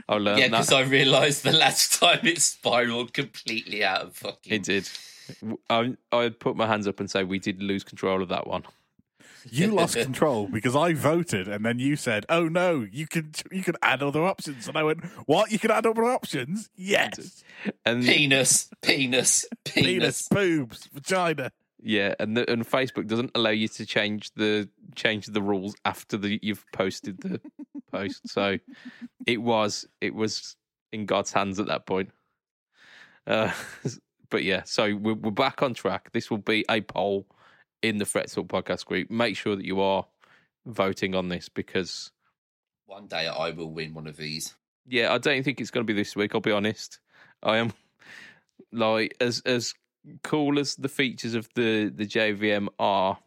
I 0.08 0.14
learned 0.16 0.38
yeah 0.38 0.48
that. 0.48 0.50
because 0.50 0.72
i 0.72 0.80
realized 0.80 1.44
the 1.44 1.52
last 1.52 1.92
time 2.00 2.20
it 2.24 2.40
spiraled 2.40 3.12
completely 3.12 3.84
out 3.84 4.02
of 4.02 4.16
fucking 4.16 4.52
It 4.54 4.62
did. 4.64 4.88
I 5.70 5.94
I 6.10 6.28
put 6.30 6.56
my 6.56 6.66
hands 6.66 6.86
up 6.86 7.00
and 7.00 7.10
say 7.10 7.24
we 7.24 7.38
did 7.38 7.62
lose 7.62 7.84
control 7.84 8.22
of 8.22 8.28
that 8.28 8.46
one. 8.46 8.64
You 9.50 9.70
lost 9.74 9.96
control 9.96 10.46
because 10.46 10.76
I 10.76 10.92
voted, 10.92 11.48
and 11.48 11.64
then 11.64 11.78
you 11.78 11.96
said, 11.96 12.26
"Oh 12.28 12.48
no, 12.48 12.86
you 12.90 13.06
can 13.06 13.32
you 13.50 13.62
can 13.62 13.74
add 13.82 14.02
other 14.02 14.22
options." 14.24 14.68
And 14.68 14.76
I 14.76 14.82
went, 14.82 15.04
"What? 15.26 15.50
You 15.50 15.58
can 15.58 15.70
add 15.70 15.86
other 15.86 16.04
options? 16.04 16.70
Yes, 16.76 17.42
And 17.84 18.04
penis 18.04 18.70
penis 18.82 19.44
penis, 19.64 19.84
penis 19.84 20.28
boobs, 20.28 20.88
vagina." 20.92 21.52
Yeah, 21.84 22.14
and 22.20 22.36
the, 22.36 22.48
and 22.48 22.64
Facebook 22.64 23.08
doesn't 23.08 23.32
allow 23.34 23.50
you 23.50 23.66
to 23.68 23.84
change 23.84 24.30
the 24.34 24.68
change 24.94 25.26
the 25.26 25.42
rules 25.42 25.74
after 25.84 26.16
the 26.16 26.38
you've 26.40 26.64
posted 26.72 27.20
the 27.20 27.40
post. 27.92 28.28
So 28.28 28.58
it 29.26 29.42
was 29.42 29.86
it 30.00 30.14
was 30.14 30.56
in 30.92 31.06
God's 31.06 31.32
hands 31.32 31.58
at 31.58 31.66
that 31.66 31.86
point. 31.86 32.10
Uh, 33.26 33.52
but 34.32 34.42
yeah, 34.42 34.62
so 34.64 34.96
we're, 34.96 35.14
we're 35.14 35.30
back 35.30 35.62
on 35.62 35.74
track. 35.74 36.10
This 36.12 36.28
will 36.28 36.38
be 36.38 36.64
a 36.68 36.80
poll 36.80 37.26
in 37.82 37.98
the 37.98 38.04
Fret 38.04 38.32
Talk 38.32 38.48
podcast 38.48 38.84
group. 38.86 39.10
Make 39.10 39.36
sure 39.36 39.54
that 39.54 39.64
you 39.64 39.80
are 39.80 40.04
voting 40.66 41.14
on 41.14 41.28
this 41.28 41.48
because 41.48 42.12
one 42.86 43.08
day 43.08 43.26
i 43.26 43.50
will 43.50 43.72
win 43.72 43.92
one 43.94 44.06
of 44.06 44.16
these 44.16 44.54
yeah, 44.86 45.12
I 45.12 45.18
don't 45.18 45.42
think 45.42 45.60
it's 45.60 45.70
going 45.70 45.86
to 45.86 45.92
be 45.92 45.96
this 45.96 46.16
week. 46.16 46.34
I'll 46.34 46.40
be 46.40 46.52
honest. 46.52 46.98
I 47.42 47.58
am 47.58 47.72
like 48.72 49.16
as 49.20 49.42
as 49.44 49.74
cool 50.22 50.58
as 50.58 50.74
the 50.76 50.88
features 50.88 51.34
of 51.34 51.48
the 51.54 51.92
the 51.94 52.06
JVM 52.06 52.68
are. 52.78 53.18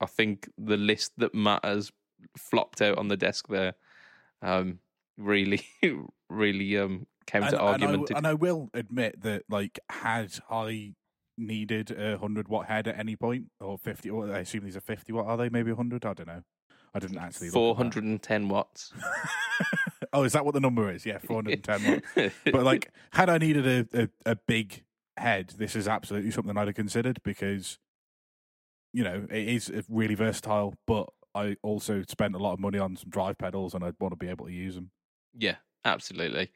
I 0.00 0.06
think 0.06 0.48
the 0.58 0.76
list 0.76 1.12
that 1.18 1.34
Matt 1.34 1.64
has 1.64 1.92
flopped 2.36 2.82
out 2.82 2.98
on 2.98 3.06
the 3.06 3.16
desk 3.16 3.46
there, 3.48 3.74
um, 4.42 4.80
really, 5.16 5.64
really 6.28 6.76
um 6.76 7.06
And, 7.32 7.50
to 7.50 7.64
and, 7.64 7.84
I, 7.84 8.18
and 8.18 8.26
I 8.26 8.34
will 8.34 8.68
admit 8.74 9.22
that, 9.22 9.44
like, 9.48 9.78
had 9.88 10.32
I 10.50 10.94
needed 11.38 11.90
a 11.90 12.18
hundred 12.18 12.48
watt 12.48 12.66
head 12.66 12.86
at 12.88 12.98
any 12.98 13.16
point, 13.16 13.46
or 13.60 13.78
fifty, 13.78 14.10
or 14.10 14.32
I 14.32 14.40
assume 14.40 14.64
these 14.64 14.76
are 14.76 14.80
fifty 14.80 15.12
watt, 15.12 15.26
are 15.26 15.36
they? 15.36 15.48
Maybe 15.48 15.72
hundred? 15.72 16.04
I 16.04 16.14
don't 16.14 16.28
know. 16.28 16.42
I 16.94 16.98
didn't 16.98 17.18
actually. 17.18 17.48
look 17.48 17.50
at 17.50 17.52
that. 17.52 17.58
Four 17.58 17.76
hundred 17.76 18.04
and 18.04 18.22
ten 18.22 18.48
watts. 18.48 18.92
oh, 20.12 20.24
is 20.24 20.32
that 20.32 20.44
what 20.44 20.54
the 20.54 20.60
number 20.60 20.90
is? 20.90 21.06
Yeah, 21.06 21.18
four 21.18 21.36
hundred 21.36 21.54
and 21.54 21.64
ten 21.64 22.02
watt. 22.16 22.32
but 22.44 22.64
like 22.64 22.90
had 23.12 23.30
I 23.30 23.38
needed 23.38 23.66
a, 23.66 24.02
a, 24.02 24.32
a 24.32 24.36
big 24.36 24.84
head, 25.16 25.54
this 25.56 25.74
is 25.74 25.88
absolutely 25.88 26.30
something 26.30 26.56
I'd 26.56 26.68
have 26.68 26.76
considered 26.76 27.22
because 27.22 27.78
you 28.92 29.04
know 29.04 29.26
it 29.30 29.48
is 29.48 29.72
really 29.88 30.14
versatile. 30.14 30.74
But 30.86 31.08
I 31.34 31.56
also 31.62 32.02
spent 32.08 32.34
a 32.34 32.38
lot 32.38 32.52
of 32.52 32.60
money 32.60 32.78
on 32.78 32.96
some 32.96 33.10
drive 33.10 33.38
pedals, 33.38 33.74
and 33.74 33.84
I'd 33.84 33.94
want 34.00 34.12
to 34.12 34.16
be 34.16 34.28
able 34.28 34.46
to 34.46 34.52
use 34.52 34.74
them. 34.74 34.90
Yeah, 35.36 35.56
absolutely. 35.84 36.52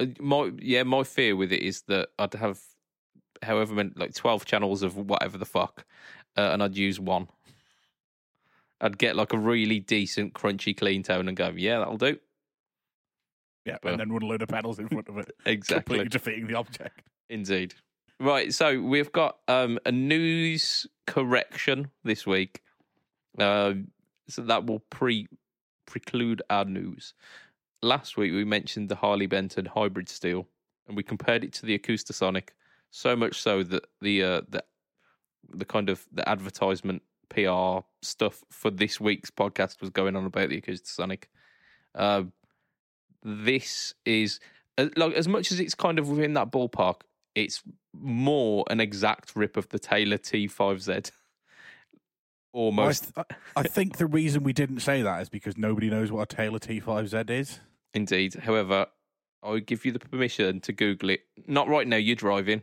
Uh, 0.00 0.06
My 0.20 0.50
yeah, 0.60 0.82
my 0.82 1.02
fear 1.04 1.36
with 1.36 1.52
it 1.52 1.62
is 1.62 1.82
that 1.82 2.08
I'd 2.18 2.32
have 2.34 2.58
however 3.42 3.74
many 3.74 3.90
like 3.96 4.14
twelve 4.14 4.44
channels 4.44 4.82
of 4.82 4.96
whatever 4.96 5.38
the 5.38 5.44
fuck, 5.46 5.84
uh, 6.36 6.50
and 6.52 6.62
I'd 6.62 6.76
use 6.76 6.98
one. 6.98 7.28
I'd 8.80 8.96
get 8.98 9.14
like 9.14 9.32
a 9.34 9.38
really 9.38 9.78
decent, 9.78 10.32
crunchy, 10.32 10.74
clean 10.76 11.02
tone 11.02 11.28
and 11.28 11.36
go, 11.36 11.52
yeah, 11.54 11.78
that'll 11.80 11.98
do. 11.98 12.18
Yeah, 13.66 13.76
Well- 13.82 13.92
and 13.92 14.00
then 14.00 14.10
run 14.10 14.22
a 14.22 14.26
load 14.26 14.40
of 14.42 14.48
pedals 14.48 14.78
in 14.78 14.88
front 14.88 15.08
of 15.08 15.18
it, 15.18 15.30
Exactly. 15.44 15.98
completely 15.98 16.08
defeating 16.08 16.46
the 16.46 16.54
object. 16.54 17.02
Indeed. 17.28 17.74
Right, 18.18 18.54
so 18.54 18.80
we've 18.80 19.12
got 19.12 19.36
um, 19.48 19.78
a 19.84 19.92
news 19.92 20.86
correction 21.06 21.90
this 22.04 22.26
week. 22.26 22.62
Um, 23.38 23.88
so 24.28 24.42
that 24.42 24.64
will 24.66 24.80
pre 24.90 25.26
preclude 25.86 26.40
our 26.50 26.64
news. 26.64 27.12
Last 27.82 28.16
week 28.16 28.32
we 28.32 28.44
mentioned 28.44 28.88
the 28.88 28.96
Harley 28.96 29.26
Benton 29.26 29.66
hybrid 29.66 30.08
steel, 30.08 30.46
and 30.86 30.96
we 30.96 31.02
compared 31.02 31.44
it 31.44 31.52
to 31.54 31.66
the 31.66 31.78
Acoustasonic. 31.78 32.50
So 32.90 33.16
much 33.16 33.40
so 33.40 33.62
that 33.62 33.86
the 34.00 34.22
uh, 34.22 34.40
the 34.48 34.64
the 35.48 35.64
kind 35.64 35.88
of 35.88 36.06
the 36.12 36.28
advertisement 36.28 37.02
PR 37.28 37.78
stuff 38.02 38.44
for 38.50 38.70
this 38.70 39.00
week's 39.00 39.30
podcast 39.30 39.80
was 39.80 39.90
going 39.90 40.16
on 40.16 40.26
about 40.26 40.50
the 40.50 40.60
Acoustasonic. 40.60 41.24
Uh, 41.94 42.24
this 43.22 43.94
is 44.04 44.40
uh, 44.78 44.88
like 44.96 45.14
as 45.14 45.28
much 45.28 45.52
as 45.52 45.60
it's 45.60 45.74
kind 45.74 45.98
of 45.98 46.08
within 46.08 46.34
that 46.34 46.50
ballpark, 46.50 47.02
it's 47.34 47.62
more 47.92 48.64
an 48.70 48.80
exact 48.80 49.34
rip 49.36 49.56
of 49.56 49.68
the 49.68 49.78
Taylor 49.78 50.18
T5Z. 50.18 51.10
Almost, 52.52 53.12
I, 53.16 53.22
th- 53.22 53.40
I 53.54 53.62
think 53.62 53.98
the 53.98 54.06
reason 54.06 54.42
we 54.42 54.52
didn't 54.52 54.80
say 54.80 55.02
that 55.02 55.22
is 55.22 55.28
because 55.28 55.56
nobody 55.56 55.88
knows 55.88 56.10
what 56.10 56.32
a 56.32 56.36
Taylor 56.36 56.58
T5Z 56.58 57.30
is. 57.30 57.60
Indeed. 57.94 58.34
However, 58.34 58.86
I 59.42 59.50
would 59.50 59.66
give 59.66 59.84
you 59.84 59.92
the 59.92 59.98
permission 59.98 60.60
to 60.60 60.72
Google 60.72 61.10
it. 61.10 61.20
Not 61.46 61.68
right 61.68 61.86
now, 61.86 61.96
you're 61.96 62.16
driving, 62.16 62.62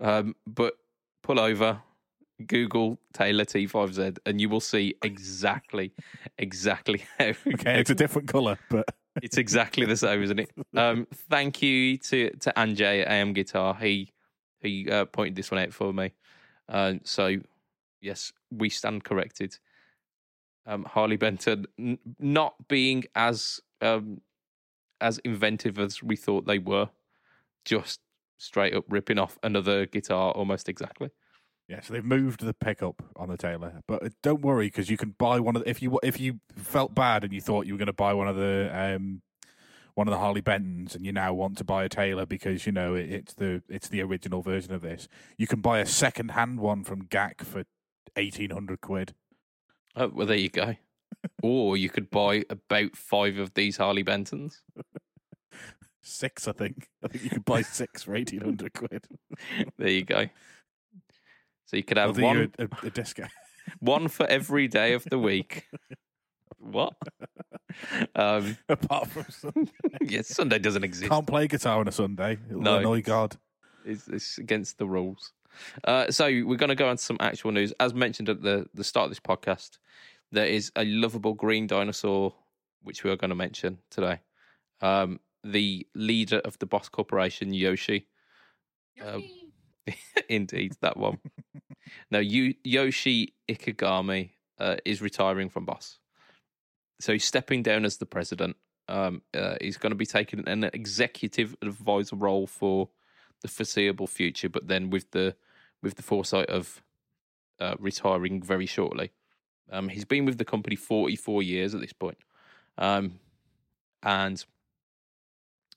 um, 0.00 0.36
but 0.46 0.74
pull 1.22 1.40
over, 1.40 1.80
Google 2.46 2.98
Taylor 3.12 3.44
T5Z, 3.44 4.18
and 4.26 4.40
you 4.40 4.48
will 4.48 4.60
see 4.60 4.94
exactly, 5.02 5.92
exactly 6.38 7.04
how. 7.18 7.26
Okay, 7.26 7.80
it's 7.80 7.90
a 7.90 7.94
different 7.94 8.28
color, 8.28 8.58
but 8.68 8.86
it's 9.22 9.38
exactly 9.38 9.86
the 9.86 9.96
same, 9.96 10.22
isn't 10.22 10.40
it? 10.40 10.50
Um, 10.76 11.06
thank 11.30 11.62
you 11.62 11.98
to 11.98 12.30
to 12.30 12.52
Anjay 12.56 13.02
at 13.02 13.08
AM 13.08 13.32
Guitar. 13.32 13.74
He 13.74 14.12
he 14.60 14.90
uh, 14.90 15.04
pointed 15.06 15.36
this 15.36 15.50
one 15.50 15.60
out 15.60 15.72
for 15.72 15.92
me. 15.92 16.12
Uh, 16.68 16.94
so 17.04 17.36
yes, 18.00 18.32
we 18.50 18.68
stand 18.68 19.04
corrected. 19.04 19.56
Um, 20.66 20.84
Harley 20.84 21.16
Benton 21.16 21.66
n- 21.78 21.98
not 22.18 22.54
being 22.68 23.04
as 23.14 23.60
um, 23.80 24.20
as 25.02 25.18
inventive 25.18 25.78
as 25.78 26.02
we 26.02 26.16
thought 26.16 26.46
they 26.46 26.58
were, 26.58 26.88
just 27.64 28.00
straight 28.38 28.74
up 28.74 28.84
ripping 28.88 29.18
off 29.18 29.38
another 29.42 29.86
guitar 29.86 30.32
almost 30.32 30.68
exactly. 30.68 31.10
yeah. 31.68 31.80
So 31.80 31.92
they've 31.92 32.04
moved 32.04 32.40
the 32.40 32.54
pickup 32.54 33.02
on 33.16 33.28
the 33.28 33.36
Taylor, 33.36 33.82
but 33.86 34.04
uh, 34.04 34.08
don't 34.22 34.42
worry 34.42 34.66
because 34.66 34.90
you 34.90 34.96
can 34.96 35.14
buy 35.18 35.40
one 35.40 35.56
of 35.56 35.62
the, 35.64 35.70
if 35.70 35.80
you 35.82 35.98
if 36.02 36.18
you 36.20 36.40
felt 36.56 36.94
bad 36.94 37.24
and 37.24 37.32
you 37.32 37.40
thought 37.40 37.66
you 37.66 37.74
were 37.74 37.78
going 37.78 37.86
to 37.86 37.92
buy 37.92 38.12
one 38.14 38.28
of 38.28 38.36
the 38.36 38.70
um 38.72 39.22
one 39.94 40.08
of 40.08 40.12
the 40.12 40.18
Harley 40.18 40.42
Bentons 40.42 40.94
and 40.94 41.04
you 41.04 41.12
now 41.12 41.34
want 41.34 41.58
to 41.58 41.64
buy 41.64 41.84
a 41.84 41.88
Taylor 41.88 42.26
because 42.26 42.66
you 42.66 42.72
know 42.72 42.94
it, 42.94 43.10
it's 43.10 43.34
the 43.34 43.62
it's 43.68 43.88
the 43.88 44.02
original 44.02 44.42
version 44.42 44.72
of 44.72 44.82
this. 44.82 45.08
You 45.36 45.46
can 45.46 45.60
buy 45.60 45.78
a 45.78 45.86
second 45.86 46.32
hand 46.32 46.60
one 46.60 46.82
from 46.84 47.06
GAC 47.06 47.42
for 47.44 47.64
eighteen 48.16 48.50
hundred 48.50 48.80
quid. 48.80 49.14
Oh, 49.94 50.08
well, 50.08 50.26
there 50.26 50.36
you 50.36 50.48
go. 50.48 50.76
Or 51.42 51.76
you 51.76 51.88
could 51.88 52.10
buy 52.10 52.44
about 52.50 52.96
five 52.96 53.38
of 53.38 53.54
these 53.54 53.76
Harley 53.76 54.04
Bentons. 54.04 54.60
Six, 56.02 56.48
I 56.48 56.52
think. 56.52 56.88
I 57.04 57.08
think 57.08 57.24
you 57.24 57.30
could 57.30 57.44
buy 57.44 57.62
six 57.62 58.02
for 58.02 58.16
eighteen 58.16 58.40
hundred 58.40 58.72
quid. 58.74 59.06
There 59.78 59.88
you 59.88 60.04
go. 60.04 60.26
So 61.66 61.76
you 61.76 61.84
could 61.84 61.96
have 61.96 62.18
one, 62.18 62.52
a, 62.58 62.64
a, 62.64 62.68
a 62.86 62.90
discount. 62.90 63.30
one 63.78 64.08
for 64.08 64.26
every 64.26 64.68
day 64.68 64.94
of 64.94 65.04
the 65.04 65.18
week. 65.18 65.68
What? 66.58 66.94
Um, 68.14 68.56
Apart 68.68 69.08
from 69.08 69.26
Sunday. 69.30 69.72
yes, 70.02 70.28
Sunday 70.28 70.58
doesn't 70.58 70.84
exist. 70.84 71.10
Can't 71.10 71.26
play 71.26 71.46
guitar 71.46 71.78
on 71.80 71.88
a 71.88 71.92
Sunday. 71.92 72.38
It'll 72.50 72.60
No. 72.62 72.78
annoy 72.78 73.02
God. 73.02 73.36
It's, 73.84 74.06
it's 74.08 74.38
against 74.38 74.78
the 74.78 74.86
rules. 74.86 75.32
Uh, 75.84 76.10
so 76.10 76.26
we're 76.26 76.56
going 76.56 76.68
to 76.68 76.74
go 76.74 76.88
on 76.88 76.96
to 76.96 77.02
some 77.02 77.16
actual 77.20 77.52
news. 77.52 77.72
As 77.80 77.94
mentioned 77.94 78.28
at 78.28 78.42
the, 78.42 78.66
the 78.74 78.84
start 78.84 79.04
of 79.04 79.10
this 79.10 79.20
podcast, 79.20 79.78
there 80.32 80.46
is 80.46 80.72
a 80.74 80.84
lovable 80.84 81.34
green 81.34 81.66
dinosaur, 81.66 82.34
which 82.82 83.04
we 83.04 83.10
are 83.10 83.16
going 83.16 83.28
to 83.28 83.36
mention 83.36 83.78
today. 83.90 84.20
Um, 84.80 85.20
the 85.44 85.86
leader 85.94 86.38
of 86.38 86.58
the 86.58 86.66
Boss 86.66 86.88
Corporation, 86.88 87.52
Yoshi. 87.52 88.08
Um, 89.04 89.22
indeed, 90.28 90.74
that 90.80 90.96
one. 90.96 91.18
now, 92.10 92.18
Yu- 92.18 92.54
Yoshi 92.64 93.34
Ikegami 93.48 94.30
uh, 94.58 94.76
is 94.84 95.02
retiring 95.02 95.50
from 95.50 95.66
Boss. 95.66 95.98
So 97.00 97.12
he's 97.12 97.24
stepping 97.24 97.62
down 97.62 97.84
as 97.84 97.98
the 97.98 98.06
president. 98.06 98.56
Um, 98.88 99.22
uh, 99.34 99.56
he's 99.60 99.76
going 99.76 99.90
to 99.90 99.96
be 99.96 100.06
taking 100.06 100.46
an 100.48 100.64
executive 100.64 101.56
advisor 101.62 102.16
role 102.16 102.46
for 102.46 102.88
the 103.42 103.48
foreseeable 103.48 104.06
future, 104.06 104.48
but 104.48 104.68
then 104.68 104.90
with 104.90 105.10
the 105.10 105.36
with 105.82 105.96
the 105.96 106.02
foresight 106.02 106.48
of 106.48 106.80
uh, 107.60 107.74
retiring 107.78 108.40
very 108.40 108.66
shortly. 108.66 109.10
Um, 109.70 109.88
he's 109.88 110.04
been 110.04 110.24
with 110.24 110.38
the 110.38 110.44
company 110.44 110.76
44 110.76 111.42
years 111.42 111.74
at 111.74 111.80
this 111.80 111.92
point. 111.92 112.18
Um, 112.78 113.18
and 114.02 114.44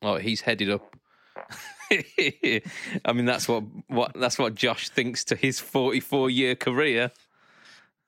oh, 0.01 0.17
he's 0.17 0.41
headed 0.41 0.69
up. 0.69 0.95
I 1.91 3.13
mean, 3.13 3.25
that's 3.25 3.47
what, 3.47 3.63
what 3.88 4.13
that's 4.15 4.39
what 4.39 4.55
Josh 4.55 4.89
thinks 4.89 5.23
to 5.25 5.36
his 5.36 5.59
44 5.59 6.29
year 6.29 6.55
career. 6.55 7.11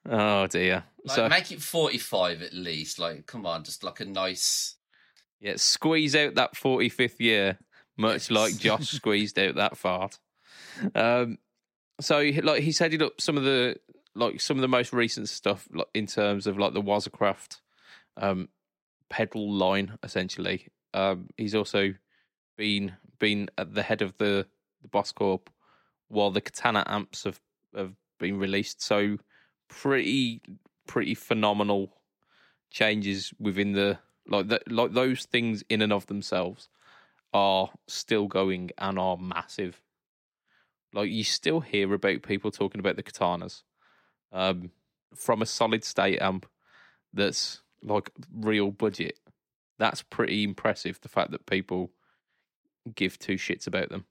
Oh 0.09 0.47
dear. 0.47 0.83
Like, 1.03 1.15
so 1.15 1.29
make 1.29 1.51
it 1.51 1.61
45 1.61 2.41
at 2.41 2.53
least. 2.53 2.99
Like, 2.99 3.25
come 3.25 3.45
on, 3.45 3.63
just 3.63 3.83
like 3.83 3.99
a 3.99 4.05
nice. 4.05 4.75
yeah, 5.39 5.53
squeeze 5.57 6.15
out 6.15 6.35
that 6.35 6.55
45th 6.55 7.19
year, 7.19 7.57
much 7.97 8.31
like 8.31 8.57
Josh 8.57 8.89
squeezed 8.91 9.37
out 9.37 9.55
that 9.55 9.77
fart. 9.77 10.17
Um, 10.95 11.37
so 11.99 12.19
like 12.43 12.63
he's 12.63 12.79
headed 12.79 13.01
up 13.01 13.19
some 13.19 13.37
of 13.37 13.43
the 13.43 13.77
like 14.17 14.41
some 14.41 14.57
of 14.57 14.61
the 14.61 14.67
most 14.67 14.91
recent 14.93 15.29
stuff 15.29 15.67
like, 15.73 15.87
in 15.93 16.07
terms 16.07 16.47
of 16.47 16.57
like 16.57 16.73
the 16.73 16.81
Waza 16.81 17.11
Craft 17.11 17.61
um, 18.17 18.49
pedal 19.09 19.51
line 19.51 19.97
essentially. 20.03 20.67
Um, 20.93 21.29
he's 21.37 21.55
also 21.55 21.93
been 22.57 22.93
been 23.19 23.49
at 23.57 23.73
the 23.73 23.83
head 23.83 24.01
of 24.01 24.17
the 24.17 24.47
the 24.81 24.87
Boss 24.87 25.11
Corp 25.11 25.49
while 26.07 26.31
the 26.31 26.41
Katana 26.41 26.83
amps 26.87 27.23
have 27.23 27.39
have 27.75 27.93
been 28.19 28.39
released. 28.39 28.81
So 28.81 29.17
pretty 29.69 30.41
pretty 30.87 31.13
phenomenal 31.13 31.93
changes 32.69 33.33
within 33.39 33.73
the 33.73 33.99
like 34.27 34.47
that 34.47 34.69
like 34.71 34.93
those 34.93 35.25
things 35.25 35.63
in 35.69 35.81
and 35.81 35.93
of 35.93 36.07
themselves 36.07 36.69
are 37.33 37.69
still 37.87 38.27
going 38.27 38.71
and 38.77 38.97
are 38.97 39.17
massive. 39.17 39.81
Like 40.93 41.11
you 41.11 41.23
still 41.23 41.59
hear 41.59 41.93
about 41.93 42.23
people 42.23 42.49
talking 42.49 42.79
about 42.79 42.95
the 42.95 43.03
katanas 43.03 43.63
um, 44.31 44.71
from 45.15 45.41
a 45.41 45.45
solid 45.45 45.83
state 45.83 46.21
amp 46.21 46.45
that's 47.13 47.61
like 47.83 48.11
real 48.33 48.71
budget. 48.71 49.19
That's 49.79 50.01
pretty 50.01 50.43
impressive. 50.43 50.99
The 51.01 51.09
fact 51.09 51.31
that 51.31 51.45
people 51.45 51.91
give 52.95 53.19
two 53.19 53.35
shits 53.35 53.67
about 53.67 53.89
them. 53.89 54.05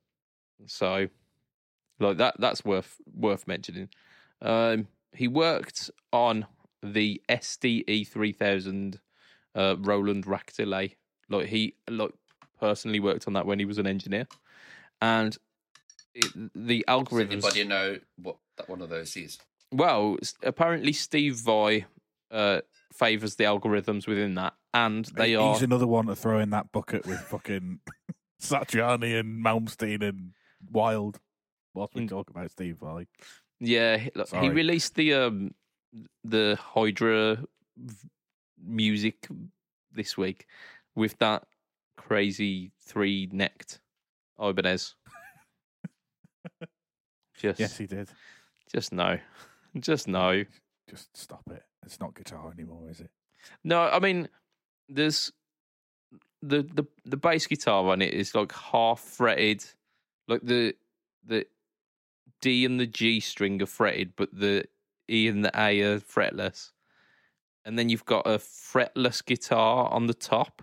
So, 0.66 1.08
like 1.98 2.18
that, 2.18 2.36
that's 2.38 2.64
worth 2.64 2.96
worth 3.14 3.46
mentioning. 3.46 3.88
Um, 4.42 4.88
he 5.12 5.28
worked 5.28 5.90
on 6.12 6.46
the 6.82 7.20
SDE 7.28 8.06
three 8.08 8.32
thousand 8.32 9.00
uh, 9.54 9.76
Roland 9.78 10.26
rack 10.26 10.52
delay. 10.54 10.96
Like 11.28 11.48
he 11.48 11.74
like 11.88 12.12
personally 12.60 13.00
worked 13.00 13.26
on 13.26 13.32
that 13.34 13.46
when 13.46 13.58
he 13.58 13.64
was 13.64 13.78
an 13.78 13.86
engineer, 13.86 14.26
and 15.00 15.36
it, 16.14 16.32
the 16.54 16.84
Does 16.86 17.04
algorithms. 17.04 17.32
anybody 17.32 17.64
know 17.64 17.98
what 18.16 18.36
that 18.56 18.68
one 18.68 18.82
of 18.82 18.88
those 18.88 19.16
is? 19.16 19.38
Well, 19.72 20.16
apparently 20.42 20.92
Steve 20.92 21.36
Vai 21.36 21.86
uh, 22.30 22.60
favors 22.92 23.34
the 23.36 23.44
algorithms 23.44 24.06
within 24.06 24.34
that, 24.36 24.54
and 24.74 25.04
they 25.06 25.30
He's 25.30 25.38
are 25.38 25.52
He's 25.54 25.62
another 25.62 25.86
one 25.86 26.06
to 26.06 26.16
throw 26.16 26.38
in 26.38 26.50
that 26.50 26.72
bucket 26.72 27.06
with 27.06 27.20
fucking 27.20 27.80
Satriani 28.42 29.18
and 29.18 29.44
Malmsteen 29.44 30.02
and 30.02 30.32
Wylde. 30.70 31.18
Whilst 31.74 31.94
we 31.94 32.02
Mm. 32.02 32.08
talk 32.08 32.30
about 32.30 32.50
Steve 32.50 32.78
Vai. 32.80 33.06
yeah. 33.60 33.98
He, 33.98 34.10
look, 34.14 34.30
he 34.34 34.48
released 34.48 34.94
the 34.94 35.12
um 35.14 35.54
the 36.24 36.58
Hydra 36.60 37.38
v- 37.76 38.08
music 38.64 39.28
this 39.92 40.16
week 40.16 40.46
with 40.94 41.18
that 41.18 41.44
crazy 41.98 42.72
three 42.82 43.28
necked 43.32 43.80
Ibanez. 44.40 44.94
just, 47.38 47.60
Yes, 47.60 47.76
he 47.76 47.86
did. 47.86 48.08
just 48.72 48.92
no, 48.92 49.18
just 49.80 50.08
no. 50.08 50.44
Just 50.88 51.16
stop 51.16 51.42
it. 51.50 51.62
It's 51.84 52.00
not 52.00 52.14
guitar 52.14 52.52
anymore, 52.52 52.88
is 52.90 53.00
it? 53.00 53.10
No, 53.64 53.82
I 53.82 53.98
mean, 53.98 54.28
there's 54.88 55.32
the 56.42 56.62
the 56.62 56.86
the 57.04 57.16
bass 57.16 57.46
guitar 57.46 57.88
on 57.90 58.02
it 58.02 58.12
is 58.14 58.34
like 58.34 58.52
half 58.52 59.00
fretted, 59.00 59.64
like 60.28 60.42
the 60.42 60.74
the 61.24 61.46
D 62.40 62.64
and 62.64 62.78
the 62.78 62.86
G 62.86 63.20
string 63.20 63.62
are 63.62 63.66
fretted, 63.66 64.12
but 64.16 64.28
the 64.32 64.64
E 65.10 65.28
and 65.28 65.44
the 65.44 65.50
A 65.58 65.80
are 65.82 66.00
fretless. 66.00 66.72
And 67.64 67.78
then 67.78 67.88
you've 67.88 68.04
got 68.04 68.26
a 68.26 68.38
fretless 68.38 69.24
guitar 69.24 69.88
on 69.90 70.06
the 70.06 70.14
top, 70.14 70.62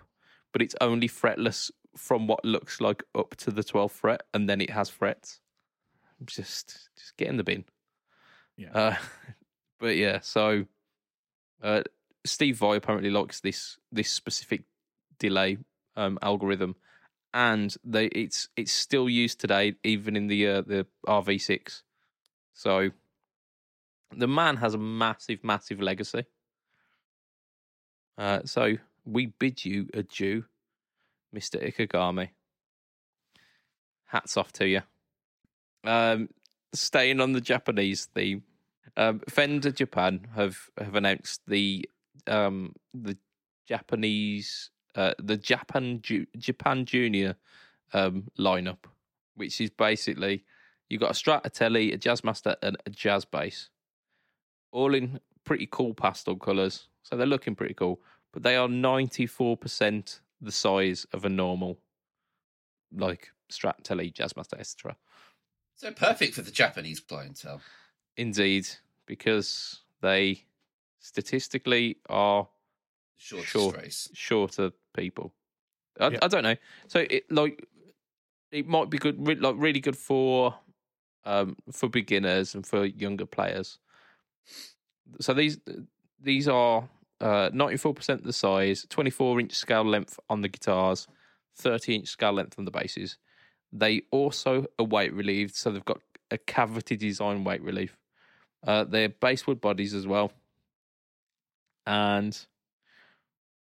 but 0.52 0.62
it's 0.62 0.74
only 0.80 1.08
fretless 1.08 1.70
from 1.96 2.26
what 2.26 2.44
looks 2.44 2.80
like 2.80 3.02
up 3.14 3.36
to 3.36 3.50
the 3.50 3.62
12th 3.62 3.90
fret, 3.90 4.22
and 4.32 4.48
then 4.48 4.60
it 4.60 4.70
has 4.70 4.88
frets. 4.88 5.40
Just 6.24 6.88
just 6.96 7.16
get 7.16 7.28
in 7.28 7.36
the 7.36 7.44
bin. 7.44 7.64
Yeah. 8.56 8.72
Uh, 8.72 8.96
but 9.80 9.96
yeah, 9.96 10.20
so 10.20 10.64
uh, 11.62 11.82
Steve 12.24 12.58
Vai 12.58 12.76
apparently 12.76 13.10
likes 13.10 13.40
this 13.40 13.78
this 13.92 14.10
specific 14.10 14.64
delay 15.18 15.58
um, 15.96 16.18
algorithm, 16.22 16.76
and 17.32 17.74
they 17.84 18.06
it's 18.06 18.48
it's 18.56 18.72
still 18.72 19.08
used 19.08 19.40
today, 19.40 19.74
even 19.84 20.16
in 20.16 20.26
the 20.28 20.48
uh, 20.48 20.60
the 20.62 20.86
RV6. 21.06 21.82
So 22.52 22.90
the 24.16 24.28
man 24.28 24.56
has 24.58 24.74
a 24.74 24.78
massive, 24.78 25.42
massive 25.42 25.80
legacy. 25.80 26.24
Uh, 28.16 28.40
so 28.44 28.76
we 29.04 29.26
bid 29.26 29.64
you 29.64 29.88
adieu, 29.92 30.44
Mister 31.32 31.58
Ikegami. 31.58 32.30
Hats 34.06 34.36
off 34.36 34.52
to 34.52 34.68
you. 34.68 34.82
Um, 35.82 36.28
staying 36.74 37.20
on 37.20 37.32
the 37.32 37.40
Japanese 37.40 38.06
theme, 38.06 38.42
um, 38.96 39.20
Fender 39.28 39.70
Japan 39.70 40.26
have 40.34 40.58
have 40.78 40.94
announced 40.94 41.42
the 41.46 41.88
um, 42.26 42.74
the 42.92 43.16
Japanese 43.66 44.70
uh, 44.94 45.14
the 45.18 45.36
Japan 45.36 46.00
Ju- 46.02 46.26
Japan 46.36 46.84
Junior 46.84 47.36
um, 47.92 48.28
lineup, 48.38 48.84
which 49.34 49.60
is 49.60 49.70
basically 49.70 50.44
you've 50.88 51.00
got 51.00 51.10
a 51.10 51.14
Stratotelli, 51.14 51.92
a 51.92 51.98
Jazzmaster, 51.98 52.56
and 52.62 52.76
a 52.86 52.90
Jazz 52.90 53.24
bass, 53.24 53.70
all 54.72 54.94
in 54.94 55.20
pretty 55.44 55.68
cool 55.70 55.94
pastel 55.94 56.36
colours. 56.36 56.88
So 57.02 57.16
they're 57.16 57.26
looking 57.26 57.54
pretty 57.54 57.74
cool, 57.74 58.00
but 58.32 58.42
they 58.42 58.56
are 58.56 58.68
ninety 58.68 59.26
four 59.26 59.56
percent 59.56 60.20
the 60.40 60.52
size 60.52 61.06
of 61.12 61.24
a 61.24 61.28
normal, 61.28 61.78
like 62.94 63.30
Strat, 63.50 63.82
Stratotelli, 63.82 64.12
Jazzmaster, 64.12 64.58
etc. 64.58 64.96
So 65.76 65.90
perfect 65.92 66.34
for 66.34 66.42
the 66.42 66.50
Japanese 66.50 67.00
clientele. 67.00 67.60
Indeed, 68.16 68.68
because 69.06 69.80
they 70.00 70.44
statistically 71.00 71.98
are 72.08 72.48
Shortest 73.16 73.50
Sure. 73.52 73.72
race. 73.72 74.08
shorter 74.12 74.72
people. 74.94 75.34
I, 76.00 76.08
Yeah. 76.08 76.18
I 76.22 76.28
don't 76.28 76.42
know. 76.42 76.56
So 76.88 77.00
it 77.08 77.30
like 77.30 77.66
it 78.50 78.66
might 78.68 78.90
be 78.90 78.98
good, 78.98 79.26
re- 79.26 79.34
like 79.36 79.54
really 79.58 79.80
good 79.80 79.96
for 79.96 80.54
um 81.24 81.56
for 81.72 81.88
beginners 81.88 82.54
and 82.54 82.66
for 82.66 82.84
younger 82.84 83.26
players. 83.26 83.78
So 85.20 85.32
these 85.34 85.58
these 86.20 86.48
are 86.48 86.88
ninety 87.20 87.76
four 87.76 87.94
percent 87.94 88.24
the 88.24 88.32
size, 88.32 88.86
twenty 88.90 89.10
four 89.10 89.38
inch 89.40 89.52
scale 89.52 89.84
length 89.84 90.18
on 90.28 90.40
the 90.40 90.48
guitars, 90.48 91.06
thirty 91.56 91.94
inch 91.94 92.08
scale 92.08 92.32
length 92.32 92.58
on 92.58 92.64
the 92.64 92.70
basses. 92.70 93.16
They 93.76 94.02
also 94.12 94.66
are 94.78 94.84
weight 94.86 95.12
relieved, 95.12 95.56
so 95.56 95.72
they've 95.72 95.84
got 95.84 96.00
a 96.30 96.38
cavity 96.38 96.96
design 96.96 97.42
weight 97.42 97.60
relief. 97.60 97.98
Uh, 98.64 98.84
they're 98.84 99.08
basswood 99.08 99.60
bodies 99.60 99.92
as 99.94 100.06
well, 100.06 100.32
and 101.84 102.46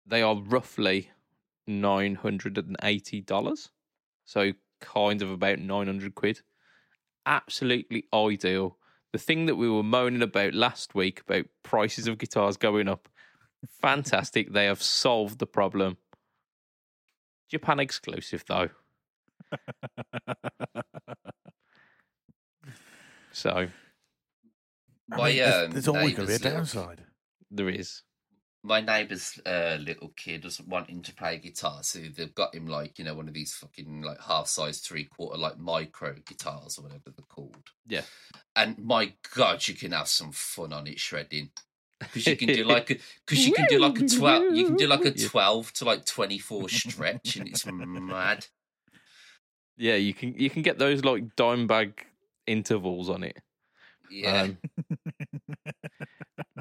they 0.06 0.20
are 0.20 0.36
roughly 0.36 1.10
nine 1.66 2.16
hundred 2.16 2.58
and 2.58 2.76
eighty 2.82 3.22
dollars. 3.22 3.70
So 4.26 4.52
kind 4.80 5.22
of 5.22 5.30
about 5.30 5.58
nine 5.58 5.86
hundred 5.86 6.14
quid. 6.14 6.42
Absolutely 7.24 8.04
ideal. 8.12 8.76
The 9.12 9.18
thing 9.18 9.46
that 9.46 9.56
we 9.56 9.70
were 9.70 9.82
moaning 9.82 10.22
about 10.22 10.52
last 10.52 10.94
week 10.94 11.22
about 11.22 11.46
prices 11.62 12.06
of 12.06 12.18
guitars 12.18 12.58
going 12.58 12.88
up. 12.88 13.08
Fantastic. 13.80 14.52
they 14.52 14.66
have 14.66 14.82
solved 14.82 15.38
the 15.38 15.46
problem. 15.46 15.96
Japan 17.48 17.80
exclusive 17.80 18.44
though. 18.46 18.68
So 23.32 23.50
I 23.50 23.68
My, 25.08 25.28
mean, 25.28 25.36
there's, 25.38 25.64
um, 25.64 25.70
there's 25.72 25.88
always 25.88 26.14
going 26.14 26.14
to 26.14 26.20
be 26.26 26.34
a 26.34 26.38
neighbour's 26.38 26.74
little- 26.74 26.86
downside. 26.86 27.04
there 27.50 27.68
is. 27.68 28.02
My 28.66 28.80
neighbour's 28.80 29.38
uh, 29.44 29.76
little 29.78 30.08
kid 30.16 30.44
was 30.44 30.58
wanting 30.62 31.02
to 31.02 31.14
play 31.14 31.36
guitar, 31.36 31.82
so 31.82 31.98
they've 31.98 32.34
got 32.34 32.54
him 32.54 32.66
like 32.66 32.98
you 32.98 33.04
know 33.04 33.14
one 33.14 33.28
of 33.28 33.34
these 33.34 33.52
fucking 33.52 34.00
like 34.00 34.18
half 34.22 34.46
size 34.46 34.78
three 34.78 35.04
quarter 35.04 35.36
like 35.36 35.58
micro 35.58 36.14
guitars 36.26 36.78
or 36.78 36.82
whatever 36.84 37.02
they're 37.14 37.26
called. 37.28 37.58
Yeah. 37.86 38.02
And 38.56 38.78
my 38.78 39.12
god, 39.36 39.68
you 39.68 39.74
can 39.74 39.92
have 39.92 40.08
some 40.08 40.32
fun 40.32 40.72
on 40.72 40.86
it 40.86 40.98
shredding 40.98 41.50
because 42.00 42.26
you 42.26 42.36
can 42.38 42.48
do 42.48 42.64
like 42.64 42.86
because 43.26 43.46
you 43.46 43.52
can 43.52 43.66
do 43.68 43.78
like 43.78 44.00
a 44.00 44.08
twelve 44.08 44.54
you 44.54 44.64
can 44.64 44.76
do 44.76 44.86
like 44.86 45.04
a 45.04 45.10
twelve 45.28 45.70
to 45.74 45.84
like 45.84 46.06
twenty 46.06 46.38
four 46.38 46.66
stretch 46.70 47.36
and 47.36 47.46
it's 47.48 47.66
mad. 47.66 48.46
Yeah, 49.76 49.96
you 49.96 50.14
can 50.14 50.34
you 50.38 50.50
can 50.50 50.62
get 50.62 50.78
those 50.78 51.04
like 51.04 51.34
Dimebag 51.36 51.92
intervals 52.46 53.08
on 53.10 53.24
it. 53.24 53.38
Yeah. 54.10 54.42
Um, 54.42 54.58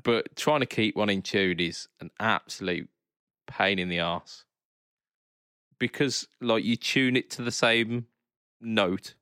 but 0.04 0.36
trying 0.36 0.62
to 0.62 0.66
keep 0.66 0.96
one 0.96 1.10
in 1.10 1.22
tune 1.22 1.60
is 1.60 1.88
an 2.00 2.10
absolute 2.20 2.90
pain 3.48 3.80
in 3.80 3.90
the 3.90 4.00
ass 4.00 4.46
because 5.80 6.28
like 6.42 6.64
you 6.64 6.76
tune 6.76 7.16
it 7.16 7.30
to 7.32 7.42
the 7.42 7.52
same 7.52 8.08
note, 8.62 9.14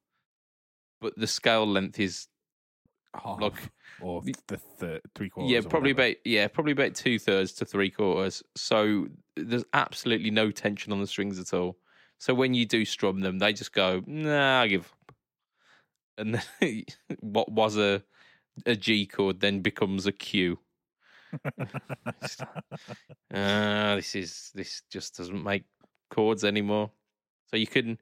but 1.02 1.14
the 1.18 1.28
scale 1.28 1.66
length 1.68 2.00
is 2.00 2.28
Half, 3.14 3.42
like 3.42 3.72
or 4.00 4.22
the- 4.22 4.34
third, 4.78 5.02
three 5.16 5.30
quarters. 5.30 5.52
yeah 5.52 5.60
probably 5.70 5.92
whatever. 5.94 6.12
about 6.12 6.16
yeah 6.26 6.48
probably 6.48 6.72
about 6.72 6.96
two 6.96 7.20
thirds 7.20 7.52
to 7.54 7.66
three 7.66 7.90
quarters. 7.90 8.42
So 8.56 9.08
there's 9.36 9.66
absolutely 9.74 10.32
no 10.32 10.50
tension 10.52 10.94
on 10.94 11.02
the 11.02 11.08
strings 11.08 11.38
at 11.40 11.54
all. 11.54 11.78
So 12.22 12.36
when 12.36 12.54
you 12.54 12.68
do 12.68 12.86
strum 12.86 13.22
them, 13.22 13.40
they 13.40 13.52
just 13.52 13.74
go 13.74 14.04
nah, 14.06 14.62
I 14.62 14.68
give 14.68 14.94
up. 15.10 15.16
And 16.20 16.36
then 16.36 16.84
what 17.20 17.52
was 17.52 17.78
a 17.78 18.04
a 18.68 18.76
G 18.76 19.08
chord 19.08 19.40
then 19.40 19.62
becomes 19.62 20.06
a 20.06 20.12
Q. 20.12 20.60
Ah, 23.34 23.96
this 23.96 24.14
is 24.14 24.52
this 24.54 24.84
just 24.92 25.18
doesn't 25.18 25.44
make 25.44 25.64
chords 26.12 26.44
anymore. 26.44 26.92
So 27.48 27.58
you 27.58 27.66
can 27.66 27.98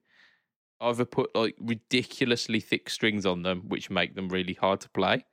either 0.82 1.06
put 1.06 1.34
like 1.34 1.56
ridiculously 1.62 2.60
thick 2.60 2.90
strings 2.90 3.26
on 3.26 3.44
them, 3.44 3.70
which 3.70 3.90
make 3.90 4.16
them 4.16 4.28
really 4.28 4.56
hard 4.56 4.82
to 4.82 4.90
play, 4.90 5.24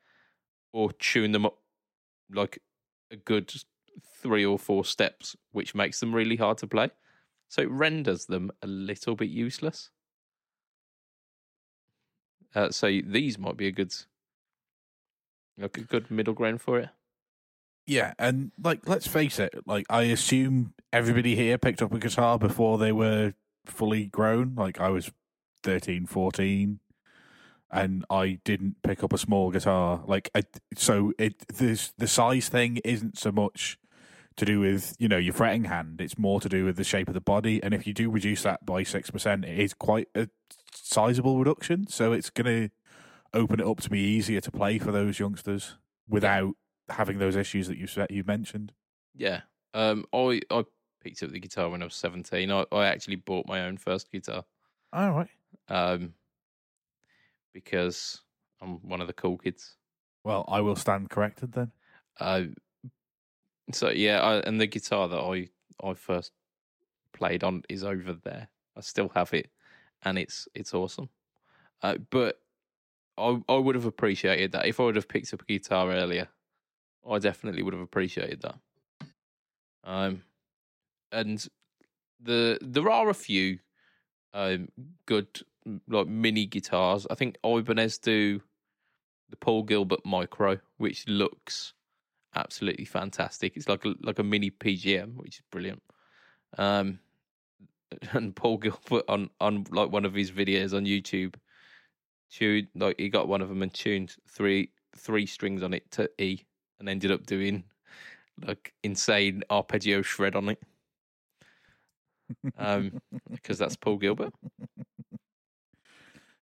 or 0.72 0.92
tune 0.92 1.32
them 1.32 1.44
up 1.44 1.58
like 2.30 2.60
a 3.10 3.16
good 3.16 3.52
three 4.22 4.46
or 4.46 4.60
four 4.60 4.84
steps, 4.84 5.34
which 5.50 5.74
makes 5.74 5.98
them 5.98 6.14
really 6.14 6.36
hard 6.36 6.58
to 6.58 6.68
play. 6.68 6.90
So 7.48 7.62
it 7.62 7.70
renders 7.70 8.26
them 8.26 8.50
a 8.62 8.66
little 8.66 9.14
bit 9.14 9.28
useless. 9.28 9.90
Uh, 12.54 12.70
so 12.70 12.86
these 13.04 13.38
might 13.38 13.56
be 13.56 13.66
a 13.66 13.72
good, 13.72 13.94
like 15.58 15.76
a 15.76 15.82
good 15.82 16.10
middle 16.10 16.34
ground 16.34 16.60
for 16.60 16.78
it. 16.80 16.88
Yeah, 17.86 18.14
and 18.18 18.50
like 18.62 18.88
let's 18.88 19.06
face 19.06 19.38
it, 19.38 19.54
like 19.66 19.86
I 19.88 20.02
assume 20.04 20.74
everybody 20.92 21.36
here 21.36 21.58
picked 21.58 21.82
up 21.82 21.92
a 21.92 21.98
guitar 21.98 22.38
before 22.38 22.78
they 22.78 22.92
were 22.92 23.34
fully 23.64 24.06
grown. 24.06 24.54
Like 24.56 24.80
I 24.80 24.88
was 24.88 25.10
13, 25.62 26.06
14 26.06 26.80
and 27.70 28.04
I 28.08 28.38
didn't 28.44 28.76
pick 28.82 29.02
up 29.02 29.12
a 29.12 29.18
small 29.18 29.50
guitar. 29.50 30.02
Like 30.06 30.30
I 30.34 30.44
so 30.76 31.12
it 31.18 31.46
this 31.48 31.92
the 31.98 32.06
size 32.06 32.48
thing 32.48 32.78
isn't 32.78 33.18
so 33.18 33.32
much 33.32 33.78
to 34.36 34.44
do 34.44 34.60
with, 34.60 34.94
you 34.98 35.08
know, 35.08 35.16
your 35.16 35.32
fretting 35.32 35.64
hand. 35.64 36.00
It's 36.00 36.18
more 36.18 36.40
to 36.40 36.48
do 36.48 36.64
with 36.64 36.76
the 36.76 36.84
shape 36.84 37.08
of 37.08 37.14
the 37.14 37.20
body 37.20 37.62
and 37.62 37.72
if 37.72 37.86
you 37.86 37.94
do 37.94 38.10
reduce 38.10 38.42
that 38.42 38.64
by 38.66 38.82
6%, 38.82 39.44
it 39.44 39.58
is 39.58 39.74
quite 39.74 40.08
a 40.14 40.28
sizable 40.72 41.38
reduction, 41.38 41.86
so 41.88 42.12
it's 42.12 42.30
going 42.30 42.46
to 42.46 42.70
open 43.32 43.60
it 43.60 43.66
up 43.66 43.80
to 43.80 43.90
be 43.90 44.00
easier 44.00 44.40
to 44.40 44.50
play 44.50 44.78
for 44.78 44.92
those 44.92 45.18
youngsters 45.18 45.76
without 46.08 46.54
having 46.88 47.18
those 47.18 47.36
issues 47.36 47.68
that 47.68 47.78
you 47.78 47.88
you 48.10 48.24
mentioned. 48.24 48.72
Yeah. 49.14 49.42
Um, 49.74 50.04
I 50.12 50.40
I 50.50 50.64
picked 51.02 51.22
up 51.22 51.30
the 51.30 51.40
guitar 51.40 51.68
when 51.68 51.82
I 51.82 51.86
was 51.86 51.94
seventeen. 51.94 52.50
I, 52.50 52.64
I 52.72 52.86
actually 52.86 53.16
bought 53.16 53.46
my 53.46 53.62
own 53.62 53.76
first 53.76 54.10
guitar. 54.10 54.44
All 54.92 55.12
right. 55.12 55.28
Um, 55.68 56.14
because 57.52 58.22
I'm 58.60 58.76
one 58.88 59.00
of 59.00 59.06
the 59.06 59.12
cool 59.12 59.38
kids. 59.38 59.76
Well, 60.24 60.44
I 60.48 60.60
will 60.60 60.76
stand 60.76 61.10
corrected 61.10 61.52
then. 61.52 61.72
Uh, 62.18 62.42
so 63.72 63.90
yeah, 63.90 64.20
I, 64.20 64.36
and 64.40 64.60
the 64.60 64.66
guitar 64.66 65.08
that 65.08 65.18
I 65.18 65.48
I 65.82 65.94
first 65.94 66.32
played 67.12 67.44
on 67.44 67.62
is 67.68 67.84
over 67.84 68.12
there. 68.12 68.48
I 68.76 68.80
still 68.80 69.10
have 69.14 69.32
it, 69.34 69.50
and 70.02 70.18
it's 70.18 70.48
it's 70.54 70.74
awesome. 70.74 71.08
Uh, 71.82 71.96
but 72.10 72.40
I 73.18 73.40
I 73.48 73.56
would 73.56 73.74
have 73.74 73.86
appreciated 73.86 74.52
that 74.52 74.66
if 74.66 74.80
I 74.80 74.84
would 74.84 74.96
have 74.96 75.08
picked 75.08 75.32
up 75.34 75.42
a 75.42 75.44
guitar 75.44 75.90
earlier. 75.90 76.28
I 77.08 77.18
definitely 77.20 77.62
would 77.62 77.74
have 77.74 77.82
appreciated 77.82 78.42
that. 78.42 78.58
Um, 79.84 80.22
and 81.12 81.46
the 82.20 82.58
there 82.60 82.90
are 82.90 83.08
a 83.08 83.14
few 83.14 83.60
um 84.34 84.68
good 85.06 85.28
like 85.88 86.06
mini 86.06 86.46
guitars. 86.46 87.06
I 87.10 87.14
think 87.14 87.38
Ibanez 87.44 87.98
do 87.98 88.40
the 89.30 89.36
Paul 89.36 89.62
Gilbert 89.62 90.04
Micro, 90.04 90.58
which 90.78 91.06
looks 91.08 91.74
absolutely 92.34 92.84
fantastic. 92.84 93.56
It's 93.56 93.68
like 93.68 93.84
a 93.84 93.94
like 94.00 94.18
a 94.18 94.22
mini 94.24 94.50
PGM, 94.50 95.16
which 95.16 95.36
is 95.38 95.42
brilliant. 95.50 95.82
Um, 96.58 97.00
and 98.12 98.34
Paul 98.34 98.58
Gilbert 98.58 99.04
on 99.08 99.30
on 99.40 99.64
like 99.70 99.90
one 99.90 100.04
of 100.04 100.14
his 100.14 100.30
videos 100.30 100.74
on 100.76 100.84
YouTube, 100.84 101.34
tuned 102.30 102.68
like 102.74 102.98
he 102.98 103.08
got 103.08 103.28
one 103.28 103.40
of 103.42 103.48
them 103.48 103.62
and 103.62 103.72
tuned 103.72 104.16
three 104.28 104.70
three 104.96 105.26
strings 105.26 105.62
on 105.62 105.74
it 105.74 105.90
to 105.92 106.10
E, 106.18 106.40
and 106.78 106.88
ended 106.88 107.10
up 107.10 107.26
doing 107.26 107.64
like 108.44 108.74
insane 108.82 109.42
arpeggio 109.50 110.02
shred 110.02 110.34
on 110.36 110.50
it. 110.50 110.62
Um, 112.58 113.00
because 113.30 113.58
that's 113.58 113.76
Paul 113.76 113.96
Gilbert. 113.98 114.32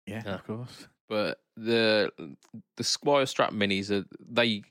yeah, 0.05 0.23
Yeah. 0.25 0.35
of 0.35 0.45
course. 0.45 0.87
But 1.07 1.41
the 1.57 2.11
the 2.77 2.83
Squier 2.83 3.23
Strat 3.25 3.51
Minis 3.51 3.89
are 3.91 4.05
they 4.19 4.63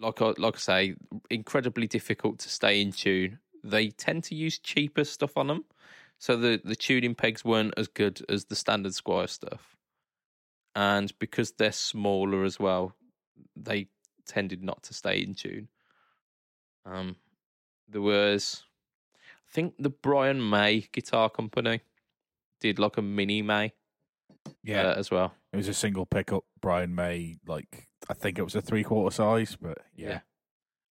like 0.00 0.22
I 0.22 0.32
like 0.38 0.56
I 0.56 0.58
say 0.58 0.94
incredibly 1.28 1.86
difficult 1.86 2.38
to 2.40 2.48
stay 2.48 2.80
in 2.80 2.92
tune. 2.92 3.38
They 3.62 3.88
tend 3.90 4.24
to 4.24 4.34
use 4.34 4.58
cheaper 4.58 5.04
stuff 5.04 5.36
on 5.36 5.48
them, 5.48 5.64
so 6.18 6.36
the 6.36 6.60
the 6.64 6.76
tuning 6.76 7.14
pegs 7.14 7.44
weren't 7.44 7.74
as 7.76 7.88
good 7.88 8.24
as 8.28 8.46
the 8.46 8.56
standard 8.56 8.92
Squier 8.92 9.28
stuff. 9.28 9.76
And 10.74 11.12
because 11.18 11.52
they're 11.52 11.72
smaller 11.72 12.44
as 12.44 12.58
well, 12.58 12.94
they 13.56 13.88
tended 14.26 14.62
not 14.62 14.82
to 14.84 14.94
stay 14.94 15.20
in 15.20 15.34
tune. 15.34 15.68
Um, 16.86 17.16
there 17.88 18.00
was, 18.00 18.62
I 19.48 19.50
think 19.52 19.74
the 19.78 19.90
Brian 19.90 20.48
May 20.48 20.86
Guitar 20.92 21.28
Company 21.28 21.80
did 22.60 22.78
like 22.78 22.96
a 22.96 23.02
mini 23.02 23.42
May 23.42 23.72
Yeah, 24.62 24.82
uh, 24.90 24.94
as 24.96 25.10
well. 25.10 25.34
It 25.52 25.56
was 25.56 25.68
a 25.68 25.74
single 25.74 26.06
pickup. 26.06 26.44
Brian 26.60 26.94
May, 26.94 27.36
like 27.46 27.88
I 28.08 28.14
think 28.14 28.38
it 28.38 28.42
was 28.42 28.54
a 28.54 28.60
three 28.62 28.84
quarter 28.84 29.14
size, 29.14 29.56
but 29.60 29.78
yeah, 29.94 30.08
Yeah. 30.08 30.20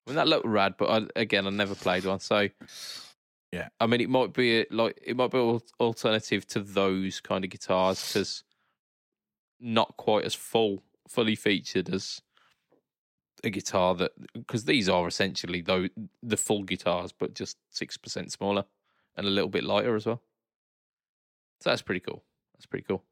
I 0.08 0.10
mean 0.12 0.16
that 0.16 0.28
looked 0.28 0.46
rad, 0.48 0.76
but 0.78 0.90
I, 0.90 1.20
again, 1.20 1.46
I 1.48 1.50
never 1.52 1.76
played 1.76 2.06
one, 2.06 2.20
so 2.20 2.50
Yeah. 3.52 3.70
I 3.80 3.88
mean, 3.88 4.02
it 4.02 4.10
might 4.10 4.34
be 4.34 4.62
a, 4.62 4.66
like 4.72 5.00
it 5.02 5.16
might 5.16 5.32
be 5.32 5.40
an 5.40 5.60
alternative 5.80 6.46
to 6.48 6.60
those 6.62 7.20
kind 7.22 7.44
of 7.44 7.50
guitars 7.50 8.06
because 8.08 8.44
not 9.60 9.96
quite 9.98 10.26
as 10.26 10.36
full, 10.36 10.84
fully 11.08 11.36
featured 11.36 11.90
as 11.94 12.22
a 13.44 13.50
guitar 13.50 13.96
that 13.96 14.12
because 14.34 14.66
these 14.66 14.90
are 14.90 15.08
essentially 15.08 15.62
though 15.62 15.88
the 16.22 16.38
full 16.38 16.64
guitars, 16.64 17.12
but 17.12 17.34
just 17.34 17.58
six 17.70 17.98
percent 17.98 18.32
smaller 18.32 18.66
and 19.16 19.26
a 19.26 19.30
little 19.30 19.50
bit 19.50 19.64
lighter 19.64 19.96
as 19.96 20.06
well. 20.06 20.22
So 21.62 21.70
that's 21.70 21.82
pretty 21.82 22.00
cool. 22.02 22.24
That's 22.56 22.66
pretty 22.66 22.86
cool. 22.88 23.04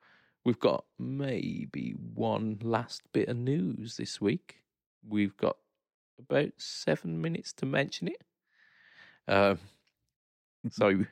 We've 0.48 0.58
got 0.58 0.86
maybe 0.98 1.94
one 2.14 2.60
last 2.62 3.02
bit 3.12 3.28
of 3.28 3.36
news 3.36 3.98
this 3.98 4.22
week. 4.22 4.62
We've 5.06 5.36
got 5.36 5.58
about 6.18 6.54
seven 6.56 7.20
minutes 7.20 7.52
to 7.58 7.66
mention 7.66 8.08
it. 8.08 8.24
Um, 9.28 9.60
so, 10.72 11.04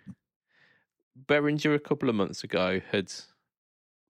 Behringer 1.28 1.76
a 1.76 1.80
couple 1.80 2.08
of 2.08 2.16
months 2.16 2.46
ago 2.46 2.80
had 2.94 3.12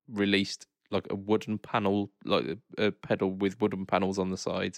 released 0.08 0.68
like 0.92 1.08
a 1.10 1.16
wooden 1.16 1.58
panel, 1.58 2.12
like 2.24 2.46
a, 2.78 2.86
a 2.86 2.92
pedal 2.92 3.32
with 3.32 3.60
wooden 3.60 3.88
panels 3.88 4.20
on 4.20 4.30
the 4.30 4.38
side, 4.38 4.78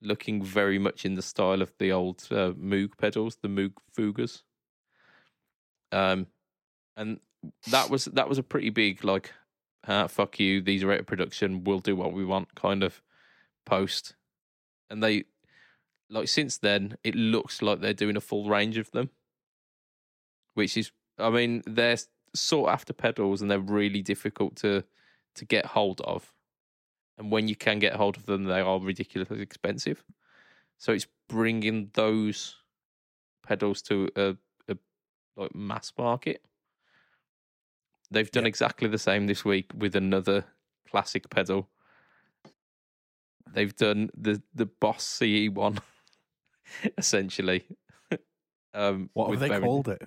looking 0.00 0.44
very 0.44 0.78
much 0.78 1.04
in 1.04 1.16
the 1.16 1.22
style 1.22 1.60
of 1.60 1.72
the 1.80 1.90
old 1.90 2.24
uh, 2.30 2.52
Moog 2.52 2.90
pedals, 2.98 3.38
the 3.42 3.48
Moog 3.48 3.72
Fugas. 3.98 4.42
Um, 5.90 6.28
and 6.96 7.18
that 7.66 7.90
was 7.90 8.04
that 8.04 8.28
was 8.28 8.38
a 8.38 8.44
pretty 8.44 8.70
big 8.70 9.02
like, 9.02 9.32
ah, 9.86 10.06
fuck 10.06 10.38
you, 10.38 10.60
these 10.60 10.82
are 10.82 10.92
out 10.92 11.00
of 11.00 11.06
production. 11.06 11.64
We'll 11.64 11.80
do 11.80 11.96
what 11.96 12.12
we 12.12 12.24
want 12.24 12.54
kind 12.54 12.82
of 12.82 13.02
post. 13.64 14.14
And 14.88 15.02
they 15.02 15.24
like 16.10 16.28
since 16.28 16.58
then 16.58 16.96
it 17.04 17.14
looks 17.14 17.62
like 17.62 17.80
they're 17.80 17.94
doing 17.94 18.16
a 18.16 18.20
full 18.20 18.48
range 18.48 18.76
of 18.76 18.90
them 18.90 19.10
which 20.54 20.76
is 20.76 20.90
i 21.18 21.30
mean 21.30 21.62
they're 21.66 21.96
sought 22.34 22.68
after 22.68 22.92
pedals 22.92 23.40
and 23.40 23.50
they're 23.50 23.58
really 23.58 24.02
difficult 24.02 24.56
to 24.56 24.84
to 25.34 25.44
get 25.44 25.66
hold 25.66 26.00
of 26.02 26.32
and 27.16 27.30
when 27.30 27.48
you 27.48 27.56
can 27.56 27.78
get 27.78 27.94
hold 27.94 28.16
of 28.16 28.26
them 28.26 28.44
they 28.44 28.60
are 28.60 28.80
ridiculously 28.80 29.40
expensive 29.40 30.04
so 30.78 30.92
it's 30.92 31.06
bringing 31.28 31.90
those 31.94 32.56
pedals 33.46 33.82
to 33.82 34.08
a, 34.16 34.36
a 34.68 34.76
like 35.36 35.54
mass 35.54 35.92
market 35.96 36.42
they've 38.10 38.30
done 38.30 38.44
Yeah. 38.44 38.48
exactly 38.48 38.88
the 38.88 38.98
same 38.98 39.26
this 39.26 39.44
week 39.44 39.70
with 39.76 39.94
another 39.96 40.44
classic 40.90 41.30
pedal 41.30 41.68
they've 43.52 43.74
done 43.76 44.10
the 44.16 44.42
the 44.54 44.66
boss 44.66 45.04
ce 45.04 45.48
one 45.52 45.78
essentially 46.98 47.64
um 48.74 49.10
What 49.12 49.30
with 49.30 49.40
have 49.40 49.48
they 49.48 49.56
Behringer. 49.56 49.62
called 49.62 49.88
it? 49.88 50.02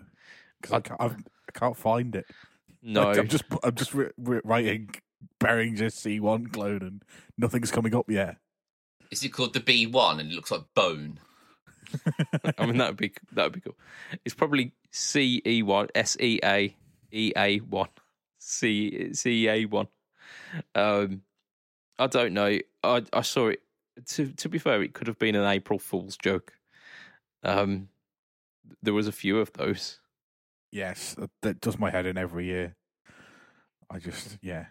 'Cause 0.61 0.71
I, 0.71 0.75
I- 0.77 0.81
can't, 0.81 1.01
I've, 1.01 1.15
I 1.17 1.59
can't 1.59 1.77
find 1.77 2.15
it. 2.15 2.25
no 2.81 3.03
Like, 3.09 3.17
I'm 3.17 3.27
just 3.27 3.43
I'm 3.63 3.75
just 3.75 3.93
ri- 3.93 4.11
ri- 4.17 4.41
writing 4.43 4.89
Behringer 5.39 5.87
C1 5.91 6.51
clone 6.53 6.81
and 6.81 7.03
nothing's 7.37 7.71
coming 7.71 7.95
up 7.95 8.09
yet. 8.09 8.37
Is 9.11 9.23
it 9.23 9.29
called 9.29 9.53
the 9.53 9.59
B1 9.59 10.19
and 10.19 10.31
it 10.31 10.35
looks 10.35 10.51
like 10.51 10.63
bone? 10.73 11.19
I 12.57 12.65
mean, 12.65 12.77
that 12.77 12.89
would 12.89 12.97
be 12.97 13.13
that 13.33 13.43
would 13.43 13.53
be 13.53 13.59
cool. 13.61 13.77
It's 14.25 14.33
probably 14.35 14.71
C 14.91 15.41
E 15.45 15.61
one 15.63 15.87
S 15.95 16.17
E 16.19 16.39
A 16.43 16.75
E 17.13 17.31
A 17.37 17.59
one 17.59 17.89
C 18.39 19.13
C 19.13 19.47
A 19.47 19.65
one. 19.65 19.87
Um, 20.75 21.21
I 21.99 22.07
don't 22.07 22.33
know. 22.33 22.57
I 22.83 23.03
I 23.13 23.21
saw 23.21 23.47
it. 23.49 23.61
To 24.07 24.27
to 24.33 24.49
be 24.49 24.57
fair, 24.57 24.81
it 24.81 24.93
could 24.93 25.07
have 25.07 25.19
been 25.19 25.35
an 25.35 25.45
April 25.45 25.79
Fool's 25.79 26.17
joke. 26.17 26.53
Um, 27.43 27.89
there 28.81 28.93
was 28.93 29.07
a 29.07 29.11
few 29.11 29.39
of 29.39 29.53
those. 29.53 29.99
Yes, 30.71 31.13
that- 31.15 31.29
that 31.43 31.61
does 31.61 31.77
my 31.77 31.91
head 31.91 32.05
in 32.07 32.17
every 32.17 32.45
year. 32.45 32.75
I 33.89 33.99
just 33.99 34.39
yeah, 34.41 34.65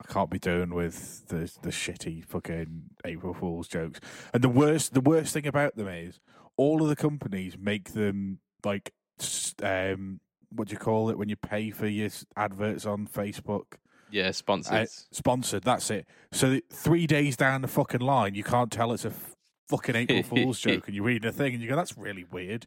I 0.00 0.12
can't 0.12 0.30
be 0.30 0.38
doing 0.38 0.72
with 0.74 1.26
the 1.28 1.50
the 1.62 1.70
shitty 1.70 2.24
fucking 2.24 2.90
April 3.04 3.34
Fools 3.34 3.66
jokes. 3.66 4.00
And 4.32 4.44
the 4.44 4.48
worst 4.48 4.94
the 4.94 5.00
worst 5.00 5.32
thing 5.32 5.46
about 5.46 5.74
them 5.76 5.88
is 5.88 6.20
all 6.56 6.82
of 6.82 6.88
the 6.88 6.96
companies 6.96 7.58
make 7.58 7.92
them 7.94 8.38
like 8.64 8.92
um 9.62 10.20
what 10.54 10.68
do 10.68 10.72
you 10.72 10.78
call 10.78 11.10
it 11.10 11.18
when 11.18 11.28
you 11.28 11.36
pay 11.36 11.70
for 11.70 11.86
your 11.86 12.10
adverts 12.36 12.86
on 12.86 13.06
Facebook? 13.06 13.74
Yeah, 14.10 14.30
sponsored. 14.30 14.74
Uh, 14.74 14.86
sponsored. 15.10 15.64
That's 15.64 15.90
it. 15.90 16.06
So 16.32 16.60
three 16.70 17.06
days 17.06 17.36
down 17.36 17.62
the 17.62 17.68
fucking 17.68 18.00
line, 18.00 18.34
you 18.34 18.44
can't 18.44 18.70
tell 18.70 18.92
it's 18.92 19.04
a 19.04 19.08
f- 19.08 19.34
fucking 19.68 19.96
April 19.96 20.22
Fool's 20.22 20.60
joke, 20.60 20.86
and 20.86 20.94
you 20.94 21.02
read 21.02 21.24
a 21.24 21.32
thing 21.32 21.54
and 21.54 21.62
you 21.62 21.68
go, 21.68 21.76
"That's 21.76 21.98
really 21.98 22.24
weird." 22.24 22.66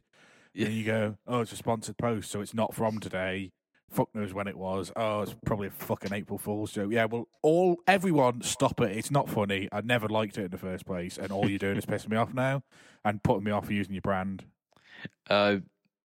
Yeah. 0.52 0.66
And 0.66 0.74
you 0.74 0.84
go, 0.84 1.16
"Oh, 1.26 1.40
it's 1.40 1.52
a 1.52 1.56
sponsored 1.56 1.96
post, 1.96 2.30
so 2.30 2.40
it's 2.40 2.54
not 2.54 2.74
from 2.74 3.00
today." 3.00 3.52
Fuck 3.90 4.14
knows 4.14 4.34
when 4.34 4.46
it 4.46 4.58
was. 4.58 4.92
Oh, 4.96 5.22
it's 5.22 5.34
probably 5.46 5.68
a 5.68 5.70
fucking 5.70 6.12
April 6.12 6.38
Fool's 6.38 6.72
joke. 6.72 6.92
Yeah, 6.92 7.06
well, 7.06 7.26
all 7.40 7.78
everyone 7.86 8.42
stop 8.42 8.82
it. 8.82 8.94
It's 8.94 9.10
not 9.10 9.30
funny. 9.30 9.66
I 9.72 9.80
never 9.80 10.08
liked 10.08 10.36
it 10.36 10.44
in 10.44 10.50
the 10.50 10.58
first 10.58 10.84
place, 10.84 11.16
and 11.16 11.32
all 11.32 11.48
you're 11.48 11.58
doing 11.58 11.78
is 11.78 11.86
pissing 11.86 12.10
me 12.10 12.18
off 12.18 12.34
now 12.34 12.62
and 13.02 13.22
putting 13.22 13.44
me 13.44 13.50
off 13.50 13.64
for 13.66 13.72
using 13.72 13.94
your 13.94 14.02
brand. 14.02 14.44
Uh, 15.30 15.58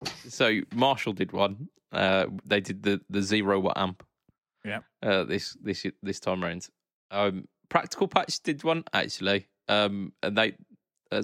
so 0.05 0.61
Marshall 0.74 1.12
did 1.12 1.32
one. 1.32 1.68
Uh, 1.92 2.26
they 2.44 2.61
did 2.61 2.82
the 2.82 3.01
the 3.11 3.22
zero 3.22 3.59
watt 3.61 3.76
amp. 3.76 4.05
Yeah. 4.64 4.80
Uh, 5.03 5.24
this 5.24 5.57
this 5.62 5.86
this 6.03 6.20
time 6.20 6.42
round. 6.42 6.68
Um, 7.11 7.48
Practical 7.68 8.09
Patch 8.09 8.40
did 8.42 8.64
one 8.64 8.84
actually. 8.92 9.48
Um, 9.68 10.12
and 10.22 10.36
they, 10.36 10.57
uh, 11.12 11.22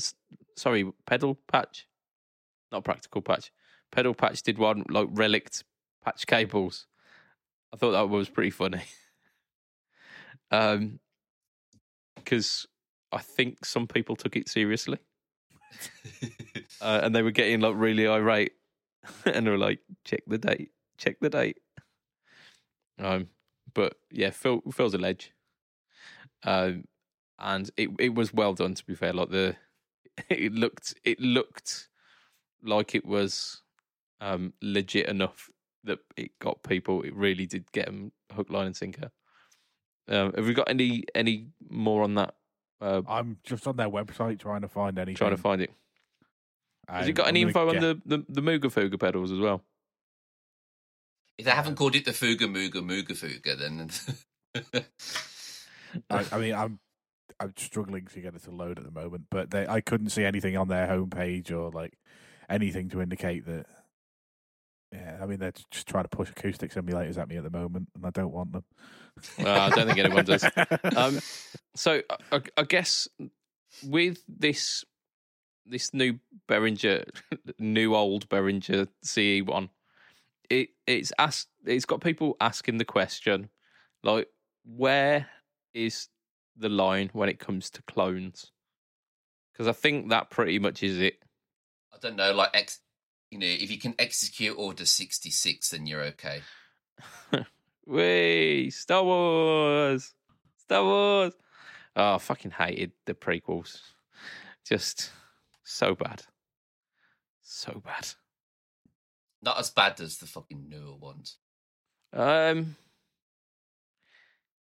sorry, 0.56 0.90
Pedal 1.06 1.38
Patch, 1.50 1.88
not 2.70 2.84
Practical 2.84 3.22
Patch. 3.22 3.50
Pedal 3.90 4.14
Patch 4.14 4.42
did 4.42 4.58
one 4.58 4.84
like 4.88 5.08
relict 5.10 5.64
patch 6.04 6.26
cables. 6.26 6.86
I 7.72 7.76
thought 7.76 7.92
that 7.92 8.08
was 8.08 8.28
pretty 8.28 8.50
funny. 8.50 8.82
um, 10.50 11.00
because 12.16 12.66
I 13.12 13.18
think 13.18 13.64
some 13.64 13.86
people 13.86 14.16
took 14.16 14.36
it 14.36 14.48
seriously 14.48 14.98
uh, 16.80 17.00
and 17.02 17.14
they 17.14 17.22
were 17.22 17.30
getting 17.30 17.60
like 17.60 17.74
really 17.76 18.06
irate, 18.06 18.52
and 19.26 19.46
were 19.46 19.58
like, 19.58 19.80
"Check 20.04 20.22
the 20.26 20.38
date, 20.38 20.70
check 20.98 21.16
the 21.20 21.30
date." 21.30 21.58
Um, 22.98 23.28
but 23.74 23.94
yeah, 24.10 24.30
Phil 24.30 24.62
Phil's 24.72 24.94
a 24.94 24.98
ledge, 24.98 25.32
um, 26.44 26.84
and 27.38 27.70
it 27.76 27.90
it 27.98 28.14
was 28.14 28.32
well 28.32 28.54
done. 28.54 28.74
To 28.74 28.84
be 28.84 28.94
fair, 28.94 29.12
like 29.12 29.30
the 29.30 29.56
it 30.28 30.52
looked 30.52 30.94
it 31.04 31.20
looked 31.20 31.88
like 32.62 32.94
it 32.94 33.04
was 33.04 33.62
um 34.20 34.54
legit 34.62 35.08
enough 35.08 35.50
that 35.84 35.98
it 36.16 36.38
got 36.38 36.62
people. 36.62 37.02
It 37.02 37.14
really 37.14 37.46
did 37.46 37.70
get 37.72 37.86
them 37.86 38.12
hook, 38.32 38.50
line, 38.50 38.66
and 38.66 38.76
sinker. 38.76 39.10
Um, 40.08 40.32
have 40.34 40.46
we 40.46 40.54
got 40.54 40.68
any 40.68 41.04
any 41.14 41.48
more 41.68 42.02
on 42.02 42.14
that? 42.14 42.34
Uh, 42.80 43.02
I'm 43.08 43.38
just 43.42 43.66
on 43.66 43.76
their 43.76 43.88
website 43.88 44.38
trying 44.38 44.60
to 44.60 44.68
find 44.68 44.98
anything. 44.98 45.16
trying 45.16 45.30
to 45.30 45.36
find 45.36 45.62
it. 45.62 45.70
Has 46.88 47.02
I'm- 47.02 47.08
it 47.08 47.12
got 47.14 47.28
any 47.28 47.40
gonna 47.40 47.48
info 47.48 47.68
on 47.68 47.76
the, 47.80 48.00
the, 48.04 48.24
the 48.28 48.40
Moogerfooger 48.40 48.98
pedals 48.98 49.32
as 49.32 49.38
well? 49.38 49.62
If 51.38 51.44
they 51.44 51.50
haven't 51.50 51.76
called 51.76 51.94
it 51.94 52.04
the 52.04 52.12
Fuga 52.12 52.46
Mooga 52.46 52.76
Mooga 52.76 53.14
Fuga, 53.14 53.56
then 53.56 53.90
I, 56.10 56.24
I 56.32 56.38
mean, 56.38 56.54
I'm 56.54 56.78
I'm 57.38 57.52
struggling 57.56 58.06
to 58.06 58.20
get 58.20 58.34
it 58.34 58.42
to 58.44 58.50
load 58.50 58.78
at 58.78 58.84
the 58.84 58.90
moment, 58.90 59.26
but 59.30 59.50
they 59.50 59.66
I 59.66 59.80
couldn't 59.80 60.10
see 60.10 60.24
anything 60.24 60.56
on 60.56 60.68
their 60.68 60.86
homepage 60.86 61.50
or 61.50 61.70
like 61.70 61.92
anything 62.48 62.88
to 62.90 63.02
indicate 63.02 63.44
that. 63.46 63.66
Yeah, 64.92 65.18
I 65.20 65.26
mean 65.26 65.40
they're 65.40 65.52
just 65.70 65.88
trying 65.88 66.04
to 66.04 66.08
push 66.08 66.30
acoustic 66.30 66.72
simulators 66.72 67.18
at 67.18 67.28
me 67.28 67.36
at 67.36 67.42
the 67.42 67.50
moment, 67.50 67.88
and 67.94 68.06
I 68.06 68.10
don't 68.10 68.32
want 68.32 68.52
them. 68.52 68.64
Well, 69.38 69.60
I 69.60 69.68
don't 69.70 69.86
think 69.88 69.98
anyone 69.98 70.24
does. 70.24 70.44
Um, 70.96 71.18
so 71.74 72.00
I, 72.32 72.40
I 72.56 72.62
guess 72.62 73.08
with 73.84 74.22
this 74.28 74.84
this 75.68 75.92
new 75.92 76.18
Behringer, 76.48 77.08
new 77.58 77.94
old 77.94 78.28
Behringer 78.28 78.88
CE 79.02 79.46
one, 79.46 79.70
it 80.50 80.70
it's 80.86 81.12
asked. 81.18 81.48
It's 81.64 81.84
got 81.84 82.00
people 82.00 82.36
asking 82.40 82.78
the 82.78 82.84
question, 82.84 83.48
like, 84.02 84.28
where 84.64 85.26
is 85.74 86.08
the 86.56 86.68
line 86.68 87.10
when 87.12 87.28
it 87.28 87.38
comes 87.38 87.70
to 87.70 87.82
clones? 87.82 88.52
Because 89.52 89.68
I 89.68 89.72
think 89.72 90.10
that 90.10 90.30
pretty 90.30 90.58
much 90.58 90.82
is 90.82 91.00
it. 91.00 91.18
I 91.92 91.98
don't 92.00 92.16
know, 92.16 92.32
like 92.32 92.50
ex, 92.54 92.80
you 93.30 93.38
know, 93.38 93.46
if 93.46 93.70
you 93.70 93.78
can 93.78 93.94
execute 93.98 94.56
Order 94.58 94.86
sixty 94.86 95.30
six, 95.30 95.70
then 95.70 95.86
you're 95.86 96.02
okay. 96.02 96.42
Wee, 97.86 98.70
Star 98.70 99.04
Wars, 99.04 100.14
Star 100.58 100.84
Wars. 100.84 101.32
Oh, 101.94 102.16
I 102.16 102.18
fucking 102.18 102.50
hated 102.50 102.92
the 103.06 103.14
prequels. 103.14 103.80
Just 104.64 105.10
so 105.66 105.94
bad, 105.94 106.22
so 107.42 107.82
bad. 107.84 108.06
Not 109.42 109.58
as 109.58 109.70
bad 109.70 110.00
as 110.00 110.18
the 110.18 110.26
fucking 110.26 110.68
newer 110.68 110.94
ones. 110.94 111.38
Um, 112.12 112.76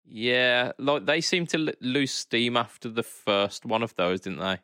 yeah, 0.04 0.72
like 0.78 1.04
they 1.04 1.20
seem 1.20 1.46
to 1.48 1.66
l- 1.68 1.74
lose 1.80 2.12
steam 2.12 2.56
after 2.56 2.88
the 2.88 3.02
first 3.02 3.66
one 3.66 3.82
of 3.82 3.94
those, 3.96 4.20
didn't 4.20 4.38
they? 4.38 4.58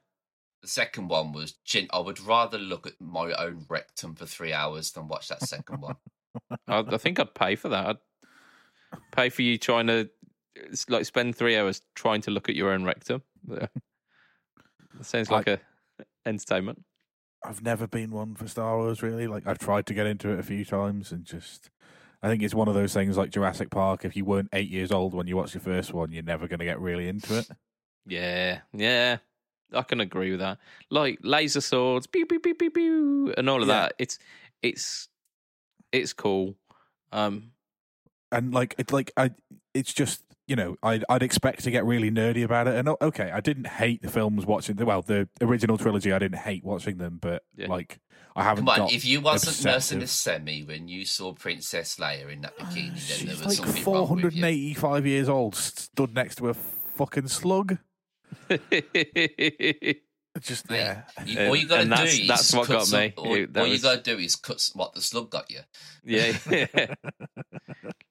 The 0.63 0.69
second 0.69 1.09
one 1.09 1.33
was, 1.33 1.53
gen- 1.65 1.89
I 1.93 1.99
would 1.99 2.21
rather 2.21 2.59
look 2.59 2.87
at 2.87 3.01
my 3.01 3.33
own 3.33 3.67
rectum 3.69 4.15
for 4.15 4.27
three 4.27 4.53
hours 4.53 4.93
than 4.93 5.09
watch 5.09 5.29
that 5.29 5.43
second 5.43 5.81
one. 5.81 5.97
I, 6.67 6.79
I 6.79 6.97
think 6.99 7.21
I'd 7.21 7.35
pay 7.35 7.57
for 7.57 7.69
that. 7.69 7.99
I'd 8.93 8.99
pay 9.13 9.29
for 9.29 9.43
you 9.43 9.59
trying 9.59 9.89
to 9.89 10.09
like 10.89 11.05
spend 11.05 11.37
three 11.37 11.57
hours 11.57 11.83
trying 11.95 12.21
to 12.23 12.31
look 12.31 12.49
at 12.49 12.57
your 12.57 12.71
own 12.71 12.85
rectum. 12.85 13.23
Yeah. 13.49 13.67
That 14.95 15.05
sounds 15.05 15.31
like 15.31 15.47
a 15.47 15.61
entertainment. 16.27 16.85
I've 17.45 17.63
never 17.63 17.87
been 17.87 18.11
one 18.11 18.35
for 18.35 18.49
Star 18.49 18.77
Wars 18.77 19.03
really. 19.03 19.27
Like 19.27 19.47
I've 19.47 19.59
tried 19.59 19.87
to 19.87 19.95
get 19.95 20.07
into 20.07 20.31
it 20.31 20.39
a 20.39 20.43
few 20.43 20.65
times 20.65 21.13
and 21.13 21.25
just 21.25 21.71
I 22.23 22.29
think 22.29 22.43
it's 22.43 22.55
one 22.55 22.67
of 22.69 22.75
those 22.75 22.93
things 22.93 23.17
like 23.17 23.31
Jurassic 23.31 23.71
Park. 23.71 24.05
If 24.05 24.17
you 24.17 24.25
weren't 24.25 24.49
eight 24.53 24.71
years 24.71 24.91
old 24.91 25.15
when 25.15 25.29
you 25.29 25.37
watched 25.37 25.55
your 25.55 25.61
first 25.61 25.93
one, 25.95 26.11
you're 26.11 26.23
never 26.25 26.49
going 26.49 26.59
to 26.59 26.65
get 26.65 26.81
really 26.81 27.09
into 27.09 27.39
it. 27.39 27.49
Yeah, 28.07 28.61
yeah, 28.73 29.19
I 29.73 29.83
can 29.83 30.01
agree 30.01 30.31
with 30.33 30.41
that. 30.41 30.59
Like 30.91 31.21
laser 31.23 31.61
swords, 31.61 32.07
pew 32.07 32.27
pew 32.27 32.41
pew 32.41 32.55
pew 32.55 32.71
pew, 32.71 33.35
and 33.37 33.49
all 33.49 33.63
of 33.63 33.69
Yeah. 33.69 33.83
that. 33.83 33.95
It's 33.99 34.19
it's 34.63 35.09
it's 35.93 36.13
cool. 36.13 36.57
Um, 37.13 37.53
And 38.33 38.53
like 38.53 38.75
it's 38.79 38.93
like 38.93 39.13
I, 39.17 39.31
it's 39.75 39.93
just 39.95 40.23
you 40.49 40.57
know 40.57 40.77
I'd 40.83 41.05
I'd 41.09 41.23
expect 41.23 41.63
to 41.65 41.71
get 41.71 41.85
really 41.85 42.11
nerdy 42.11 42.43
about 42.43 42.67
it. 42.67 42.75
And 42.75 42.89
okay, 43.01 43.31
I 43.31 43.41
didn't 43.41 43.67
hate 43.69 44.03
the 44.03 44.11
films 44.11 44.45
watching. 44.47 44.75
The, 44.77 44.85
well, 44.87 45.03
the 45.03 45.29
original 45.41 45.79
trilogy, 45.79 46.13
I 46.13 46.19
didn't 46.19 46.39
hate 46.39 46.65
watching 46.65 46.99
them, 46.99 47.19
but 47.23 47.45
Yeah. 47.57 47.69
like 47.69 48.01
I 48.35 48.43
haven't 48.45 48.65
Come 48.67 48.69
on, 48.71 48.79
got. 48.89 48.93
if 48.93 49.05
you 49.05 49.21
wasn't 49.21 49.65
nursing 49.65 50.03
a 50.03 50.07
semi 50.07 50.63
when 50.65 50.89
you 50.89 51.05
saw 51.05 51.33
Princess 51.35 51.97
Leia 51.97 52.33
in 52.33 52.41
that 52.43 52.57
bikini, 52.59 53.09
then 53.19 53.27
there 53.27 53.37
was 53.37 53.45
like 53.47 53.67
something 53.67 53.85
wrong 53.93 54.09
with 54.23 54.35
you. 54.35 54.41
485 54.43 55.07
years 55.07 55.29
old, 55.29 55.55
stood 55.57 56.15
next 56.15 56.37
to 56.37 56.49
a 56.49 56.55
fucking 56.55 57.29
slug. 57.29 57.79
Just 60.41 60.71
Mate, 60.71 60.77
yeah. 60.79 61.03
You, 61.25 61.41
all 61.49 61.57
you 61.57 61.67
got 61.67 61.77
to 61.77 61.83
and 61.83 61.91
do 61.91 61.97
that's- 61.97 62.19
is 62.21 62.29
that's 62.29 62.55
what 62.55 62.67
cut 62.69 62.73
got 62.79 62.87
some, 62.87 63.01
me. 63.01 63.13
All, 63.17 63.35
It- 63.35 63.53
that 63.55 63.61
all 63.61 63.67
you 63.67 63.81
got 63.81 64.05
to 64.05 64.15
do 64.15 64.21
is 64.23 64.37
cut 64.37 64.61
some, 64.61 64.79
what 64.79 64.95
the 64.95 65.01
slug 65.01 65.31
got 65.31 65.51
you. 65.51 65.61
yeah, 66.05 66.37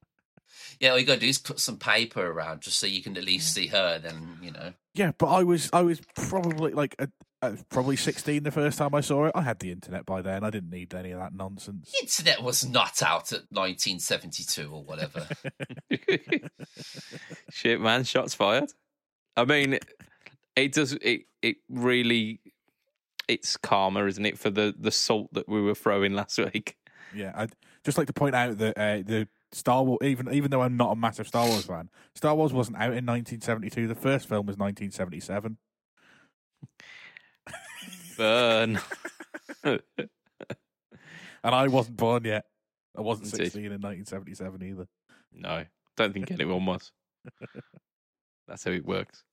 Yeah, 0.79 0.91
all 0.91 0.99
you 0.99 1.05
got 1.05 1.15
to 1.15 1.19
do 1.19 1.27
is 1.27 1.37
put 1.37 1.59
some 1.59 1.77
paper 1.77 2.25
around 2.25 2.61
just 2.61 2.79
so 2.79 2.87
you 2.87 3.01
can 3.01 3.17
at 3.17 3.23
least 3.23 3.53
see 3.53 3.67
her. 3.67 3.99
Then 3.99 4.37
you 4.41 4.51
know. 4.51 4.73
Yeah, 4.93 5.11
but 5.17 5.27
I 5.27 5.43
was 5.43 5.69
I 5.73 5.81
was 5.81 6.01
probably 6.15 6.73
like 6.73 6.95
a, 6.99 7.09
I 7.41 7.49
was 7.49 7.63
probably 7.69 7.95
16 7.95 8.43
the 8.43 8.51
first 8.51 8.79
time 8.79 8.95
I 8.95 9.01
saw 9.01 9.25
it. 9.25 9.31
I 9.35 9.41
had 9.41 9.59
the 9.59 9.71
internet 9.71 10.05
by 10.05 10.21
then. 10.21 10.43
I 10.43 10.49
didn't 10.49 10.71
need 10.71 10.93
any 10.95 11.11
of 11.11 11.19
that 11.19 11.35
nonsense. 11.35 11.91
The 11.91 12.05
internet 12.05 12.41
was 12.41 12.67
not 12.67 13.03
out 13.03 13.31
at 13.31 13.43
1972 13.51 14.69
or 14.71 14.83
whatever. 14.83 15.27
shit, 17.51 17.79
man, 17.79 18.03
shots 18.05 18.33
fired. 18.33 18.71
I 19.35 19.45
mean, 19.45 19.77
it 20.55 20.73
does 20.73 20.93
it. 20.93 21.21
It 21.43 21.57
really, 21.69 22.41
it's 23.27 23.55
karma, 23.55 24.05
isn't 24.05 24.25
it, 24.25 24.39
for 24.39 24.49
the 24.49 24.73
the 24.77 24.91
salt 24.91 25.31
that 25.33 25.47
we 25.47 25.61
were 25.61 25.75
throwing 25.75 26.13
last 26.13 26.39
week? 26.39 26.75
Yeah, 27.13 27.33
I'd 27.35 27.53
just 27.83 27.99
like 27.99 28.07
to 28.07 28.13
point 28.13 28.35
out 28.35 28.57
that 28.57 28.77
uh, 28.77 29.03
the 29.05 29.27
Star 29.51 29.83
Wars, 29.83 29.99
even 30.03 30.31
even 30.33 30.51
though 30.51 30.61
I'm 30.61 30.77
not 30.77 30.91
a 30.91 30.95
massive 30.95 31.27
Star 31.27 31.47
Wars 31.47 31.65
fan, 31.65 31.89
Star 32.15 32.35
Wars 32.35 32.53
wasn't 32.53 32.77
out 32.77 32.93
in 32.93 33.05
1972. 33.05 33.87
The 33.87 33.95
first 33.95 34.27
film 34.27 34.45
was 34.45 34.57
1977. 34.57 35.57
Burn. 38.17 38.79
And 41.43 41.55
I 41.55 41.67
wasn't 41.67 41.95
born 41.95 42.25
yet. 42.25 42.45
I 42.97 43.01
wasn't 43.01 43.31
Indeed. 43.31 43.45
16 43.45 43.65
in 43.65 43.71
1977 43.71 44.63
either. 44.63 44.87
no, 45.31 45.63
don't 45.95 46.13
think 46.13 46.29
anyone 46.29 46.65
was. 46.65 46.91
That's 48.49 48.65
how 48.65 48.71
it 48.71 48.85
works. 48.85 49.23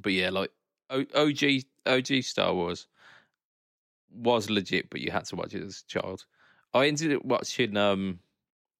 But 0.00 0.12
yeah, 0.14 0.30
like 0.30 0.50
OG 0.90 1.44
OG 1.86 2.22
Star 2.22 2.52
Wars 2.54 2.88
was 4.10 4.50
legit, 4.50 4.90
but 4.90 5.00
you 5.00 5.12
had 5.12 5.26
to 5.26 5.36
watch 5.36 5.54
it 5.54 5.62
as 5.62 5.84
a 5.86 5.88
child. 5.88 6.24
I 6.74 6.86
ended 6.88 7.14
up 7.14 7.24
watching 7.24 7.76
um 7.76 8.18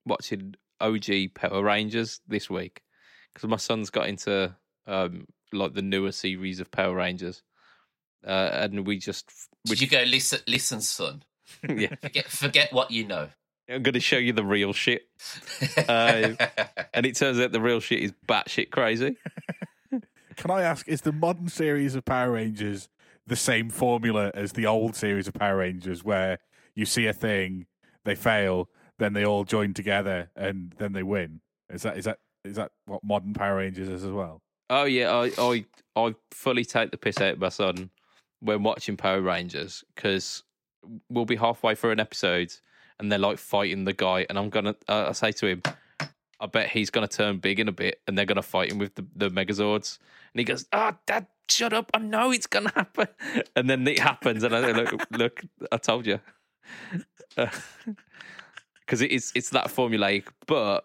watching 0.05 0.55
OG 0.81 1.35
Power 1.35 1.63
Rangers 1.63 2.21
this 2.27 2.51
week 2.51 2.83
because 3.33 3.49
my 3.49 3.57
son's 3.57 3.91
got 3.91 4.09
into 4.09 4.55
um 4.87 5.27
like 5.53 5.75
the 5.75 5.83
newer 5.83 6.13
series 6.13 6.61
of 6.61 6.71
Power 6.71 6.95
Rangers, 6.95 7.43
uh, 8.27 8.51
and 8.53 8.87
we 8.87 8.99
just 8.99 9.31
Did 9.65 9.81
you 9.81 9.89
go 9.89 10.03
listen, 10.03 10.41
listen, 10.47 10.81
son? 10.81 11.23
yeah. 11.69 11.95
Forget, 12.01 12.27
forget 12.27 12.73
what 12.73 12.91
you 12.91 13.07
know. 13.07 13.29
I'm 13.69 13.83
going 13.83 13.95
to 13.95 14.01
show 14.01 14.17
you 14.17 14.33
the 14.33 14.45
real 14.45 14.73
shit, 14.73 15.03
Uh, 15.89 16.33
and 16.95 17.07
it 17.07 17.17
turns 17.17 17.39
out 17.39 17.53
the 17.53 17.61
real 17.61 17.81
shit 17.81 18.01
is 18.01 18.13
batshit 18.27 18.71
crazy. 18.71 19.17
Can 20.37 20.51
I 20.51 20.63
ask, 20.63 20.89
is 20.89 21.03
the 21.03 21.13
modern 21.13 21.49
series 21.49 21.95
of 21.95 22.05
Power 22.05 22.33
Rangers 22.33 22.89
the 23.27 23.37
same 23.37 23.71
formula 23.71 24.31
as 24.35 24.53
the 24.53 24.67
old 24.67 24.97
series 24.97 25.29
of 25.29 25.35
Power 25.35 25.59
Rangers 25.59 26.03
where 26.03 26.39
you 26.75 26.85
see 26.85 27.07
a 27.07 27.13
thing, 27.13 27.67
they 28.05 28.15
fail, 28.15 28.69
then 29.03 29.13
they 29.13 29.25
all 29.25 29.45
join 29.45 29.75
together 29.75 30.31
and 30.37 30.75
then 30.79 30.93
they 30.93 31.03
win? 31.03 31.41
Is 31.71 31.83
that 31.83 31.97
is 31.97 32.05
that 32.05 32.19
is 32.45 32.57
that 32.57 32.73
what 32.87 33.03
modern 33.03 33.35
Power 33.35 33.57
Rangers 33.57 33.89
is 33.89 34.05
as 34.05 34.11
well? 34.11 34.41
Oh 34.71 34.85
yeah, 34.85 35.11
I 35.11 35.31
I 35.39 35.65
I 35.97 36.15
fully 36.31 36.65
take 36.65 36.91
the 36.91 36.97
piss 36.97 37.19
out 37.19 37.35
of 37.35 37.39
my 37.41 37.49
son 37.49 37.91
when 38.41 38.63
watching 38.63 38.97
Power 38.97 39.21
Rangers 39.21 39.85
because 39.95 40.43
we'll 41.09 41.25
be 41.25 41.37
halfway 41.37 41.75
through 41.75 41.93
an 41.93 42.01
episode 42.01 42.53
and 42.99 43.11
they're 43.11 43.19
like 43.19 43.39
fighting 43.39 43.85
the 43.85 43.93
guy, 43.93 44.27
and 44.29 44.39
I'm 44.39 44.51
gonna 44.51 44.77
uh, 44.89 45.07
I 45.09 45.13
say 45.13 45.33
to 45.33 45.47
him, 45.47 45.63
I 46.41 46.47
bet 46.47 46.71
he's 46.71 46.91
gonna 46.91 47.09
turn 47.09 47.39
big 47.39 47.61
in 47.61 47.69
a 47.69 47.73
bit, 47.73 48.01
and 48.07 48.17
they're 48.17 48.25
gonna 48.27 48.43
fight 48.43 48.71
him 48.71 48.79
with 48.79 48.95
the 48.95 49.07
the 49.17 49.29
Megazords, 49.31 49.99
and 50.33 50.39
he 50.39 50.45
goes, 50.45 50.67
"Ah, 50.73 50.97
Dad, 51.07 51.27
shut 51.49 51.73
up! 51.73 51.91
I 51.95 51.99
know 51.99 52.31
it's 52.31 52.47
gonna 52.47 52.73
happen," 52.75 53.09
and 53.57 53.69
then 53.69 53.87
it 53.87 53.99
happens, 53.99 54.43
and 54.43 54.55
I 54.55 54.71
look, 54.73 54.95
look, 55.11 55.43
I 55.71 55.77
told 55.79 56.07
you, 56.07 56.21
because 58.87 59.03
it's 59.03 59.33
it's 59.35 59.51
that 59.51 59.67
formulaic, 59.67 60.27
but 60.47 60.85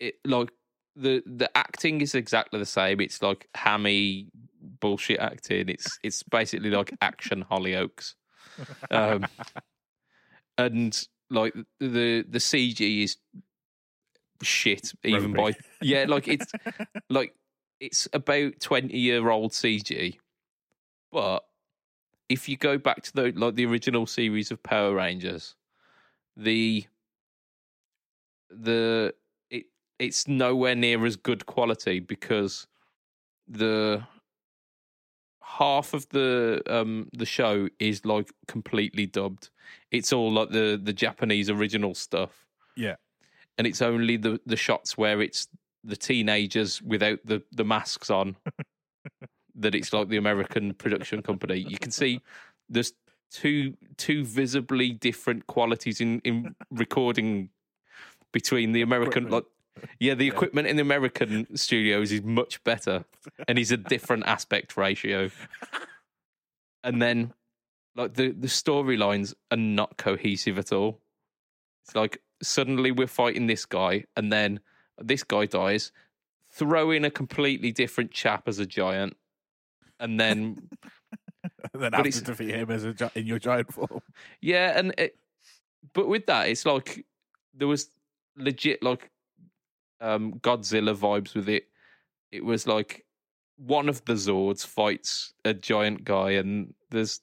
it 0.00 0.16
like 0.24 0.50
the 0.96 1.22
the 1.26 1.56
acting 1.56 2.00
is 2.00 2.14
exactly 2.14 2.58
the 2.58 2.66
same. 2.66 3.00
It's 3.00 3.22
like 3.22 3.48
hammy 3.54 4.28
bullshit 4.80 5.20
acting. 5.20 5.68
It's 5.68 5.98
it's 6.02 6.22
basically 6.22 6.70
like 6.70 6.94
action 7.00 7.44
Hollyoaks, 7.50 8.14
um, 8.90 9.26
and 10.58 11.06
like 11.30 11.54
the 11.80 12.24
the 12.28 12.38
CG 12.38 13.04
is 13.04 13.16
shit. 14.42 14.92
Even 15.04 15.32
by 15.32 15.54
yeah, 15.82 16.04
like 16.08 16.28
it's 16.28 16.52
like 17.08 17.34
it's 17.80 18.08
about 18.12 18.60
twenty 18.60 18.98
year 18.98 19.30
old 19.30 19.52
CG, 19.52 20.18
but 21.12 21.44
if 22.28 22.48
you 22.48 22.56
go 22.56 22.76
back 22.76 23.02
to 23.02 23.12
the 23.12 23.32
like 23.36 23.54
the 23.54 23.66
original 23.66 24.06
series 24.06 24.50
of 24.50 24.62
Power 24.62 24.94
Rangers, 24.94 25.54
the 26.38 26.86
the 28.48 29.12
it 29.50 29.64
it's 29.98 30.26
nowhere 30.26 30.74
near 30.74 31.04
as 31.04 31.16
good 31.16 31.44
quality 31.44 32.00
because 32.00 32.66
the 33.46 34.02
half 35.42 35.92
of 35.92 36.08
the 36.10 36.62
um 36.68 37.08
the 37.12 37.26
show 37.26 37.68
is 37.80 38.04
like 38.06 38.30
completely 38.46 39.04
dubbed. 39.04 39.50
It's 39.90 40.12
all 40.12 40.32
like 40.32 40.50
the 40.50 40.80
the 40.82 40.92
Japanese 40.92 41.50
original 41.50 41.94
stuff. 41.94 42.46
Yeah. 42.76 42.96
And 43.58 43.66
it's 43.66 43.82
only 43.82 44.16
the 44.16 44.40
the 44.46 44.56
shots 44.56 44.96
where 44.96 45.20
it's 45.20 45.48
the 45.84 45.96
teenagers 45.96 46.80
without 46.80 47.18
the 47.24 47.42
the 47.52 47.64
masks 47.64 48.10
on 48.10 48.36
that 49.56 49.74
it's 49.74 49.92
like 49.92 50.08
the 50.08 50.16
American 50.16 50.72
production 50.74 51.22
company. 51.22 51.58
You 51.58 51.78
can 51.78 51.90
see 51.90 52.20
there's 52.68 52.92
two 53.30 53.74
two 53.96 54.24
visibly 54.24 54.90
different 54.92 55.46
qualities 55.46 56.00
in 56.00 56.20
in 56.20 56.54
recording 56.70 57.50
between 58.32 58.72
the 58.72 58.82
American 58.82 59.28
like 59.28 59.44
yeah 60.00 60.14
the 60.14 60.24
Yeah. 60.26 60.32
equipment 60.32 60.66
in 60.68 60.76
the 60.76 60.82
American 60.82 61.54
studios 61.56 62.10
is 62.12 62.22
much 62.22 62.62
better 62.64 63.04
and 63.46 63.58
is 63.58 63.70
a 63.70 63.76
different 63.94 64.24
aspect 64.26 64.76
ratio. 64.76 65.30
and 66.84 67.00
then 67.02 67.32
like 67.96 68.14
the 68.14 68.30
the 68.32 68.46
storylines 68.48 69.34
are 69.50 69.56
not 69.56 69.96
cohesive 69.96 70.58
at 70.58 70.72
all. 70.72 71.00
It's 71.84 71.94
like 71.94 72.22
suddenly 72.42 72.92
we're 72.92 73.06
fighting 73.06 73.46
this 73.46 73.64
guy, 73.66 74.04
and 74.16 74.32
then 74.32 74.60
this 74.98 75.24
guy 75.24 75.46
dies. 75.46 75.90
Throw 76.50 76.90
in 76.92 77.04
a 77.04 77.10
completely 77.10 77.72
different 77.72 78.10
chap 78.10 78.46
as 78.48 78.58
a 78.58 78.66
giant, 78.66 79.16
and 80.00 80.18
then 80.20 80.68
And 81.74 81.82
then 81.82 81.90
But 81.92 82.04
have 82.06 82.14
to 82.14 82.20
defeat 82.22 82.54
him 82.54 82.70
as 82.70 82.84
a 82.84 82.94
gi- 82.94 83.10
in 83.14 83.26
your 83.26 83.38
giant 83.38 83.72
form. 83.72 84.00
yeah, 84.40 84.78
and 84.78 84.94
it, 84.98 85.16
but 85.92 86.08
with 86.08 86.26
that, 86.26 86.48
it's 86.48 86.64
like 86.66 87.04
there 87.54 87.68
was 87.68 87.90
legit 88.36 88.82
like 88.82 89.10
um 90.00 90.34
Godzilla 90.40 90.96
vibes 90.96 91.34
with 91.34 91.48
it. 91.48 91.68
It 92.32 92.44
was 92.44 92.66
like 92.66 93.04
one 93.56 93.88
of 93.88 94.04
the 94.04 94.14
Zords 94.14 94.64
fights 94.64 95.34
a 95.44 95.52
giant 95.54 96.04
guy, 96.04 96.32
and 96.32 96.74
there's 96.90 97.20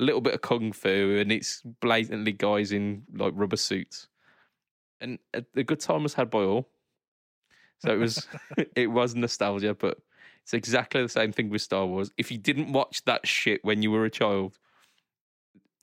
a 0.00 0.02
little 0.02 0.20
bit 0.20 0.34
of 0.34 0.40
kung 0.40 0.72
fu, 0.72 1.18
and 1.18 1.30
it's 1.30 1.62
blatantly 1.80 2.32
guys 2.32 2.72
in 2.72 3.02
like 3.14 3.32
rubber 3.36 3.56
suits, 3.56 4.08
and 5.00 5.18
a, 5.34 5.44
a 5.56 5.62
good 5.62 5.80
time 5.80 6.02
was 6.02 6.14
had 6.14 6.30
by 6.30 6.40
all. 6.40 6.68
So 7.78 7.92
it 7.92 7.98
was 7.98 8.26
it 8.76 8.86
was 8.90 9.14
nostalgia, 9.14 9.74
but 9.74 9.98
it's 10.48 10.54
exactly 10.54 11.02
the 11.02 11.10
same 11.10 11.30
thing 11.30 11.50
with 11.50 11.60
Star 11.60 11.84
Wars. 11.84 12.10
If 12.16 12.32
you 12.32 12.38
didn't 12.38 12.72
watch 12.72 13.04
that 13.04 13.26
shit 13.26 13.62
when 13.62 13.82
you 13.82 13.90
were 13.90 14.06
a 14.06 14.10
child, 14.10 14.58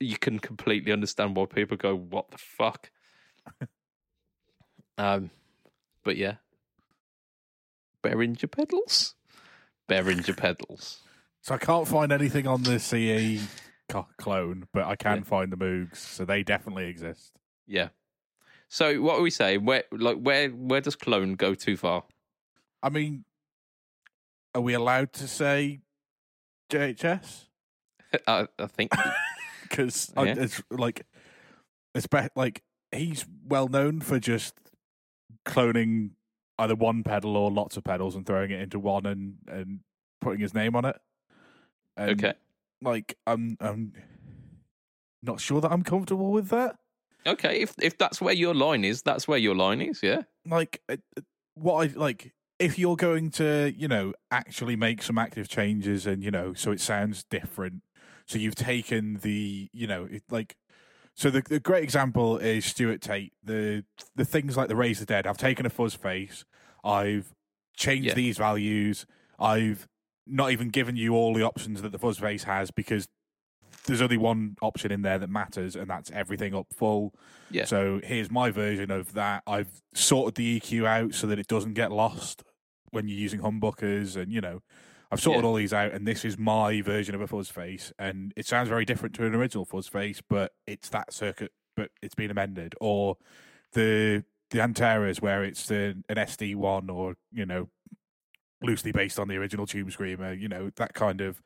you 0.00 0.18
can 0.18 0.40
completely 0.40 0.90
understand 0.90 1.36
why 1.36 1.46
people 1.46 1.76
go, 1.76 1.94
"What 1.94 2.32
the 2.32 2.38
fuck." 2.38 2.90
um, 4.98 5.30
but 6.02 6.16
yeah, 6.16 6.38
Behringer 8.02 8.50
pedals, 8.50 9.14
Behringer 9.88 10.36
pedals. 10.36 11.02
So 11.42 11.54
I 11.54 11.58
can't 11.58 11.86
find 11.86 12.10
anything 12.10 12.48
on 12.48 12.64
the 12.64 12.80
CE 12.80 13.46
clone, 14.18 14.66
but 14.72 14.84
I 14.86 14.96
can 14.96 15.18
Yeah. 15.18 15.22
find 15.22 15.52
the 15.52 15.56
Moogs, 15.56 15.98
so 15.98 16.24
they 16.24 16.42
definitely 16.42 16.86
exist. 16.86 17.38
Yeah. 17.68 17.90
So 18.68 19.00
what 19.00 19.16
are 19.20 19.22
we 19.22 19.30
saying? 19.30 19.64
Where, 19.64 19.84
like, 19.92 20.18
where, 20.18 20.48
where 20.50 20.80
does 20.80 20.96
clone 20.96 21.34
go 21.36 21.54
too 21.54 21.76
far? 21.76 22.02
I 22.82 22.88
mean, 22.88 23.24
are 24.56 24.60
we 24.62 24.72
allowed 24.72 25.12
to 25.12 25.28
say 25.28 25.80
JHS? 26.72 27.44
I, 28.26 28.46
I 28.58 28.66
think. 28.66 28.90
Because 29.62 30.10
Yeah. 30.16 30.34
it's 30.38 30.62
like 30.70 31.02
it's 31.94 32.06
be- 32.06 32.28
like 32.34 32.62
he's 32.90 33.26
well 33.46 33.68
known 33.68 34.00
for 34.00 34.18
just 34.18 34.54
cloning 35.44 36.12
either 36.58 36.74
one 36.74 37.02
pedal 37.02 37.36
or 37.36 37.50
lots 37.50 37.76
of 37.76 37.84
pedals 37.84 38.16
and 38.16 38.24
throwing 38.24 38.50
it 38.50 38.60
into 38.60 38.78
one 38.78 39.04
and 39.04 39.34
and 39.46 39.80
putting 40.22 40.40
his 40.40 40.54
name 40.54 40.74
on 40.74 40.86
it. 40.86 40.96
And, 41.98 42.10
okay. 42.12 42.34
like 42.80 43.18
I'm 43.26 43.58
I'm 43.60 43.92
not 45.22 45.38
sure 45.38 45.60
that 45.60 45.70
I'm 45.70 45.82
comfortable 45.82 46.32
with 46.32 46.48
that. 46.48 46.76
Okay. 47.26 47.60
If 47.60 47.74
if 47.82 47.98
that's 47.98 48.22
where 48.22 48.34
your 48.34 48.54
line 48.54 48.84
is, 48.86 49.02
that's 49.02 49.28
where 49.28 49.38
your 49.38 49.54
line 49.54 49.82
is. 49.82 50.02
Yeah. 50.02 50.22
like 50.48 50.80
what 51.54 51.74
I 51.90 51.92
like 51.94 52.32
if 52.58 52.78
you're 52.78 52.96
going 52.96 53.30
to 53.30 53.72
you 53.76 53.88
know 53.88 54.12
actually 54.30 54.76
make 54.76 55.02
some 55.02 55.18
active 55.18 55.48
changes 55.48 56.06
and 56.06 56.22
you 56.22 56.30
know 56.30 56.54
so 56.54 56.70
it 56.70 56.80
sounds 56.80 57.24
different 57.24 57.82
so 58.26 58.38
you've 58.38 58.54
taken 58.54 59.18
the 59.22 59.68
you 59.72 59.86
know 59.86 60.06
it, 60.10 60.22
like 60.30 60.56
so 61.14 61.30
the, 61.30 61.42
the 61.42 61.60
great 61.60 61.82
example 61.82 62.36
is 62.38 62.64
Stuart 62.66 63.00
Tate 63.00 63.32
the 63.42 63.84
the 64.14 64.24
things 64.24 64.56
like 64.56 64.68
the 64.68 64.76
Raise 64.76 64.98
Razor 64.98 65.06
Dead. 65.06 65.26
I've 65.26 65.38
taken 65.38 65.64
a 65.64 65.70
fuzz 65.70 65.94
face. 65.94 66.44
I've 66.84 67.32
changed 67.74 68.08
Yeah. 68.08 68.14
these 68.14 68.36
values. 68.36 69.06
I've 69.38 69.88
not 70.26 70.50
even 70.50 70.68
given 70.68 70.96
you 70.96 71.14
all 71.14 71.32
the 71.32 71.42
options 71.42 71.80
that 71.82 71.92
the 71.92 71.98
fuzz 71.98 72.18
face 72.18 72.44
has 72.44 72.70
because 72.70 73.08
there's 73.86 74.02
only 74.02 74.16
one 74.16 74.56
option 74.62 74.90
in 74.92 75.02
there 75.02 75.18
that 75.18 75.30
matters 75.30 75.76
and 75.76 75.88
that's 75.88 76.10
everything 76.10 76.54
up 76.54 76.66
full 76.74 77.14
Yeah. 77.50 77.64
so 77.64 78.00
here's 78.02 78.30
my 78.30 78.50
version 78.50 78.90
of 78.90 79.12
that. 79.14 79.42
I've 79.46 79.80
sorted 79.94 80.34
the 80.34 80.60
EQ 80.60 80.86
out 80.86 81.14
so 81.14 81.26
that 81.28 81.38
it 81.38 81.46
doesn't 81.46 81.74
get 81.74 81.92
lost 81.92 82.42
when 82.90 83.08
you're 83.08 83.18
using 83.18 83.40
humbuckers, 83.40 84.16
and 84.16 84.32
you 84.32 84.40
know, 84.40 84.62
I've 85.10 85.20
sorted 85.20 85.42
Yeah. 85.42 85.48
all 85.48 85.54
these 85.54 85.72
out, 85.72 85.92
and 85.92 86.06
this 86.06 86.24
is 86.24 86.38
my 86.38 86.80
version 86.80 87.14
of 87.14 87.20
a 87.20 87.26
fuzz 87.26 87.48
face, 87.48 87.92
and 87.98 88.32
it 88.36 88.46
sounds 88.46 88.68
very 88.68 88.84
different 88.84 89.14
to 89.16 89.26
an 89.26 89.34
original 89.34 89.64
fuzz 89.64 89.86
face, 89.88 90.20
but 90.28 90.52
it's 90.66 90.88
that 90.90 91.12
circuit, 91.12 91.52
but 91.76 91.90
it's 92.02 92.14
been 92.14 92.30
amended. 92.30 92.74
Or 92.80 93.16
the 93.72 94.24
the 94.50 94.60
Antares 94.62 95.20
where 95.20 95.42
it's 95.44 95.68
an, 95.70 96.04
an 96.08 96.16
SD 96.16 96.54
one, 96.54 96.88
or 96.88 97.16
you 97.32 97.44
know, 97.44 97.68
loosely 98.62 98.92
based 98.92 99.18
on 99.18 99.28
the 99.28 99.36
original 99.36 99.66
Tube 99.66 99.90
Screamer, 99.92 100.32
you 100.32 100.48
know, 100.48 100.70
that 100.76 100.94
kind 100.94 101.20
of. 101.20 101.42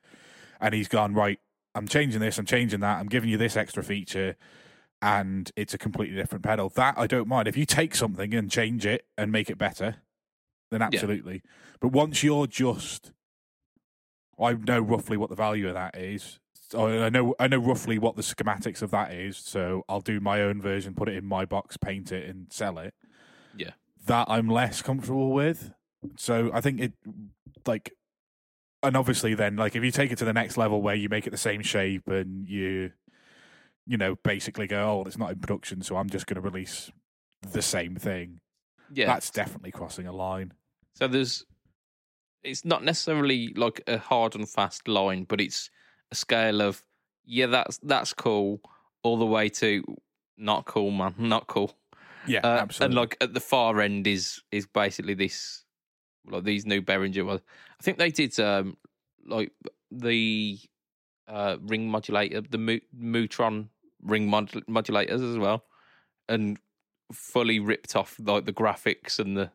And 0.61 0.74
he's 0.74 0.88
gone 0.88 1.14
right. 1.14 1.38
I'm 1.75 1.87
changing 1.87 2.21
this. 2.21 2.39
I'm 2.39 2.47
changing 2.47 2.81
that. 2.81 2.99
I'm 2.99 3.07
giving 3.09 3.31
you 3.31 3.37
this 3.37 3.57
extra 3.57 3.83
feature 3.83 4.37
and 5.03 5.51
it's 5.57 5.73
a 5.75 5.79
completely 5.79 6.16
different 6.16 6.45
pedal. 6.45 6.68
That 6.71 6.95
I 6.99 7.07
don't 7.07 7.29
mind. 7.29 7.49
If 7.49 7.57
you 7.57 7.64
take 7.64 7.95
something 7.95 8.35
and 8.35 8.51
change 8.51 8.85
it 8.85 9.07
and 9.16 9.33
make 9.33 9.49
it 9.49 9.59
better, 9.59 9.97
then 10.71 10.83
absolutely. 10.83 11.43
But 11.81 11.89
once 11.89 12.23
you're 12.23 12.47
just, 12.47 13.12
I 14.39 14.53
know 14.53 14.81
roughly 14.81 15.16
what 15.16 15.31
the 15.31 15.37
value 15.37 15.68
of 15.68 15.75
that 15.75 15.97
is. 15.97 16.39
I 16.73 17.09
know 17.09 17.35
I 17.41 17.49
know 17.49 17.59
roughly 17.59 17.99
what 17.99 18.14
the 18.14 18.23
schematics 18.23 18.81
of 18.83 18.91
that 18.93 19.12
is. 19.12 19.37
So 19.37 19.85
I'll 19.89 20.01
do 20.01 20.21
my 20.21 20.43
own 20.43 20.61
version, 20.61 20.95
put 20.95 21.09
it 21.09 21.16
in 21.16 21.25
my 21.25 21.45
box, 21.45 21.77
paint 21.77 22.12
it, 22.12 22.29
and 22.29 22.47
sell 22.53 22.79
it. 22.79 22.95
Yeah. 23.57 23.71
That 24.07 24.27
I'm 24.29 24.49
less 24.49 24.83
comfortable 24.83 25.33
with. 25.33 25.73
So 26.16 26.51
I 26.55 26.61
think 26.61 26.81
it, 26.81 26.93
like, 27.66 27.93
and 28.83 28.97
obviously 28.97 29.35
then, 29.35 29.57
like, 29.57 29.76
if 29.76 29.85
you 29.85 29.91
take 29.91 30.11
it 30.12 30.18
to 30.18 30.24
the 30.24 30.33
next 30.33 30.57
level 30.57 30.81
where 30.83 30.95
you 30.95 31.09
make 31.09 31.26
it 31.26 31.31
the 31.31 31.37
same 31.37 31.62
shape 31.62 32.09
and 32.09 32.49
you 32.49 32.93
you 33.87 33.97
know, 33.97 34.14
basically 34.22 34.68
go, 34.68 35.01
oh, 35.01 35.05
it's 35.05 35.18
not 35.18 35.33
in 35.33 35.39
production, 35.41 35.83
so 35.83 35.97
I'm 35.97 36.09
just 36.09 36.26
going 36.26 36.37
to 36.37 36.41
release 36.41 36.93
the 37.51 37.62
same 37.62 37.97
thing. 37.97 38.39
Yeah. 38.93 39.07
That's 39.07 39.31
definitely 39.31 39.72
crossing 39.72 40.07
a 40.07 40.12
line. 40.12 40.53
So 40.95 41.09
there's, 41.09 41.45
it's 42.45 42.64
not 42.64 42.85
necessarily 42.85 43.53
like 43.57 43.83
a 43.89 43.99
hard 43.99 44.37
and 44.37 44.49
fast 44.49 44.87
line, 44.87 45.24
but 45.24 45.41
it's 45.41 45.70
a 46.12 46.14
scale 46.14 46.61
of 46.62 46.85
yeah, 47.24 47.47
that's 47.47 47.78
that's 47.78 48.12
cool, 48.12 48.61
all 49.03 49.16
the 49.16 49.26
way 49.26 49.49
to 49.49 49.83
not 50.37 50.66
cool, 50.66 50.91
man, 50.91 51.14
not 51.18 51.47
cool. 51.49 51.72
Yeah, 52.26 52.41
Uh, 52.45 52.59
absolutely. 52.61 52.85
And 52.85 52.95
like 52.95 53.16
at 53.20 53.35
the 53.35 53.41
far 53.41 53.81
end 53.81 54.07
is 54.07 54.41
is 54.53 54.66
basically 54.66 55.14
this, 55.14 55.64
like 56.27 56.45
these 56.45 56.66
new 56.66 56.83
Behringer. 56.83 57.25
Well, 57.25 57.41
I 57.79 57.83
think 57.83 57.99
they 57.99 58.11
did 58.11 58.39
um 58.41 58.77
like 59.27 59.53
the 59.91 60.59
uh 61.29 61.57
ring 61.62 61.89
modulator, 61.89 62.41
the 62.41 62.59
Mu- 62.59 62.81
Mutron 62.97 63.68
ring 64.03 64.29
mod- 64.29 64.66
modulators 64.68 65.29
as 65.29 65.39
well, 65.39 65.64
and 66.29 66.59
fully 67.12 67.59
ripped 67.59 67.97
off 67.97 68.16
like 68.23 68.45
the 68.45 68.53
graphics 68.53 69.18
and 69.18 69.37
the. 69.37 69.51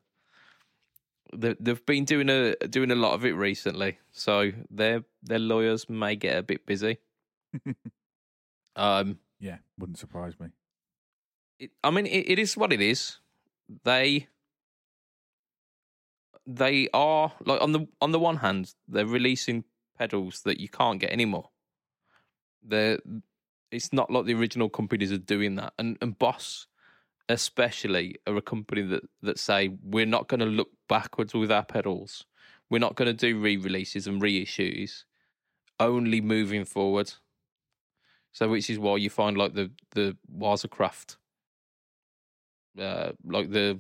the 1.34 1.57
they've 1.59 1.86
been 1.86 2.05
doing 2.05 2.30
a 2.30 2.55
doing 2.68 2.91
a 2.91 2.95
lot 2.95 3.13
of 3.13 3.26
it 3.26 3.34
recently, 3.34 3.99
so 4.11 4.51
their 4.70 5.03
their 5.24 5.39
lawyers 5.39 5.89
may 5.89 6.16
get 6.16 6.38
a 6.38 6.43
bit 6.43 6.66
busy. 6.66 6.97
um, 8.76 9.20
yeah, 9.39 9.57
wouldn't 9.78 9.97
surprise 9.97 10.39
me. 10.39 10.47
it, 11.59 11.72
I 11.84 11.91
mean, 11.91 12.05
it, 12.05 12.30
it 12.30 12.39
is 12.39 12.57
what 12.57 12.74
it 12.74 12.82
is. 12.82 13.18
They 13.84 14.28
they 16.45 16.89
are 16.93 17.33
like 17.45 17.61
on 17.61 17.71
the 17.71 17.87
on 18.01 18.11
the 18.11 18.19
one 18.19 18.37
hand, 18.37 18.73
they're 18.87 19.05
releasing 19.05 19.63
pedals 19.97 20.41
that 20.45 20.59
you 20.59 20.69
can't 20.69 20.99
get 20.99 21.11
anymore. 21.11 21.49
They're 22.63 22.99
it's 23.71 23.91
not 23.91 24.11
like 24.11 24.25
the 24.25 24.35
original 24.35 24.69
companies 24.69 25.11
are 25.11 25.17
doing 25.17 25.55
that, 25.55 25.73
and 25.77 25.97
and 26.01 26.17
Boss 26.17 26.67
especially 27.27 28.15
are 28.27 28.37
a 28.37 28.41
company 28.41 28.83
that 28.83 29.03
that 29.21 29.39
say 29.39 29.71
we're 29.83 30.05
not 30.05 30.27
going 30.27 30.39
to 30.39 30.45
look 30.45 30.69
backwards 30.87 31.33
with 31.33 31.51
our 31.51 31.65
pedals. 31.65 32.25
We're 32.69 32.79
not 32.79 32.95
going 32.95 33.07
to 33.07 33.13
do 33.13 33.39
re-releases 33.39 34.07
and 34.07 34.21
reissues. 34.21 35.03
Only 35.79 36.19
moving 36.19 36.65
forward. 36.65 37.13
So, 38.31 38.49
which 38.49 38.69
is 38.69 38.79
why 38.79 38.97
you 38.97 39.09
find 39.09 39.37
like 39.37 39.53
the 39.53 39.71
the 39.91 40.17
Waza 40.31 40.69
Craft 40.69 41.17
uh, 42.79 43.11
like 43.25 43.51
the 43.51 43.79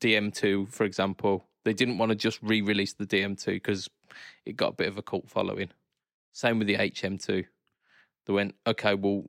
DM2, 0.00 0.68
for 0.68 0.84
example, 0.84 1.46
they 1.66 1.74
didn't 1.74 1.98
want 1.98 2.10
to 2.10 2.14
just 2.14 2.38
re-release 2.42 2.92
the 2.92 3.04
DM2 3.04 3.46
because 3.46 3.90
it 4.44 4.56
got 4.56 4.74
a 4.74 4.76
bit 4.76 4.86
of 4.86 4.98
a 4.98 5.02
cult 5.02 5.28
following. 5.28 5.70
Same 6.32 6.60
with 6.60 6.68
the 6.68 6.76
HM2. 6.76 7.44
They 8.24 8.32
went, 8.32 8.54
okay, 8.68 8.94
we'll 8.94 9.28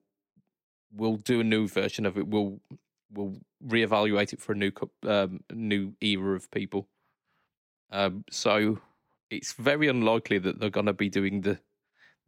we'll 0.93 1.15
do 1.15 1.39
a 1.39 1.43
new 1.43 1.67
version 1.67 2.05
of 2.05 2.15
it. 2.15 2.27
We'll 2.27 2.59
we'll 3.11 3.37
reevaluate 3.65 4.33
it 4.33 4.39
for 4.39 4.51
a 4.51 4.55
new 4.55 4.71
um, 5.07 5.39
new 5.51 5.93
era 5.99 6.35
of 6.35 6.51
people. 6.51 6.87
Um, 7.91 8.23
so 8.29 8.81
it's 9.31 9.53
very 9.53 9.87
unlikely 9.87 10.37
that 10.37 10.59
they're 10.59 10.69
going 10.69 10.85
to 10.85 10.93
be 10.93 11.09
doing 11.09 11.41
the 11.41 11.59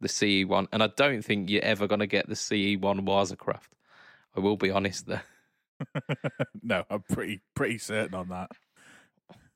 the 0.00 0.08
CE 0.08 0.44
one, 0.44 0.66
and 0.72 0.82
I 0.82 0.88
don't 0.88 1.22
think 1.22 1.50
you're 1.50 1.62
ever 1.62 1.86
going 1.86 2.00
to 2.00 2.08
get 2.08 2.28
the 2.28 2.34
CE 2.34 2.76
one 2.80 3.06
Waza 3.06 3.38
Craft. 3.38 3.76
I 4.36 4.40
will 4.40 4.56
be 4.56 4.72
honest 4.72 5.06
there. 5.06 5.22
no, 6.64 6.82
I'm 6.90 7.02
pretty 7.02 7.42
pretty 7.54 7.78
certain 7.78 8.16
on 8.16 8.30
that. 8.30 8.50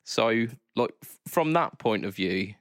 So, 0.05 0.47
like 0.77 0.93
f- 1.03 1.19
from 1.27 1.53
that 1.55 1.79
point 1.79 2.05
of 2.05 2.15
view, 2.15 2.55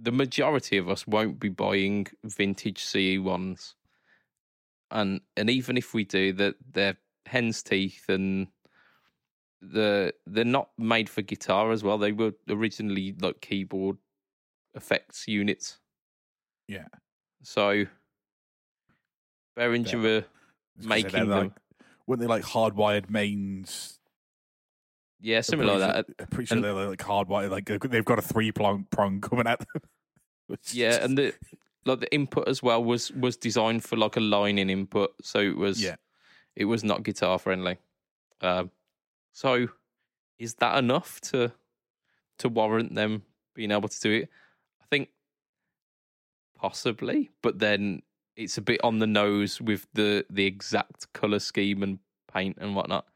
the 0.00 0.12
majority 0.12 0.76
of 0.76 0.88
us 0.88 1.06
won't 1.06 1.40
be 1.40 1.48
buying 1.48 2.06
vintage 2.24 2.84
CE 2.84 3.18
ones, 3.18 3.74
and 4.90 5.20
and 5.36 5.50
even 5.50 5.76
if 5.76 5.94
we 5.94 6.04
do, 6.04 6.32
that 6.34 6.56
they're 6.72 6.96
hen's 7.26 7.62
teeth 7.62 8.04
and 8.08 8.48
the 9.62 10.12
they're 10.26 10.44
not 10.44 10.68
made 10.76 11.08
for 11.08 11.22
guitar 11.22 11.72
as 11.72 11.82
well. 11.82 11.98
They 11.98 12.12
were 12.12 12.32
originally 12.48 13.14
like 13.20 13.40
keyboard 13.40 13.96
effects 14.74 15.26
units. 15.26 15.78
Yeah. 16.68 16.88
So 17.42 17.86
Behringer 19.56 20.02
were 20.02 20.20
gonna 20.20 20.24
say, 20.80 20.88
making 20.88 21.28
them. 21.28 21.28
like, 21.28 21.52
weren't 22.06 22.20
they 22.20 22.26
like 22.26 22.44
hardwired 22.44 23.10
mains? 23.10 23.98
Yeah, 25.24 25.40
something 25.40 25.66
like 25.66 25.78
that. 25.78 26.06
I'm 26.18 26.26
pretty 26.26 26.46
sure 26.48 26.56
And- 26.58 26.64
they're 26.64 26.74
like 26.74 26.98
hardwired. 26.98 27.50
Like 27.50 27.64
they've 27.66 28.04
got- 28.04 28.18
a 28.18 28.22
three 28.22 28.52
prong 28.52 28.86
prong 28.90 29.20
coming 29.20 29.46
at 29.46 29.58
them. 29.60 29.82
Yeah, 30.72 30.90
is- 30.90 30.96
and 30.98 31.16
the 31.18 31.34
like 31.86 32.00
the 32.00 32.12
input 32.14 32.46
as 32.48 32.62
well 32.62 32.84
was 32.84 33.10
was 33.12 33.36
designed 33.38 33.82
for 33.84 33.96
like 33.96 34.16
a 34.16 34.20
line 34.20 34.58
in 34.58 34.68
input, 34.68 35.14
so 35.22 35.38
it 35.40 35.56
was 35.56 35.82
yeah, 35.82 35.96
it 36.54 36.66
was 36.66 36.84
not 36.84 37.02
guitar 37.02 37.38
friendly. 37.38 37.78
Um, 38.42 38.70
so 39.32 39.68
is 40.38 40.54
that 40.56 40.76
enough 40.78 41.20
to 41.32 41.52
to 42.38 42.48
warrant 42.50 42.94
them 42.94 43.22
being 43.54 43.70
able 43.70 43.88
to 43.88 44.00
do 44.00 44.10
it? 44.12 44.28
I 44.82 44.86
think 44.90 45.08
possibly, 46.58 47.30
but 47.42 47.58
then 47.58 48.02
it's 48.36 48.58
a 48.58 48.62
bit 48.62 48.80
on 48.84 48.98
the 48.98 49.06
nose 49.06 49.60
with 49.60 49.86
the 49.94 50.24
the 50.28 50.44
exact 50.46 51.12
color 51.12 51.38
scheme 51.38 51.82
and 51.82 51.98
paint 52.32 52.58
and 52.60 52.74
whatnot. 52.76 53.06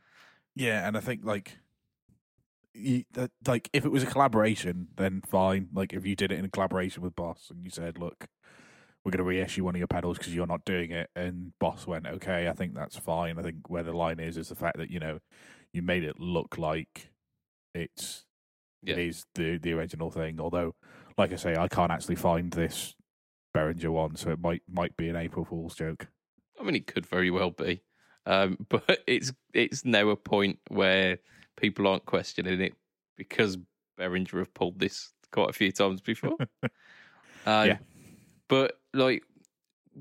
yeah, 0.55 0.87
and 0.89 0.97
I 0.97 1.01
think 1.01 1.25
like. 1.25 1.59
You, 2.79 3.05
that, 3.13 3.31
like 3.47 3.69
if 3.73 3.85
it 3.85 3.91
was 3.91 4.03
a 4.03 4.07
collaboration, 4.07 4.89
then 4.97 5.23
fine. 5.27 5.69
Like 5.73 5.93
if 5.93 6.07
you 6.07 6.17
did 6.17 6.33
it 6.33 6.39
in 6.39 6.45
a 6.45 6.51
collaboration 6.51 7.03
with 7.03 7.17
Boss 7.17 7.49
and 7.51 7.65
you 7.65 7.71
said, 7.71 7.99
"Look, 7.99 8.27
we're 9.05 9.13
going 9.13 9.19
to 9.19 9.25
reissue 9.25 9.65
one 9.65 9.75
of 9.75 9.79
your 9.79 9.89
pedals 9.89 10.19
because 10.19 10.35
you're 10.35 10.47
not 10.47 10.65
doing 10.65 10.91
it," 10.93 11.11
and 11.17 11.53
Boss 11.61 11.87
went, 11.87 12.07
"Okay, 12.07 12.49
I 12.49 12.53
think 12.53 12.75
that's 12.75 12.97
fine." 12.99 13.39
I 13.39 13.43
think 13.43 13.69
where 13.71 13.83
the 13.85 13.93
line 13.97 14.21
is 14.21 14.37
is 14.37 14.49
the 14.49 14.55
fact 14.57 14.79
that 14.79 14.91
you 14.91 15.01
know 15.01 15.21
you 15.73 15.83
made 15.83 16.05
it 16.05 16.21
look 16.21 16.59
like 16.59 17.11
it's 17.75 18.25
Yeah. 18.83 18.95
it 18.95 18.99
is 19.01 19.27
the 19.35 19.59
the 19.59 19.73
original 19.73 20.11
thing. 20.11 20.41
Although, 20.41 20.75
like 21.19 21.33
I 21.33 21.37
say, 21.37 21.57
I 21.57 21.69
can't 21.69 21.93
actually 21.93 22.17
find 22.17 22.53
this 22.53 22.95
Behringer 23.57 23.91
one, 23.91 24.17
so 24.17 24.31
it 24.31 24.41
might 24.41 24.63
might 24.69 24.97
be 24.97 25.09
an 25.09 25.17
April 25.17 25.45
Fool's 25.45 25.75
joke. 25.75 26.09
I 26.61 26.65
mean, 26.65 26.75
it 26.77 26.87
could 26.87 27.07
very 27.07 27.31
well 27.31 27.51
be, 27.51 27.83
um, 28.27 28.59
but 28.69 29.01
it's 29.07 29.33
it's 29.55 29.85
now 29.85 30.09
a 30.11 30.17
point 30.17 30.59
where 30.69 31.19
people 31.59 31.87
aren't 31.87 32.07
questioning 32.07 32.61
it 32.61 32.75
because 33.17 33.59
Behringer 33.99 34.39
have 34.39 34.55
pulled 34.55 34.79
this 34.79 35.13
quite 35.33 35.51
a 35.51 35.53
few 35.53 35.73
times 35.73 36.01
before. 36.01 36.37
um, 37.47 37.67
Yeah. 37.67 37.79
but 38.49 38.81
like, 38.95 39.23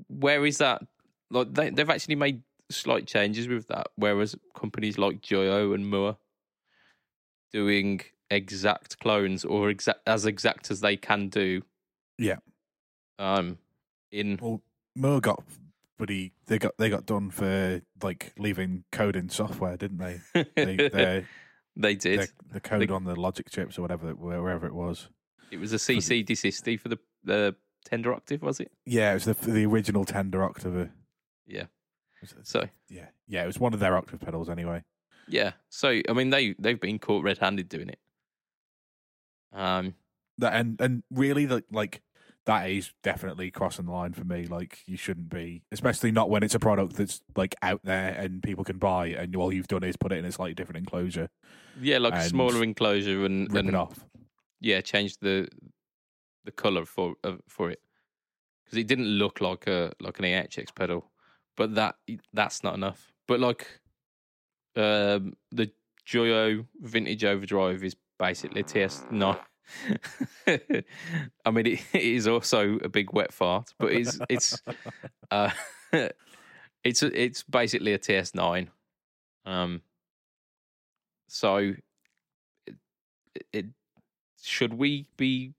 where 0.08 0.46
is 0.46 0.58
that? 0.58 0.82
Like, 1.30 1.52
they, 1.52 1.70
they've 1.70 1.90
actually 1.90 2.14
made 2.14 2.42
slight 2.70 3.06
changes 3.06 3.48
with 3.48 3.66
that, 3.68 3.88
whereas 3.96 4.34
companies 4.54 4.98
like 4.98 5.20
Joyo 5.20 5.74
and 5.74 5.86
Mooer 5.86 6.16
doing 7.52 8.00
exact 8.30 8.98
clones 9.00 9.44
or 9.44 9.70
exact 9.70 10.00
as 10.06 10.26
exact 10.26 10.70
as 10.70 10.80
they 10.80 10.96
can 10.96 11.28
do. 11.28 11.62
Yeah. 12.18 12.36
Um, 13.18 13.58
in 14.12 14.38
Well, 14.40 14.62
Mo 14.94 15.20
got, 15.20 15.42
but 15.98 16.08
he 16.08 16.32
they 16.46 16.58
got 16.58 16.76
they 16.78 16.88
got 16.88 17.06
done 17.06 17.30
for 17.30 17.82
like 18.02 18.32
leaving 18.38 18.84
code 18.92 19.16
in 19.16 19.28
software, 19.28 19.76
didn't 19.76 19.98
they? 19.98 20.20
They 20.56 20.76
they 21.78 21.94
did. 21.94 22.18
their, 22.20 22.26
the 22.52 22.60
code 22.60 22.90
on 22.90 23.04
the 23.04 23.14
logic 23.16 23.50
chips 23.50 23.78
or 23.78 23.82
whatever 23.82 24.10
wherever 24.14 24.66
it 24.66 24.74
was. 24.74 25.08
It 25.50 25.58
was 25.58 25.72
a 25.72 25.76
CC 25.76 26.24
D60 26.26 26.78
for 26.78 26.88
the 26.88 26.98
the 27.24 27.56
tender 27.84 28.12
octave, 28.12 28.42
was 28.42 28.60
it? 28.60 28.70
Yeah, 28.84 29.12
it 29.12 29.14
was 29.14 29.24
the 29.24 29.34
the 29.50 29.64
original 29.64 30.04
Tender 30.04 30.42
Octave. 30.42 30.90
Yeah. 31.46 31.64
So 32.42 32.68
Yeah, 32.88 33.06
yeah, 33.26 33.44
it 33.44 33.46
was 33.46 33.58
one 33.60 33.72
of 33.72 33.80
their 33.80 33.96
octave 33.96 34.20
pedals 34.20 34.50
anyway. 34.50 34.82
yeah, 35.28 35.52
so 35.68 36.00
I 36.08 36.12
mean 36.12 36.30
they 36.30 36.54
they've 36.58 36.80
been 36.80 36.98
caught 36.98 37.22
red 37.24 37.38
handed 37.38 37.68
doing 37.68 37.88
it. 37.88 37.98
Um, 39.52 39.94
That 40.38 40.52
and 40.54 40.80
and 40.80 41.02
really 41.10 41.46
like 41.46 41.64
like 41.70 42.02
that 42.48 42.70
is 42.70 42.92
definitely 43.02 43.50
crossing 43.50 43.84
the 43.84 43.92
line 43.92 44.14
for 44.14 44.24
me. 44.24 44.46
Like 44.46 44.78
you 44.86 44.96
shouldn't 44.96 45.28
be, 45.28 45.62
especially 45.70 46.10
not 46.10 46.30
when 46.30 46.42
it's 46.42 46.54
a 46.54 46.58
product 46.58 46.96
that's 46.96 47.20
like 47.36 47.54
out 47.60 47.82
there 47.84 48.16
and 48.18 48.42
people 48.42 48.64
can 48.64 48.78
buy, 48.78 49.08
and 49.08 49.36
all 49.36 49.52
you've 49.52 49.68
done 49.68 49.84
is 49.84 49.98
put 49.98 50.12
it 50.12 50.18
in 50.18 50.24
a 50.24 50.32
slightly 50.32 50.54
different 50.54 50.78
enclosure, 50.78 51.28
yeah, 51.78 51.98
like 51.98 52.14
a 52.14 52.24
smaller 52.24 52.62
enclosure 52.62 53.26
and, 53.26 53.52
rip 53.52 53.60
and 53.60 53.68
it 53.68 53.74
off. 53.74 54.02
yeah, 54.60 54.80
change 54.80 55.18
the 55.18 55.46
the 56.44 56.50
color 56.50 56.86
for 56.86 57.16
uh, 57.22 57.36
for 57.48 57.70
it 57.70 57.80
because 58.64 58.78
it 58.78 58.86
didn't 58.86 59.08
look 59.08 59.42
like 59.42 59.66
a 59.66 59.92
like 60.00 60.18
an 60.18 60.24
EHX 60.24 60.74
pedal, 60.74 61.10
but 61.54 61.74
that 61.74 61.96
that's 62.32 62.64
not 62.64 62.74
enough. 62.74 63.12
But 63.26 63.40
like 63.40 63.66
um, 64.74 65.34
the 65.52 65.70
Joyo 66.06 66.64
Vintage 66.80 67.24
Overdrive 67.24 67.84
is 67.84 67.94
basically 68.18 68.62
a 68.62 68.64
TS9. 68.64 69.38
I 70.46 71.50
mean, 71.50 71.66
it, 71.66 71.80
it 71.92 72.02
is 72.02 72.26
also 72.26 72.78
a 72.78 72.88
big 72.88 73.12
wet 73.12 73.32
fart, 73.32 73.74
but 73.78 73.92
it's 73.92 74.18
it's 74.28 74.62
uh, 75.30 75.50
it's 76.84 77.02
it's 77.02 77.42
basically 77.42 77.92
a 77.92 77.98
TS9. 77.98 78.68
Um, 79.44 79.82
so 81.28 81.74
it, 82.66 82.76
it 83.52 83.66
should 84.42 84.74
we 84.74 85.06
be 85.16 85.54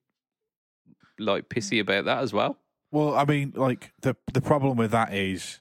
like 1.17 1.49
pissy 1.49 1.79
about 1.79 2.05
that 2.05 2.19
as 2.19 2.33
well? 2.33 2.57
Well, 2.91 3.15
I 3.15 3.25
mean, 3.25 3.53
like 3.55 3.93
the 4.01 4.15
the 4.33 4.41
problem 4.41 4.77
with 4.77 4.91
that 4.91 5.13
is 5.13 5.59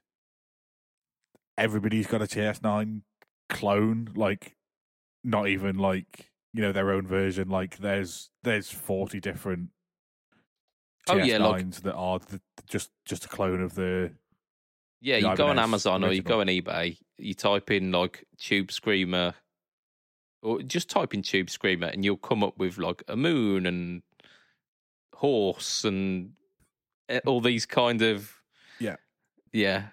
everybody's 1.58 2.06
got 2.06 2.22
a 2.22 2.26
TS9 2.26 3.02
clone. 3.48 4.10
Like, 4.14 4.56
not 5.24 5.48
even 5.48 5.76
like 5.76 6.30
you 6.58 6.64
know 6.64 6.72
their 6.72 6.90
own 6.90 7.06
version. 7.06 7.48
Like, 7.48 7.78
there's 7.78 8.30
there's 8.42 8.68
forty 8.68 9.20
different 9.20 9.68
Oh, 11.08 11.14
TS9s 11.14 11.26
yeah, 11.28 11.38
like- 11.38 11.70
that 11.82 11.94
are 11.94 12.18
the, 12.18 12.40
just 12.68 12.90
just 13.04 13.26
a 13.26 13.28
clone 13.28 13.62
of 13.62 13.76
the. 13.76 14.10
Yeah, 15.00 15.18
you 15.18 15.36
go 15.36 15.46
on 15.46 15.58
Amazon 15.60 16.02
or 16.02 16.12
you 16.12 16.22
go 16.22 16.40
on 16.40 16.48
eBay, 16.48 16.98
you 17.16 17.32
type 17.32 17.70
in 17.70 17.92
like 17.92 18.26
Tube 18.40 18.72
Screamer, 18.72 19.34
or 20.42 20.60
just 20.62 20.90
type 20.90 21.14
in 21.14 21.22
Tube 21.22 21.48
Screamer, 21.48 21.86
and 21.86 22.04
you'll 22.04 22.16
come 22.16 22.42
up 22.42 22.58
with 22.58 22.76
like 22.76 23.04
a 23.06 23.14
moon 23.16 23.64
and 23.66 24.02
horse 25.14 25.84
and 25.84 26.32
eh, 27.08 27.20
all 27.24 27.40
these 27.40 27.66
kind 27.66 28.02
of 28.02 28.34
Yeah. 28.80 28.96
yeah, 29.52 29.90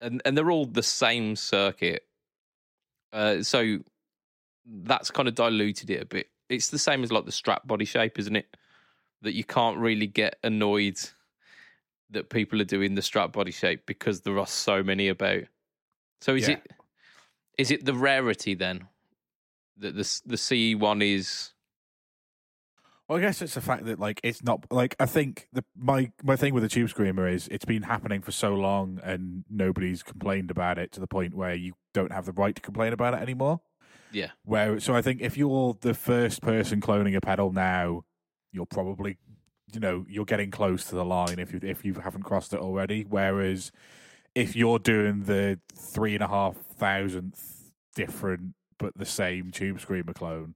and 0.00 0.22
and 0.24 0.38
they're 0.38 0.50
all 0.50 0.64
the 0.64 0.82
same 0.82 1.36
circuit. 1.36 2.06
Uh, 3.12 3.42
so 3.42 3.80
that's 4.66 5.10
kind 5.10 5.28
of 5.28 5.34
diluted 5.34 5.90
it 5.90 6.02
a 6.02 6.06
bit. 6.06 6.28
It's 6.48 6.68
the 6.68 6.78
same 6.78 7.02
as 7.02 7.10
like 7.12 7.24
the 7.24 7.30
Strat 7.30 7.66
body 7.66 7.84
shape, 7.84 8.18
isn't 8.18 8.36
it? 8.36 8.56
That 9.22 9.34
you 9.34 9.44
can't 9.44 9.78
really 9.78 10.06
get 10.06 10.36
annoyed 10.42 10.98
that 12.10 12.28
people 12.28 12.60
are 12.60 12.64
doing 12.64 12.94
the 12.94 13.00
Strat 13.00 13.32
body 13.32 13.52
shape 13.52 13.86
because 13.86 14.20
there 14.20 14.38
are 14.38 14.46
so 14.46 14.82
many 14.82 15.08
about. 15.08 15.42
So 16.20 16.34
is 16.34 16.48
Yeah. 16.48 16.54
it 16.56 16.70
is 17.58 17.70
it 17.70 17.84
the 17.84 17.94
rarity 17.94 18.54
then 18.54 18.86
that 19.78 19.94
the 19.94 20.20
the 20.26 20.36
CE 20.36 20.74
one 20.78 21.02
is? 21.02 21.50
Well, 23.08 23.18
I 23.18 23.20
guess 23.20 23.42
it's 23.42 23.54
the 23.54 23.60
fact 23.60 23.84
that 23.86 23.98
like 23.98 24.20
it's 24.22 24.42
not 24.42 24.64
like 24.70 24.94
I 25.00 25.06
think 25.06 25.48
the 25.52 25.64
my 25.76 26.12
my 26.22 26.36
thing 26.36 26.54
with 26.54 26.62
the 26.62 26.68
tube 26.68 26.90
screamer 26.90 27.26
is 27.28 27.48
it's 27.48 27.64
been 27.64 27.82
happening 27.82 28.22
for 28.22 28.32
so 28.32 28.54
long 28.54 29.00
and 29.02 29.44
nobody's 29.50 30.02
complained 30.02 30.50
about 30.50 30.78
it 30.78 30.92
to 30.92 31.00
the 31.00 31.06
point 31.06 31.34
where 31.34 31.54
you 31.54 31.74
don't 31.94 32.12
have 32.12 32.26
the 32.26 32.32
right 32.32 32.54
to 32.54 32.62
complain 32.62 32.92
about 32.92 33.14
it 33.14 33.20
anymore. 33.20 33.60
Yeah, 34.12 34.30
Where 34.44 34.78
so 34.80 34.94
I 34.94 35.02
think 35.02 35.20
if 35.20 35.36
you're 35.36 35.76
the 35.80 35.94
first 35.94 36.42
person 36.42 36.80
cloning 36.80 37.16
a 37.16 37.20
pedal 37.20 37.52
now, 37.52 38.02
you're 38.52 38.66
probably 38.66 39.18
you 39.72 39.80
know 39.80 40.04
you're 40.08 40.24
getting 40.26 40.50
close 40.50 40.84
to 40.86 40.94
the 40.94 41.04
line 41.04 41.38
if 41.38 41.52
you 41.52 41.60
if 41.62 41.84
you 41.84 41.94
haven't 41.94 42.22
crossed 42.22 42.52
it 42.52 42.60
already. 42.60 43.04
Whereas 43.08 43.72
if 44.34 44.54
you're 44.54 44.78
doing 44.78 45.24
the 45.24 45.58
three 45.74 46.14
and 46.14 46.22
a 46.22 46.28
half 46.28 46.56
thousandth 46.56 47.72
different 47.94 48.54
but 48.78 48.96
the 48.96 49.06
same 49.06 49.50
tube 49.50 49.80
screamer 49.80 50.12
clone, 50.12 50.54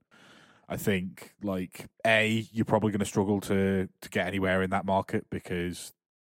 I 0.69 0.77
think 0.77 1.33
like 1.41 1.87
a 2.05 2.45
you're 2.51 2.65
probably 2.65 2.91
going 2.91 2.99
to 2.99 3.05
struggle 3.05 3.41
to 3.41 3.89
to 4.01 4.09
get 4.09 4.27
anywhere 4.27 4.61
in 4.61 4.69
that 4.71 4.85
market 4.85 5.25
because 5.31 5.93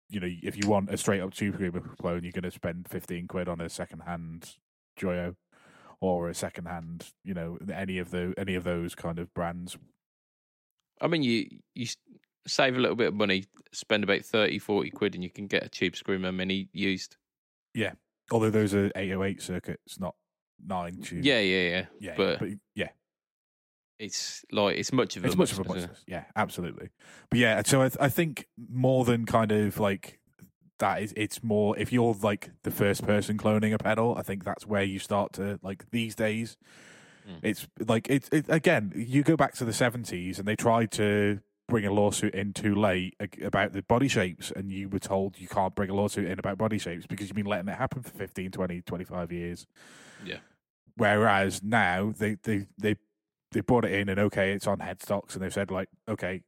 you 0.09 0.19
know 0.19 0.29
if 0.43 0.55
you 0.55 0.69
want 0.69 0.91
a 0.91 0.97
straight 0.97 1.21
up 1.21 1.33
tube 1.33 1.55
screamer 1.55 1.81
clone, 1.99 2.23
you're 2.23 2.31
going 2.31 2.43
to 2.43 2.51
spend 2.51 2.87
fifteen 2.87 3.27
quid 3.27 3.47
on 3.47 3.61
a 3.61 3.69
second 3.69 4.01
hand 4.01 4.55
Joyo 4.99 5.35
or 6.01 6.29
a 6.29 6.33
second 6.33 6.65
hand, 6.65 7.07
you 7.23 7.33
know, 7.33 7.57
any 7.73 7.97
of 7.99 8.11
the 8.11 8.33
any 8.37 8.55
of 8.55 8.63
those 8.63 8.95
kind 8.95 9.19
of 9.19 9.33
brands. 9.33 9.77
I 11.01 11.07
mean 11.07 11.23
you 11.23 11.47
you 11.75 11.87
save 12.47 12.75
a 12.75 12.79
little 12.79 12.95
bit 12.95 13.07
of 13.09 13.13
money, 13.13 13.45
spend 13.73 14.03
about 14.03 14.21
30, 14.23 14.59
40 14.59 14.89
quid, 14.91 15.15
and 15.15 15.23
you 15.23 15.29
can 15.29 15.47
get 15.47 15.63
a 15.65 15.69
Tube 15.69 15.95
Screamer 15.95 16.31
Mini 16.31 16.69
used. 16.71 17.17
Yeah, 17.73 17.93
although 18.31 18.49
those 18.49 18.73
are 18.73 18.91
808 18.95 19.41
circuits, 19.41 19.99
not 19.99 20.15
nine 20.65 21.01
tube. 21.01 21.23
Yeah, 21.25 21.39
yeah, 21.39 21.69
yeah. 21.69 21.85
yeah, 21.99 22.13
but- 22.17 22.39
but, 22.39 22.49
yeah, 22.73 22.89
it's 23.99 24.45
like 24.51 24.77
it's 24.77 24.93
much 24.93 25.17
of 25.17 25.23
a 25.23 25.27
it's 25.27 25.35
much 25.35 25.51
of 25.51 25.59
a 25.59 25.63
muchness. 25.65 26.03
Yeah, 26.07 26.25
absolutely. 26.35 26.89
But 27.29 27.39
yeah, 27.39 27.61
so 27.65 27.81
I, 27.81 27.89
I 27.99 28.09
think 28.09 28.47
more 28.69 29.05
than 29.05 29.25
kind 29.25 29.51
of 29.51 29.79
like 29.79 30.19
that 30.79 31.01
is 31.01 31.13
it's 31.15 31.43
more 31.43 31.77
if 31.77 31.91
you're 31.91 32.15
like 32.21 32.51
the 32.63 32.71
first 32.71 33.05
person 33.05 33.37
cloning 33.37 33.73
a 33.73 33.77
pedal, 33.77 34.15
I 34.17 34.21
think 34.21 34.43
that's 34.43 34.65
where 34.65 34.83
you 34.83 34.99
start 34.99 35.33
to 35.33 35.59
like 35.61 35.89
these 35.91 36.15
days. 36.15 36.57
Mm. 37.27 37.39
It's 37.43 37.67
like 37.85 38.09
it's 38.09 38.29
it, 38.29 38.45
again. 38.49 38.93
You 38.95 39.23
go 39.23 39.35
back 39.35 39.53
to 39.55 39.65
the 39.65 39.73
seventies, 39.73 40.39
and 40.39 40.47
they 40.47 40.55
tried 40.55 40.91
to 40.93 41.39
bring 41.67 41.85
a 41.85 41.91
lawsuit 41.91 42.33
in 42.33 42.53
too 42.53 42.73
late 42.73 43.15
about 43.43 43.73
the 43.73 43.81
body 43.81 44.07
shapes, 44.07 44.51
and 44.55 44.71
you 44.71 44.87
were 44.89 44.99
told 44.99 45.39
you 45.39 45.47
can't 45.47 45.75
bring 45.75 45.89
a 45.89 45.93
lawsuit 45.93 46.29
in 46.29 46.39
about 46.39 46.57
body 46.57 46.77
shapes 46.77 47.05
because 47.05 47.27
you've 47.27 47.35
been 47.35 47.45
letting 47.45 47.67
it 47.67 47.77
happen 47.77 48.01
for 48.01 48.11
15, 48.11 48.51
20, 48.51 48.81
25 48.81 49.31
years. 49.31 49.67
Yeah. 50.25 50.37
Whereas 50.95 51.61
now 51.61 52.13
they 52.17 52.37
they 52.43 52.67
they 52.77 52.95
they 53.51 53.61
brought 53.61 53.85
it 53.85 53.91
in, 53.91 54.09
and 54.09 54.19
okay, 54.19 54.53
it's 54.53 54.67
on 54.67 54.79
headstocks, 54.79 55.33
and 55.33 55.43
they've 55.43 55.53
said 55.53 55.71
like, 55.71 55.89
okay, 56.07 56.43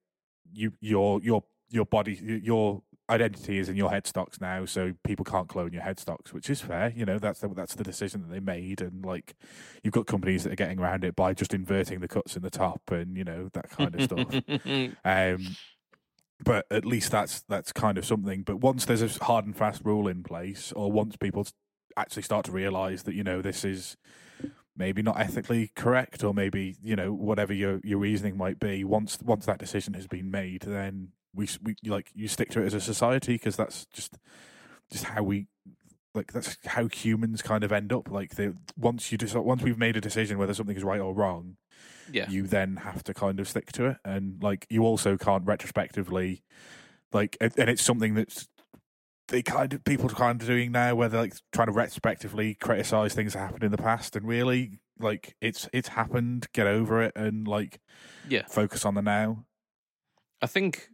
you 0.51 0.73
your 0.81 1.22
your 1.22 1.43
your 1.69 1.85
body 1.85 2.19
your 2.43 2.81
identity 3.10 3.57
is 3.57 3.69
in 3.69 3.76
your 3.76 3.90
headstocks 3.90 4.40
now, 4.40 4.65
so 4.65 4.94
people 5.03 5.26
can't 5.26 5.48
clone 5.48 5.73
your 5.73 5.81
headstocks, 5.81 6.34
which 6.34 6.49
is 6.49 6.61
fair. 6.61 6.94
You 6.95 7.06
know, 7.06 7.19
that's 7.19 7.40
the, 7.40 7.49
that's 7.49 7.76
the 7.76 7.84
decision 7.84 8.22
that 8.22 8.31
they 8.31 8.40
made, 8.40 8.81
and 8.81 9.03
like 9.03 9.36
you've 9.84 9.94
got 9.94 10.07
companies 10.07 10.44
that 10.44 10.53
are 10.53 10.57
getting 10.57 10.80
around 10.80 11.03
it 11.03 11.15
by 11.15 11.34
just 11.34 11.53
inverting 11.53 11.99
the 11.99 12.07
cuts 12.07 12.36
in 12.36 12.41
the 12.41 12.49
top, 12.49 12.81
and 12.91 13.18
you 13.18 13.23
know 13.23 13.49
that 13.53 13.69
kind 13.69 13.95
of 13.95 14.03
stuff. 14.03 14.41
Um, 15.06 15.56
but 16.44 16.65
at 16.72 16.86
least 16.86 17.11
that's 17.11 17.41
that's 17.41 17.72
kind 17.72 17.98
of 17.98 18.06
something. 18.06 18.44
But 18.44 18.57
once 18.57 18.86
there's 18.86 19.02
a 19.02 19.23
hard 19.23 19.45
and 19.45 19.56
fast 19.56 19.81
rule 19.84 20.07
in 20.07 20.23
place, 20.23 20.72
or 20.76 20.91
once 20.91 21.15
people 21.18 21.45
actually 21.98 22.22
start 22.23 22.45
to 22.45 22.52
realise 22.52 23.03
that 23.03 23.15
you 23.15 23.23
know 23.23 23.41
this 23.41 23.65
is 23.65 23.98
maybe 24.76 25.02
not 25.02 25.19
ethically 25.19 25.72
correct, 25.76 26.23
or 26.23 26.34
maybe 26.34 26.77
you 26.81 26.95
know 26.95 27.11
whatever 27.11 27.53
your 27.53 27.81
your 27.84 27.99
reasoning 27.99 28.38
might 28.38 28.60
be, 28.60 28.84
once 28.84 29.19
once 29.22 29.45
that 29.45 29.60
decision 29.60 29.94
has 29.95 30.07
been 30.07 30.31
made, 30.31 30.61
then 30.61 31.10
we 31.34 31.47
we 31.61 31.76
like 31.85 32.11
you 32.14 32.27
stick 32.27 32.49
to 32.51 32.61
it 32.61 32.65
as 32.65 32.73
a 32.73 32.81
society 32.81 33.34
because 33.34 33.56
that's 33.56 33.85
just 33.88 34.18
just 34.91 35.03
how 35.06 35.23
we 35.23 35.47
like 36.15 36.34
that's 36.34 36.57
how 36.65 36.88
humans 36.88 37.41
kind 37.41 37.64
of 37.64 37.72
end 37.72 37.93
up. 37.93 38.10
Like 38.10 38.35
they 38.35 38.51
once 38.77 39.11
you 39.11 39.18
just 39.18 39.35
once 39.35 39.61
we've 39.61 39.77
made 39.77 39.97
a 39.97 40.01
decision 40.01 40.38
whether 40.38 40.53
something 40.53 40.76
is 40.76 40.84
right 40.84 40.99
or 40.99 41.14
wrong 41.14 41.57
yeah. 42.11 42.30
you 42.30 42.47
then 42.47 42.77
have 42.77 43.03
to 43.03 43.14
kind 43.14 43.39
of 43.39 43.47
stick 43.47 43.72
to 43.73 43.85
it. 43.85 43.97
And 44.03 44.41
like 44.41 44.65
you 44.69 44.84
also 44.84 45.18
can't 45.18 45.45
retrospectively 45.45 46.43
like 47.14 47.38
and 47.41 47.53
and 47.57 47.69
it's 47.69 47.84
something 47.84 48.15
that's 48.15 48.47
they 49.27 49.43
kind 49.43 49.73
of 49.73 49.84
people 49.84 50.07
are 50.07 50.15
kind 50.15 50.41
of 50.41 50.47
doing 50.47 50.72
now 50.72 50.95
where 50.95 51.10
they're 51.10 51.22
like 51.22 51.35
trying 51.51 51.68
to 51.68 51.73
retrospectively 51.73 52.56
criticize 52.56 53.14
things 53.14 53.34
that 53.34 53.39
happened 53.39 53.64
in 53.64 53.72
the 53.72 53.77
past. 53.77 54.15
And 54.15 54.27
really 54.27 54.80
like 54.99 55.35
it's 55.41 55.69
it's 55.73 55.89
happened. 55.89 56.47
Get 56.53 56.68
over 56.68 57.01
it 57.01 57.14
and 57.15 57.47
like 57.47 57.80
Yeah. 58.27 58.43
focus 58.47 58.85
on 58.85 58.95
the 58.95 59.01
now. 59.01 59.45
I 60.41 60.47
think 60.47 60.89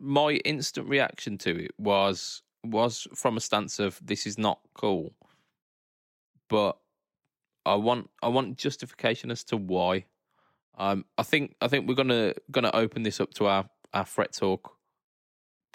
my 0.00 0.32
instant 0.44 0.88
reaction 0.88 1.38
to 1.38 1.64
it 1.64 1.72
was 1.78 2.42
was 2.64 3.06
from 3.14 3.36
a 3.36 3.40
stance 3.40 3.78
of 3.78 3.98
this 4.02 4.26
is 4.26 4.38
not 4.38 4.60
cool, 4.74 5.14
but 6.48 6.78
I 7.66 7.74
want 7.74 8.10
I 8.22 8.28
want 8.28 8.56
justification 8.56 9.30
as 9.30 9.44
to 9.44 9.56
why. 9.56 10.06
Um, 10.78 11.04
I 11.18 11.22
think 11.22 11.54
I 11.60 11.68
think 11.68 11.86
we're 11.86 11.94
gonna 11.94 12.34
gonna 12.50 12.70
open 12.72 13.02
this 13.02 13.20
up 13.20 13.34
to 13.34 13.46
our 13.46 13.68
our 13.92 14.06
Fret 14.06 14.32
Talk 14.32 14.76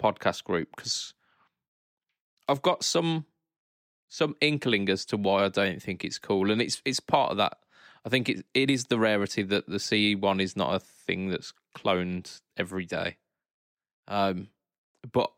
podcast 0.00 0.44
group 0.44 0.68
because 0.74 1.14
I've 2.48 2.62
got 2.62 2.84
some 2.84 3.26
some 4.08 4.36
inkling 4.40 4.88
as 4.88 5.04
to 5.06 5.16
why 5.16 5.44
I 5.44 5.48
don't 5.48 5.82
think 5.82 6.04
it's 6.04 6.18
cool, 6.18 6.50
and 6.50 6.60
it's 6.60 6.82
it's 6.84 7.00
part 7.00 7.30
of 7.30 7.36
that. 7.36 7.58
I 8.04 8.08
think 8.08 8.28
it 8.28 8.44
it 8.54 8.70
is 8.70 8.86
the 8.86 8.98
rarity 8.98 9.42
that 9.42 9.68
the 9.68 9.78
CE 9.78 10.16
one 10.18 10.40
is 10.40 10.56
not 10.56 10.74
a 10.74 10.80
thing 10.80 11.28
that's 11.28 11.52
cloned 11.76 12.40
every 12.56 12.84
day. 12.84 13.16
Um, 14.08 14.48
but 15.12 15.30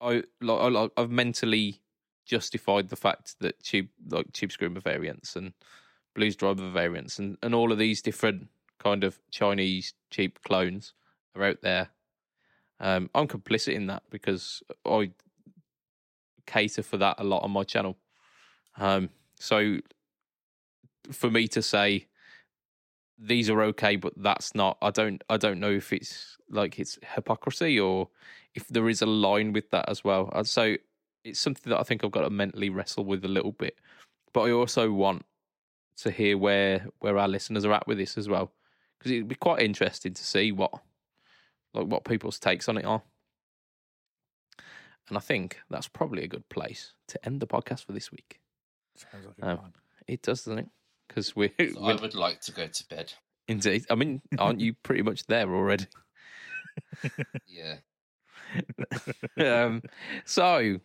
I 0.00 0.22
like 0.40 0.90
I've 0.96 1.10
mentally 1.10 1.80
justified 2.24 2.88
the 2.88 2.96
fact 2.96 3.34
that 3.40 3.62
tube 3.62 3.88
like 4.08 4.32
tube 4.32 4.52
screamer 4.52 4.80
variants 4.80 5.36
and 5.36 5.52
blues 6.14 6.36
driver 6.36 6.70
variants 6.70 7.18
and 7.18 7.36
and 7.42 7.54
all 7.54 7.72
of 7.72 7.78
these 7.78 8.00
different 8.02 8.48
kind 8.78 9.04
of 9.04 9.18
Chinese 9.30 9.94
cheap 10.10 10.42
clones 10.42 10.94
are 11.34 11.44
out 11.44 11.60
there. 11.62 11.88
Um, 12.80 13.10
I'm 13.14 13.28
complicit 13.28 13.74
in 13.74 13.86
that 13.88 14.04
because 14.10 14.62
I 14.86 15.10
cater 16.46 16.82
for 16.82 16.96
that 16.96 17.16
a 17.18 17.24
lot 17.24 17.42
on 17.42 17.50
my 17.50 17.62
channel. 17.62 17.98
Um, 18.78 19.10
so 19.38 19.78
for 21.12 21.30
me 21.30 21.46
to 21.48 21.60
say 21.60 22.06
these 23.20 23.50
are 23.50 23.62
okay, 23.62 23.96
but 23.96 24.12
that's 24.16 24.54
not, 24.54 24.78
I 24.80 24.90
don't, 24.90 25.22
I 25.28 25.36
don't 25.36 25.60
know 25.60 25.70
if 25.70 25.92
it's 25.92 26.38
like 26.50 26.78
it's 26.78 26.98
hypocrisy 27.14 27.78
or 27.78 28.08
if 28.54 28.66
there 28.68 28.88
is 28.88 29.02
a 29.02 29.06
line 29.06 29.52
with 29.52 29.70
that 29.70 29.88
as 29.88 30.02
well. 30.02 30.30
Uh, 30.32 30.42
so 30.42 30.76
it's 31.24 31.40
something 31.40 31.70
that 31.70 31.78
I 31.78 31.82
think 31.82 32.04
I've 32.04 32.10
got 32.10 32.22
to 32.22 32.30
mentally 32.30 32.70
wrestle 32.70 33.04
with 33.04 33.24
a 33.24 33.28
little 33.28 33.52
bit. 33.52 33.78
But 34.32 34.42
I 34.42 34.52
also 34.52 34.90
want 34.90 35.24
to 35.98 36.10
hear 36.10 36.38
where 36.38 36.86
where 37.00 37.18
our 37.18 37.28
listeners 37.28 37.64
are 37.64 37.72
at 37.72 37.86
with 37.86 37.98
this 37.98 38.16
as 38.16 38.28
well, 38.28 38.52
because 38.98 39.12
it'd 39.12 39.28
be 39.28 39.34
quite 39.34 39.62
interesting 39.62 40.14
to 40.14 40.24
see 40.24 40.52
what 40.52 40.72
like 41.74 41.86
what 41.86 42.04
people's 42.04 42.38
takes 42.38 42.68
on 42.68 42.78
it 42.78 42.84
are. 42.84 43.02
And 45.08 45.18
I 45.18 45.20
think 45.20 45.58
that's 45.68 45.88
probably 45.88 46.22
a 46.22 46.28
good 46.28 46.48
place 46.48 46.94
to 47.08 47.26
end 47.26 47.40
the 47.40 47.46
podcast 47.46 47.84
for 47.84 47.92
this 47.92 48.12
week. 48.12 48.40
sounds 48.94 49.26
like 49.26 49.38
a 49.38 49.40
plan. 49.40 49.58
Um, 49.58 49.72
it 50.06 50.22
does, 50.22 50.44
doesn't 50.44 50.60
it? 50.60 50.68
Because 51.10 51.28
So 51.34 51.82
I 51.82 51.94
would 51.94 52.14
like 52.14 52.40
to 52.42 52.52
go 52.52 52.68
to 52.68 52.88
bed. 52.88 53.12
indeed. 53.48 53.84
I 53.90 53.96
mean, 53.96 54.22
aren't 54.38 54.60
you 54.60 54.74
pretty 54.74 55.02
much 55.02 55.26
there 55.26 55.52
already? 55.52 55.86
Yeah. 57.46 57.76
um, 59.64 59.82
so, 60.24 60.78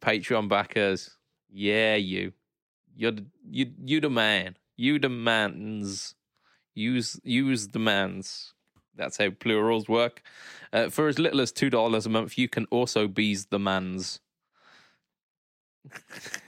Patreon 0.00 0.48
backers, 0.48 1.16
yeah, 1.48 1.94
you, 1.94 2.32
you're 2.96 3.12
the, 3.12 3.26
you, 3.48 3.72
you 3.84 4.00
the 4.00 4.10
man, 4.10 4.56
you 4.76 4.98
the 4.98 5.08
mans, 5.08 6.14
use 6.74 7.20
use 7.22 7.68
the 7.68 7.78
mans. 7.78 8.52
That's 8.96 9.16
how 9.16 9.30
plurals 9.30 9.88
work. 9.88 10.22
Uh, 10.72 10.90
for 10.90 11.08
as 11.08 11.18
little 11.18 11.40
as 11.40 11.52
two 11.52 11.70
dollars 11.70 12.06
a 12.06 12.10
month, 12.10 12.36
you 12.36 12.48
can 12.48 12.66
also 12.66 13.08
bees 13.08 13.46
the 13.46 13.58
mans. 13.58 14.20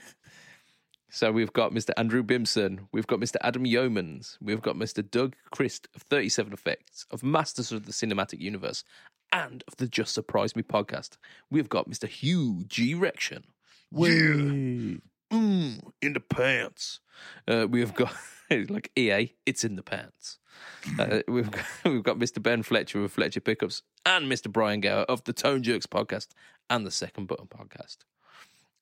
so 1.13 1.31
we've 1.31 1.53
got 1.53 1.71
Mr. 1.71 1.91
Andrew 1.95 2.23
Bimson, 2.23 2.87
we've 2.91 3.05
got 3.05 3.19
Mr. 3.19 3.35
Adam 3.41 3.65
Yeomans, 3.65 4.35
we've 4.41 4.63
got 4.63 4.75
Mr. 4.75 5.07
Doug 5.07 5.35
Christ 5.51 5.87
of 5.95 6.01
Thirty 6.01 6.27
Seven 6.27 6.53
Effects, 6.53 7.05
of 7.11 7.21
Masters 7.23 7.71
of 7.71 7.85
the 7.85 7.91
Cinematic 7.91 8.39
Universe, 8.39 8.83
and 9.31 9.63
of 9.67 9.75
the 9.77 9.87
Just 9.87 10.15
Surprise 10.15 10.55
Me 10.55 10.63
podcast. 10.63 11.17
We've 11.51 11.69
got 11.69 11.87
Mr. 11.87 12.07
Hugh 12.07 12.63
G. 12.65 12.95
Rection. 12.95 13.43
Whee! 13.91 15.01
Mm, 15.31 15.91
in 16.01 16.13
the 16.13 16.19
pants. 16.19 16.99
Uh, 17.47 17.67
we've 17.69 17.93
got 17.93 18.15
like 18.69 18.91
EA, 18.97 19.33
it's 19.45 19.63
in 19.63 19.75
the 19.75 19.83
pants. 19.83 20.39
Uh, 20.97 21.21
we've 21.27 21.51
got, 21.51 21.65
we've 21.85 22.03
got 22.03 22.17
Mr. 22.17 22.41
Ben 22.41 22.63
Fletcher 22.63 23.03
of 23.03 23.11
Fletcher 23.11 23.39
Pickups 23.39 23.83
and 24.03 24.31
Mr. 24.31 24.51
Brian 24.51 24.81
Gower 24.81 25.03
of 25.03 25.23
the 25.25 25.33
Tone 25.33 25.61
Jerks 25.61 25.85
podcast 25.85 26.29
and 26.71 26.87
the 26.87 26.91
Second 26.91 27.27
Button 27.27 27.45
podcast. 27.47 27.97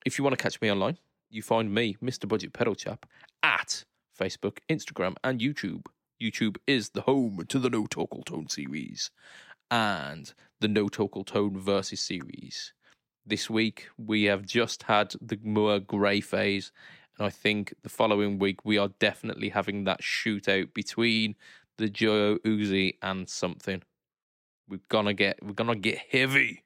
If 0.06 0.18
you 0.18 0.24
want 0.24 0.38
to 0.38 0.42
catch 0.42 0.62
me 0.62 0.72
online, 0.72 0.98
you 1.32 1.42
find 1.42 1.74
me, 1.74 1.98
Mr. 2.04 2.28
Budget 2.28 2.54
Pedal 2.54 2.76
Chap, 2.76 3.06
at 3.44 3.84
Facebook, 4.20 4.60
Instagram, 4.70 5.16
and 5.24 5.40
YouTube. 5.40 5.86
YouTube 6.22 6.58
is 6.68 6.90
the 6.90 7.02
home 7.02 7.44
to 7.48 7.58
the 7.58 7.70
No 7.70 7.86
Talkal 7.86 8.24
Tone 8.26 8.48
series 8.48 9.10
and 9.72 10.34
the 10.60 10.68
No 10.68 10.88
Talkal 10.88 11.26
Tone 11.26 11.58
versus 11.58 12.00
series. 12.00 12.74
This 13.26 13.50
week 13.50 13.88
we 13.98 14.24
have 14.26 14.46
just 14.46 14.84
had 14.84 15.14
the 15.22 15.38
Mooer 15.38 15.80
Grey 15.80 16.22
Faze, 16.22 16.72
and 17.18 17.26
I 17.26 17.30
think 17.30 17.74
the 17.82 17.90
following 17.90 18.38
week 18.38 18.66
we 18.66 18.78
are 18.78 18.90
definitely 19.00 19.50
having 19.50 19.86
that 19.86 20.02
shootout 20.02 20.74
between 20.74 21.36
the 21.78 21.90
Joe 21.90 22.38
Uzi 22.46 22.98
and 23.02 23.28
something. 23.28 23.82
We're 24.68 24.80
gonna 24.90 25.14
get 25.14 25.40
we're 25.44 25.54
gonna 25.54 25.76
get 25.76 26.00
heavy. 26.12 26.64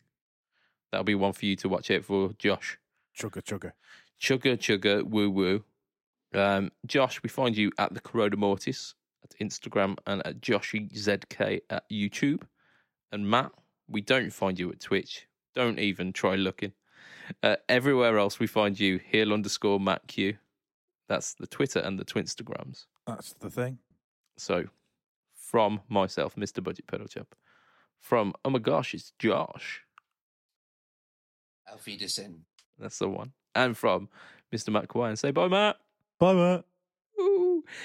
That'll 0.91 1.05
be 1.05 1.15
one 1.15 1.33
for 1.33 1.45
you 1.45 1.55
to 1.57 1.69
watch 1.69 1.91
out 1.91 2.05
for, 2.05 2.31
Josh. 2.37 2.77
Chugga 3.17 3.41
chugga. 3.41 3.71
Chugga 4.21 4.57
chugga 4.57 5.03
woo 5.03 5.29
woo. 5.29 5.63
Um, 6.33 6.71
Josh, 6.85 7.21
we 7.23 7.29
find 7.29 7.55
you 7.55 7.71
at 7.77 7.93
the 7.93 8.01
Corona 8.01 8.35
Mortis 8.35 8.95
at 9.23 9.37
Instagram 9.39 9.97
and 10.05 10.25
at 10.25 10.41
JoshyZK 10.41 11.61
at 11.69 11.89
YouTube. 11.89 12.43
And 13.11 13.29
Matt, 13.29 13.51
we 13.87 14.01
don't 14.01 14.31
find 14.31 14.59
you 14.59 14.71
at 14.71 14.79
Twitch. 14.79 15.27
Don't 15.53 15.79
even 15.79 16.11
try 16.11 16.35
looking. 16.35 16.73
Uh, 17.41 17.55
everywhere 17.69 18.17
else, 18.17 18.39
we 18.39 18.47
find 18.47 18.79
you 18.79 18.99
heel 18.99 19.33
underscore 19.33 19.79
Matt 19.79 20.07
Q. 20.07 20.35
That's 21.07 21.33
the 21.35 21.47
Twitter 21.47 21.79
and 21.79 21.99
the 21.99 22.05
Twinstagrams. 22.05 22.85
That's 23.07 23.33
the 23.33 23.49
thing. 23.49 23.79
So, 24.37 24.65
from 25.35 25.81
myself, 25.87 26.35
Mr. 26.35 26.63
Budget 26.63 26.87
Pedal 26.87 27.07
Chap. 27.07 27.27
From, 28.01 28.33
oh 28.43 28.49
my 28.49 28.59
gosh, 28.59 28.93
it's 28.93 29.13
Josh. 29.17 29.81
Alfie 31.67 31.93
Wiedersehen. 31.93 32.45
That's 32.77 32.99
the 32.99 33.09
one. 33.09 33.31
And 33.55 33.77
from 33.77 34.09
Mr. 34.53 34.69
Matt 34.69 34.87
Kawhi. 34.87 35.09
And 35.09 35.19
say 35.19 35.31
bye, 35.31 35.47
Matt. 35.47 35.77
Bye, 36.19 36.33
Matt. 36.33 36.65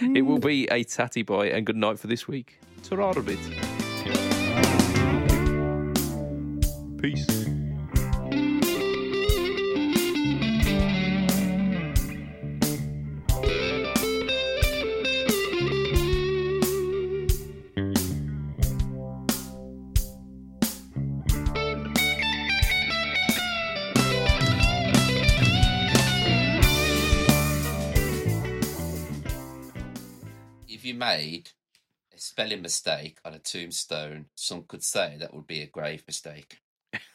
It 0.01 0.23
will 0.23 0.39
be 0.39 0.67
a 0.71 0.85
tatty 0.85 1.23
bye 1.23 1.47
and 1.47 1.65
good 1.65 1.77
night 1.77 1.99
for 1.99 2.07
this 2.07 2.27
week. 2.27 2.59
Ta 2.83 2.97
a 3.11 3.23
bit. 3.23 3.39
Peace. 7.01 7.50
Made 31.17 31.51
a 32.15 32.19
spelling 32.19 32.63
mistake 32.63 33.19
on 33.25 33.35
a 33.35 33.39
tombstone, 33.39 34.27
some 34.37 34.65
could 34.65 34.85
say 34.85 35.17
that 35.19 35.35
would 35.35 35.47
be 35.47 35.63
a 35.63 35.67
grave 35.67 36.05
mistake. 36.07 36.59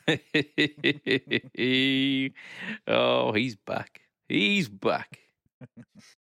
oh, 2.87 3.31
he's 3.33 3.55
back. 3.55 4.01
He's 4.27 4.69
back. 4.69 5.19